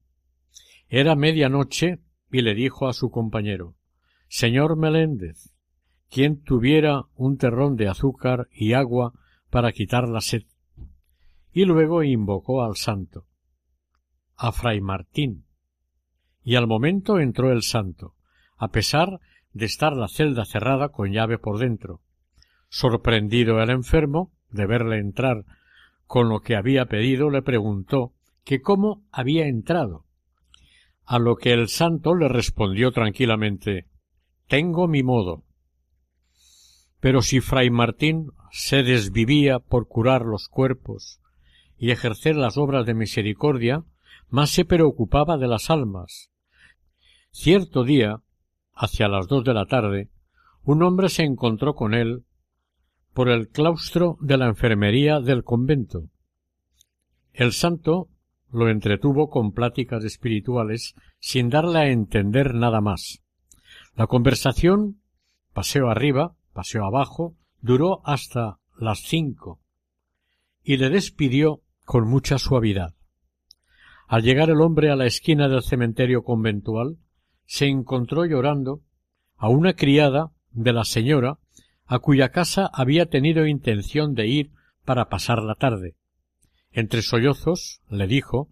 Era 0.88 1.16
media 1.16 1.50
noche 1.50 2.00
y 2.32 2.42
le 2.42 2.54
dijo 2.54 2.88
a 2.88 2.94
su 2.94 3.10
compañero 3.10 3.76
Señor 4.28 4.78
Meléndez, 4.78 5.52
quien 6.10 6.42
tuviera 6.42 7.04
un 7.16 7.38
terrón 7.38 7.76
de 7.76 7.88
azúcar 7.88 8.48
y 8.52 8.74
agua 8.74 9.14
para 9.50 9.72
quitar 9.72 10.08
la 10.08 10.22
sed. 10.22 10.44
Y 11.52 11.66
luego 11.66 12.04
invocó 12.04 12.64
al 12.64 12.76
santo, 12.76 13.26
a 14.36 14.52
Fray 14.52 14.82
Martín. 14.82 15.46
Y 16.44 16.56
al 16.56 16.68
momento 16.68 17.20
entró 17.20 17.52
el 17.52 17.64
santo, 17.64 18.16
a 18.58 18.70
pesar 18.70 19.20
de 19.54 19.66
estar 19.66 19.96
la 19.96 20.08
celda 20.08 20.46
cerrada 20.46 20.90
con 20.90 21.12
llave 21.12 21.38
por 21.38 21.60
dentro. 21.60 22.02
Sorprendido 22.70 23.62
el 23.62 23.70
enfermo 23.70 24.32
de 24.50 24.66
verle 24.66 25.00
entrar 25.00 25.46
con 26.06 26.30
lo 26.30 26.42
que 26.42 26.56
había 26.56 26.86
pedido, 26.86 27.30
le 27.30 27.42
preguntó 27.42 28.14
que 28.44 28.62
cómo 28.62 29.04
había 29.12 29.48
entrado. 29.48 30.06
A 31.06 31.20
lo 31.20 31.36
que 31.36 31.54
el 31.54 31.68
santo 31.68 32.16
le 32.16 32.28
respondió 32.28 32.92
tranquilamente 32.92 33.88
Tengo 34.48 34.88
mi 34.88 35.04
modo. 35.04 35.44
Pero 37.00 37.22
si 37.22 37.40
fray 37.40 37.70
Martín 37.70 38.32
se 38.52 38.84
desvivía 38.84 39.60
por 39.60 39.88
curar 39.88 40.26
los 40.26 40.48
cuerpos 40.48 41.20
y 41.78 41.92
ejercer 41.92 42.36
las 42.36 42.58
obras 42.58 42.86
de 42.86 42.94
misericordia, 42.94 43.84
más 44.30 44.50
se 44.50 44.66
preocupaba 44.66 45.38
de 45.38 45.48
las 45.48 45.70
almas. 45.70 46.30
Cierto 47.32 47.84
día 47.84 48.22
hacia 48.74 49.08
las 49.08 49.28
dos 49.28 49.44
de 49.44 49.54
la 49.54 49.66
tarde, 49.66 50.10
un 50.64 50.84
hombre 50.84 51.10
se 51.10 51.24
encontró 51.24 51.74
con 51.74 51.94
él 51.94 52.24
por 53.14 53.30
el 53.30 53.50
claustro 53.50 54.18
de 54.22 54.38
la 54.38 54.48
enfermería 54.48 55.20
del 55.20 55.44
convento. 55.44 56.10
El 57.34 57.54
santo 57.54 58.10
lo 58.52 58.70
entretuvo 58.70 59.30
con 59.30 59.52
pláticas 59.52 60.04
espirituales 60.04 60.96
sin 61.20 61.50
darle 61.50 61.80
a 61.80 61.90
entender 61.90 62.54
nada 62.54 62.82
más. 62.82 63.22
La 63.96 64.08
conversación, 64.08 65.02
paseo 65.54 65.90
arriba, 65.90 66.36
paseo 66.60 66.84
abajo, 66.84 67.38
duró 67.62 68.02
hasta 68.04 68.60
las 68.78 69.00
cinco 69.00 69.62
y 70.62 70.76
le 70.76 70.90
despidió 70.90 71.62
con 71.86 72.06
mucha 72.06 72.38
suavidad. 72.38 72.96
Al 74.10 74.24
llegar 74.24 74.50
el 74.50 74.60
hombre 74.60 74.92
a 74.92 74.98
la 74.98 75.06
esquina 75.06 75.48
del 75.48 75.64
cementerio 75.64 76.26
conventual, 76.26 76.98
se 77.46 77.68
encontró 77.68 78.26
llorando 78.26 78.82
a 79.38 79.48
una 79.48 79.74
criada 79.74 80.34
de 80.52 80.74
la 80.74 80.84
señora 80.84 81.40
a 81.86 82.00
cuya 82.00 82.28
casa 82.28 82.70
había 82.74 83.06
tenido 83.06 83.48
intención 83.48 84.14
de 84.14 84.28
ir 84.28 84.52
para 84.84 85.08
pasar 85.08 85.42
la 85.42 85.56
tarde. 85.56 85.96
Entre 86.72 87.02
sollozos 87.02 87.82
le 87.90 88.06
dijo 88.06 88.50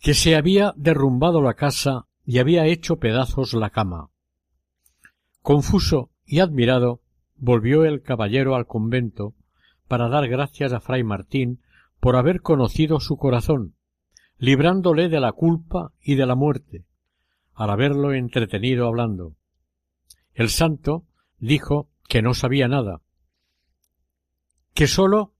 que 0.00 0.14
se 0.14 0.34
había 0.34 0.74
derrumbado 0.76 1.40
la 1.40 1.54
casa 1.54 2.08
y 2.26 2.40
había 2.40 2.66
hecho 2.66 2.96
pedazos 2.96 3.54
la 3.54 3.70
cama. 3.70 4.10
Confuso 5.40 6.09
y 6.30 6.38
admirado, 6.38 7.00
volvió 7.34 7.84
el 7.84 8.02
caballero 8.02 8.54
al 8.54 8.64
convento 8.64 9.34
para 9.88 10.08
dar 10.08 10.28
gracias 10.28 10.72
a 10.72 10.78
fray 10.78 11.02
Martín 11.02 11.60
por 11.98 12.14
haber 12.14 12.40
conocido 12.40 13.00
su 13.00 13.16
corazón, 13.16 13.74
librándole 14.38 15.08
de 15.08 15.18
la 15.18 15.32
culpa 15.32 15.92
y 16.00 16.14
de 16.14 16.26
la 16.26 16.36
muerte, 16.36 16.84
al 17.52 17.70
haberlo 17.70 18.12
entretenido 18.12 18.86
hablando. 18.86 19.34
El 20.32 20.50
santo 20.50 21.04
dijo 21.40 21.90
que 22.08 22.22
no 22.22 22.32
sabía 22.32 22.68
nada, 22.68 23.00
que 24.72 24.86
sólo 24.86 25.34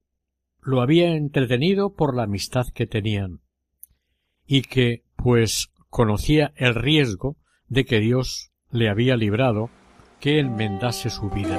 lo 0.60 0.82
había 0.82 1.14
entretenido 1.14 1.94
por 1.94 2.16
la 2.16 2.24
amistad 2.24 2.66
que 2.74 2.88
tenían, 2.88 3.38
y 4.44 4.62
que, 4.62 5.04
pues, 5.14 5.70
conocía 5.88 6.52
el 6.56 6.74
riesgo 6.74 7.36
de 7.68 7.84
que 7.84 8.00
Dios 8.00 8.50
le 8.72 8.88
había 8.88 9.16
librado 9.16 9.70
que 10.20 10.38
enmendase 10.38 11.08
su 11.10 11.30
vida. 11.30 11.58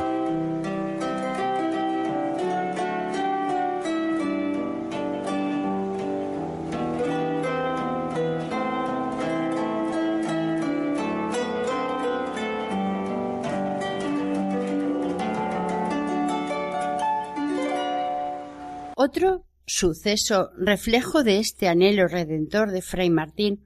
Otro 18.96 19.44
suceso 19.66 20.52
reflejo 20.58 21.24
de 21.24 21.40
este 21.40 21.68
anhelo 21.68 22.08
redentor 22.08 22.70
de 22.70 22.84
Fray 22.84 23.10
Martín 23.10 23.66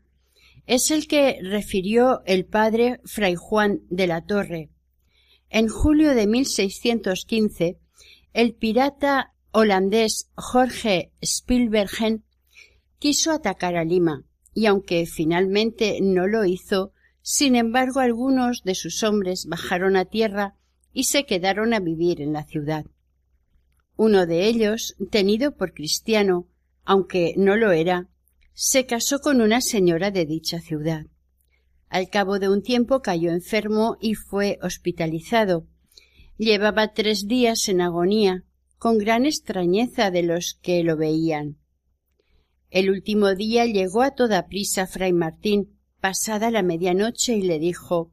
es 0.66 0.91
el 0.91 1.08
que 1.08 1.38
refirió 1.41 2.22
el 2.26 2.46
padre 2.46 3.02
Fray 3.04 3.36
Juan 3.36 3.82
de 3.89 4.08
la 4.08 4.26
Torre. 4.26 4.70
En 5.50 5.68
julio 5.68 6.16
de 6.16 6.28
1615, 6.28 7.78
el 8.34 8.54
pirata 8.54 9.34
holandés 9.52 10.30
Jorge 10.36 11.12
Spielbergen 11.22 12.26
quiso 13.00 13.32
atacar 13.32 13.76
a 13.76 13.86
Lima, 13.86 14.26
y 14.54 14.66
aunque 14.66 15.06
finalmente 15.06 16.00
no 16.02 16.28
lo 16.28 16.46
hizo, 16.46 16.91
sin 17.22 17.56
embargo 17.56 18.00
algunos 18.00 18.64
de 18.64 18.76
sus 18.76 19.04
hombres 19.04 19.46
bajaron 19.48 19.96
a 19.96 20.06
tierra 20.06 20.56
y 20.93 21.06
se 21.06 21.26
quedaron 21.26 21.74
a 21.74 21.80
vivir 21.80 22.22
en 22.22 22.34
la 22.34 22.43
ciudad. 22.43 22.86
Uno 23.98 24.26
de 24.26 24.48
ellos, 24.48 24.96
tenido 25.10 25.56
por 25.56 25.74
cristiano, 25.74 26.48
aunque 26.84 27.34
no 27.38 27.56
lo 27.56 27.72
era, 27.72 28.10
se 28.54 28.86
casó 28.86 29.20
con 29.20 29.41
una 29.41 29.62
señora 29.62 30.12
de 30.12 30.26
dicha 30.26 30.60
ciudad. 30.60 31.06
Al 31.89 32.09
cabo 32.09 32.39
de 32.39 32.49
un 32.49 32.61
tiempo 32.61 33.01
cayó 33.01 33.31
enfermo 33.31 33.97
y 34.01 34.15
fue 34.15 34.59
hospitalizado. 34.61 35.67
Llevaba 36.38 36.93
tres 36.93 37.27
días 37.27 37.69
en 37.69 37.81
agonía, 37.81 38.43
con 38.77 38.97
gran 38.97 39.25
extrañeza 39.25 40.11
de 40.11 40.23
los 40.23 40.59
que 40.61 40.83
lo 40.83 40.97
veían. 40.97 41.57
El 42.69 42.89
último 42.89 43.36
día 43.36 43.65
llegó 43.65 44.01
a 44.01 44.11
toda 44.11 44.47
prisa 44.47 44.86
fray 44.88 45.13
Martín, 45.13 45.79
pasada 46.01 46.51
la 46.51 46.61
medianoche, 46.61 47.38
y 47.38 47.41
le 47.41 47.59
dijo 47.59 48.11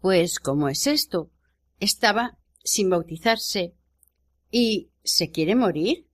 Pues, 0.00 0.38
¿cómo 0.38 0.68
es 0.68 0.86
esto? 0.86 1.30
Estaba 1.78 2.38
sin 2.64 2.88
bautizarse 2.88 3.74
¿Y 4.50 4.90
se 5.02 5.30
quiere 5.30 5.54
morir? 5.54 6.06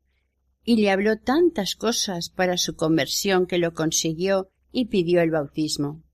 Y 0.65 0.77
le 0.77 0.91
habló 0.91 1.19
tantas 1.19 1.75
cosas 1.75 2.31
para 2.31 2.57
su 2.57 2.77
conversión 2.77 3.47
que 3.47 3.59
lo 3.59 3.75
consiguió 3.75 4.51
y 4.71 4.87
pidió 4.87 5.21
el 5.21 5.31
bautismo. 5.31 6.05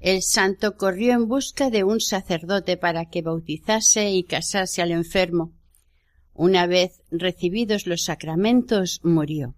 El 0.00 0.22
santo 0.22 0.76
corrió 0.76 1.14
en 1.14 1.26
busca 1.26 1.70
de 1.70 1.82
un 1.82 2.00
sacerdote 2.00 2.76
para 2.76 3.06
que 3.06 3.22
bautizase 3.22 4.10
y 4.12 4.24
casase 4.24 4.82
al 4.82 4.90
enfermo. 4.90 5.54
Una 6.34 6.66
vez 6.66 7.02
recibidos 7.10 7.86
los 7.86 8.04
sacramentos, 8.04 9.00
murió. 9.02 9.54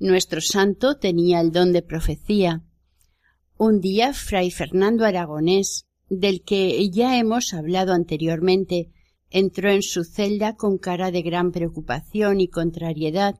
Nuestro 0.00 0.40
santo 0.40 0.96
tenía 0.96 1.40
el 1.40 1.52
don 1.52 1.72
de 1.72 1.82
profecía. 1.82 2.64
Un 3.56 3.80
día 3.80 4.12
Fray 4.14 4.50
Fernando 4.50 5.04
Aragonés, 5.04 5.84
del 6.08 6.42
que 6.42 6.90
ya 6.90 7.18
hemos 7.18 7.54
hablado 7.54 7.92
anteriormente, 7.92 8.90
entró 9.28 9.70
en 9.70 9.82
su 9.82 10.02
celda 10.02 10.56
con 10.56 10.78
cara 10.78 11.12
de 11.12 11.22
gran 11.22 11.52
preocupación 11.52 12.40
y 12.40 12.48
contrariedad. 12.48 13.38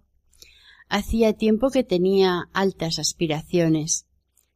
Hacía 0.88 1.32
tiempo 1.32 1.70
que 1.70 1.82
tenía 1.82 2.49
altas 2.53 3.01
aspiraciones 3.01 4.07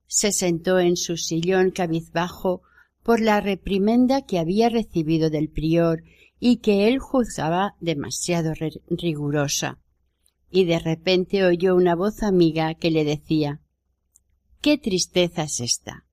se 0.06 0.32
sentó 0.32 0.78
en 0.78 0.96
su 0.96 1.16
sillón 1.16 1.70
cabizbajo 1.70 2.62
por 3.02 3.20
la 3.20 3.40
reprimenda 3.40 4.22
que 4.22 4.38
había 4.38 4.68
recibido 4.68 5.30
del 5.30 5.48
prior 5.48 6.02
y 6.40 6.56
que 6.58 6.88
él 6.88 6.98
juzgaba 6.98 7.74
demasiado 7.80 8.52
rigurosa. 8.88 9.78
Y 10.50 10.64
de 10.64 10.78
repente 10.78 11.44
oyó 11.44 11.74
una 11.74 11.94
voz 11.94 12.22
amiga 12.22 12.74
que 12.74 12.90
le 12.90 13.04
decía 13.04 13.60
¿Qué 14.60 14.78
tristeza 14.78 15.42
es 15.42 15.60
esta? 15.60 16.06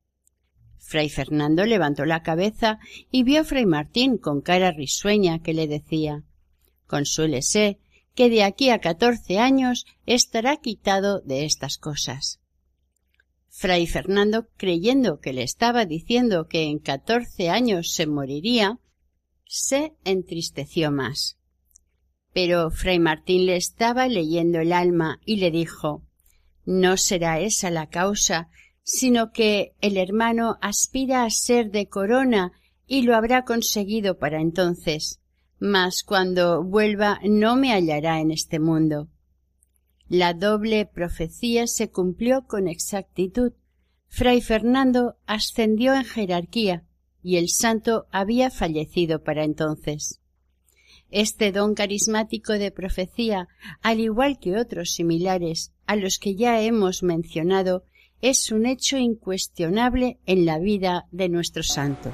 Fray 0.77 1.09
Fernando 1.09 1.65
levantó 1.65 2.03
la 2.03 2.21
cabeza 2.21 2.79
y 3.11 3.23
vio 3.23 3.41
a 3.41 3.43
Fray 3.45 3.65
Martín 3.65 4.17
con 4.17 4.41
cara 4.41 4.71
risueña 4.71 5.39
que 5.39 5.53
le 5.53 5.67
decía 5.67 6.23
Consuélese 6.85 7.79
que 8.13 8.29
de 8.29 8.43
aquí 8.43 8.69
a 8.69 8.79
catorce 8.79 9.39
años 9.39 9.85
estará 10.05 10.57
quitado 10.57 11.21
de 11.21 11.45
estas 11.45 11.77
cosas. 11.77 12.40
Fray 13.53 13.85
Fernando, 13.85 14.47
creyendo 14.55 15.19
que 15.19 15.33
le 15.33 15.43
estaba 15.43 15.85
diciendo 15.85 16.47
que 16.47 16.63
en 16.63 16.79
catorce 16.79 17.49
años 17.49 17.91
se 17.93 18.07
moriría, 18.07 18.79
se 19.45 19.93
entristeció 20.05 20.89
más. 20.89 21.37
Pero 22.33 22.71
Fray 22.71 22.97
Martín 22.97 23.45
le 23.45 23.57
estaba 23.57 24.07
leyendo 24.07 24.59
el 24.59 24.71
alma 24.71 25.19
y 25.25 25.35
le 25.35 25.51
dijo 25.51 26.01
No 26.65 26.95
será 26.95 27.41
esa 27.41 27.69
la 27.69 27.89
causa, 27.89 28.47
sino 28.83 29.31
que 29.31 29.73
el 29.81 29.97
hermano 29.97 30.57
aspira 30.61 31.25
a 31.25 31.29
ser 31.29 31.71
de 31.71 31.87
corona 31.87 32.53
y 32.87 33.01
lo 33.03 33.15
habrá 33.15 33.43
conseguido 33.43 34.17
para 34.17 34.41
entonces, 34.41 35.19
mas 35.59 36.03
cuando 36.03 36.63
vuelva 36.63 37.19
no 37.25 37.57
me 37.57 37.73
hallará 37.73 38.21
en 38.21 38.31
este 38.31 38.59
mundo. 38.59 39.09
La 40.13 40.33
doble 40.33 40.85
profecía 40.85 41.67
se 41.67 41.89
cumplió 41.89 42.45
con 42.45 42.67
exactitud. 42.67 43.53
Fray 44.09 44.41
Fernando 44.41 45.15
ascendió 45.25 45.95
en 45.95 46.03
jerarquía 46.03 46.83
y 47.23 47.37
el 47.37 47.47
santo 47.47 48.07
había 48.11 48.51
fallecido 48.51 49.23
para 49.23 49.45
entonces. 49.45 50.19
Este 51.11 51.53
don 51.53 51.75
carismático 51.75 52.51
de 52.51 52.71
profecía, 52.71 53.47
al 53.81 54.01
igual 54.01 54.37
que 54.37 54.57
otros 54.57 54.91
similares 54.91 55.71
a 55.85 55.95
los 55.95 56.19
que 56.19 56.35
ya 56.35 56.61
hemos 56.61 57.03
mencionado, 57.03 57.85
es 58.19 58.51
un 58.51 58.65
hecho 58.65 58.97
incuestionable 58.97 60.19
en 60.25 60.45
la 60.45 60.59
vida 60.59 61.07
de 61.13 61.29
nuestro 61.29 61.63
santo. 61.63 62.11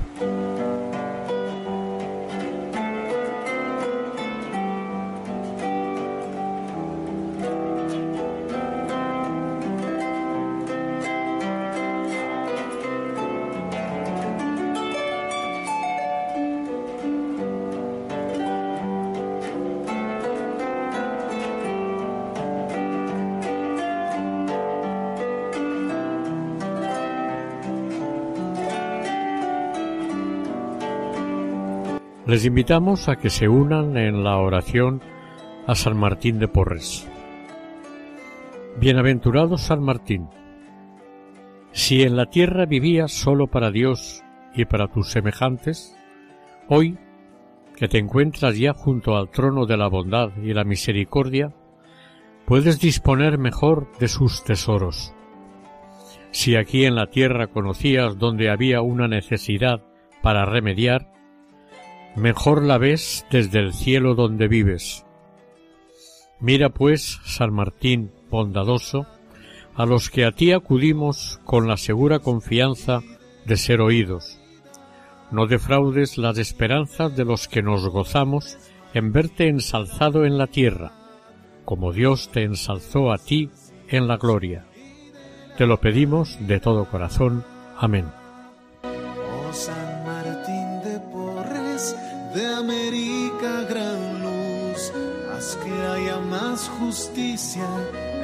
Les 32.27 32.43
invitamos 32.43 33.07
a 33.07 33.15
que 33.15 33.29
se 33.29 33.47
unan 33.47 33.95
en 33.95 34.25
la 34.25 34.37
oración 34.37 35.01
a 35.65 35.75
San 35.75 35.95
Martín 35.95 36.39
de 36.39 36.49
Porres. 36.49 37.07
Bienaventurado 38.81 39.57
San 39.57 39.81
Martín, 39.81 40.27
si 41.71 42.03
en 42.03 42.17
la 42.17 42.25
tierra 42.25 42.65
vivías 42.65 43.13
solo 43.13 43.47
para 43.47 43.71
Dios 43.71 44.23
y 44.53 44.65
para 44.65 44.89
tus 44.89 45.09
semejantes, 45.09 45.95
hoy, 46.67 46.97
que 47.77 47.87
te 47.87 47.97
encuentras 47.97 48.57
ya 48.57 48.73
junto 48.73 49.15
al 49.15 49.29
trono 49.29 49.65
de 49.65 49.77
la 49.77 49.87
bondad 49.87 50.31
y 50.43 50.53
la 50.53 50.65
misericordia, 50.65 51.53
puedes 52.45 52.81
disponer 52.81 53.37
mejor 53.37 53.87
de 53.99 54.09
sus 54.09 54.43
tesoros. 54.43 55.13
Si 56.31 56.57
aquí 56.57 56.83
en 56.83 56.95
la 56.95 57.07
tierra 57.07 57.47
conocías 57.47 58.17
donde 58.17 58.49
había 58.49 58.81
una 58.81 59.07
necesidad 59.07 59.81
para 60.21 60.43
remediar, 60.43 61.16
mejor 62.17 62.63
la 62.63 62.77
ves 62.77 63.25
desde 63.31 63.59
el 63.59 63.73
cielo 63.73 64.15
donde 64.15 64.47
vives. 64.47 65.05
Mira 66.39 66.69
pues, 66.69 67.19
San 67.23 67.53
Martín 67.53 68.11
bondadoso, 68.29 69.05
a 69.75 69.85
los 69.85 70.09
que 70.09 70.25
a 70.25 70.31
ti 70.31 70.51
acudimos 70.51 71.39
con 71.45 71.67
la 71.67 71.77
segura 71.77 72.19
confianza 72.19 73.01
de 73.45 73.57
ser 73.57 73.81
oídos. 73.81 74.39
No 75.31 75.45
defraudes 75.45 76.17
las 76.17 76.37
esperanzas 76.37 77.15
de 77.15 77.25
los 77.25 77.47
que 77.47 77.61
nos 77.61 77.87
gozamos 77.87 78.57
en 78.93 79.11
verte 79.11 79.47
ensalzado 79.47 80.25
en 80.25 80.37
la 80.37 80.47
tierra, 80.47 80.93
como 81.65 81.93
Dios 81.93 82.29
te 82.31 82.43
ensalzó 82.43 83.11
a 83.11 83.17
ti 83.17 83.51
en 83.89 84.07
la 84.07 84.17
gloria. 84.17 84.65
Te 85.57 85.67
lo 85.67 85.79
pedimos 85.79 86.37
de 86.47 86.59
todo 86.59 86.85
corazón. 86.85 87.43
Amén. 87.77 88.05
Justicia 96.97 97.67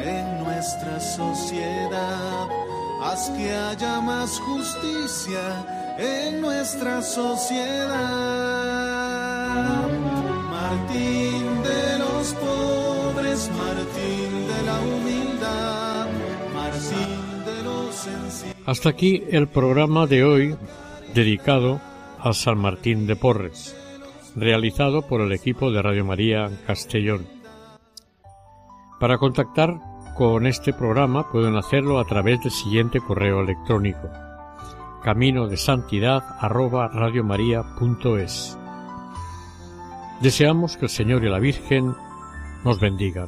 en 0.04 0.44
nuestra 0.44 1.00
sociedad. 1.00 2.48
Haz 3.04 3.30
que 3.38 3.52
haya 3.52 4.02
más 4.02 4.40
justicia 4.40 5.96
en 6.00 6.42
nuestra 6.42 7.04
sociedad. 7.04 7.94
Martín 10.50 11.62
de 11.62 12.00
los 12.00 12.34
pobres, 12.34 13.52
Martín 13.56 14.48
de 14.48 14.64
la 14.66 14.80
humildad, 14.80 16.08
Martín 16.56 17.46
de 17.46 17.64
los 17.64 17.94
sencillos. 17.94 18.56
Hasta 18.66 18.90
aquí 18.90 19.24
el 19.30 19.48
programa 19.50 20.08
de 20.08 20.24
hoy 20.24 20.56
dedicado 21.14 21.80
a 22.20 22.34
San 22.34 22.58
Martín 22.58 23.06
de 23.06 23.16
Porres, 23.16 23.76
realizado 24.36 25.04
por 25.04 25.22
el 25.22 25.32
equipo 25.32 25.72
de 25.72 25.84
Radio 25.84 26.06
María 26.06 26.50
Castellón. 26.66 27.43
Para 29.04 29.18
contactar 29.18 29.82
con 30.16 30.48
este 30.48 30.72
programa 30.72 31.30
pueden 31.30 31.58
hacerlo 31.58 32.00
a 32.00 32.06
través 32.06 32.42
del 32.42 32.54
siguiente 32.54 33.02
correo 33.02 33.42
electrónico 33.42 34.10
camino 35.04 35.50
de 35.50 35.58
santidad 35.58 36.24
Deseamos 40.22 40.78
que 40.78 40.86
el 40.86 40.90
Señor 40.90 41.26
y 41.26 41.30
la 41.30 41.40
Virgen 41.40 41.94
nos 42.64 42.80
bendigan. 42.80 43.28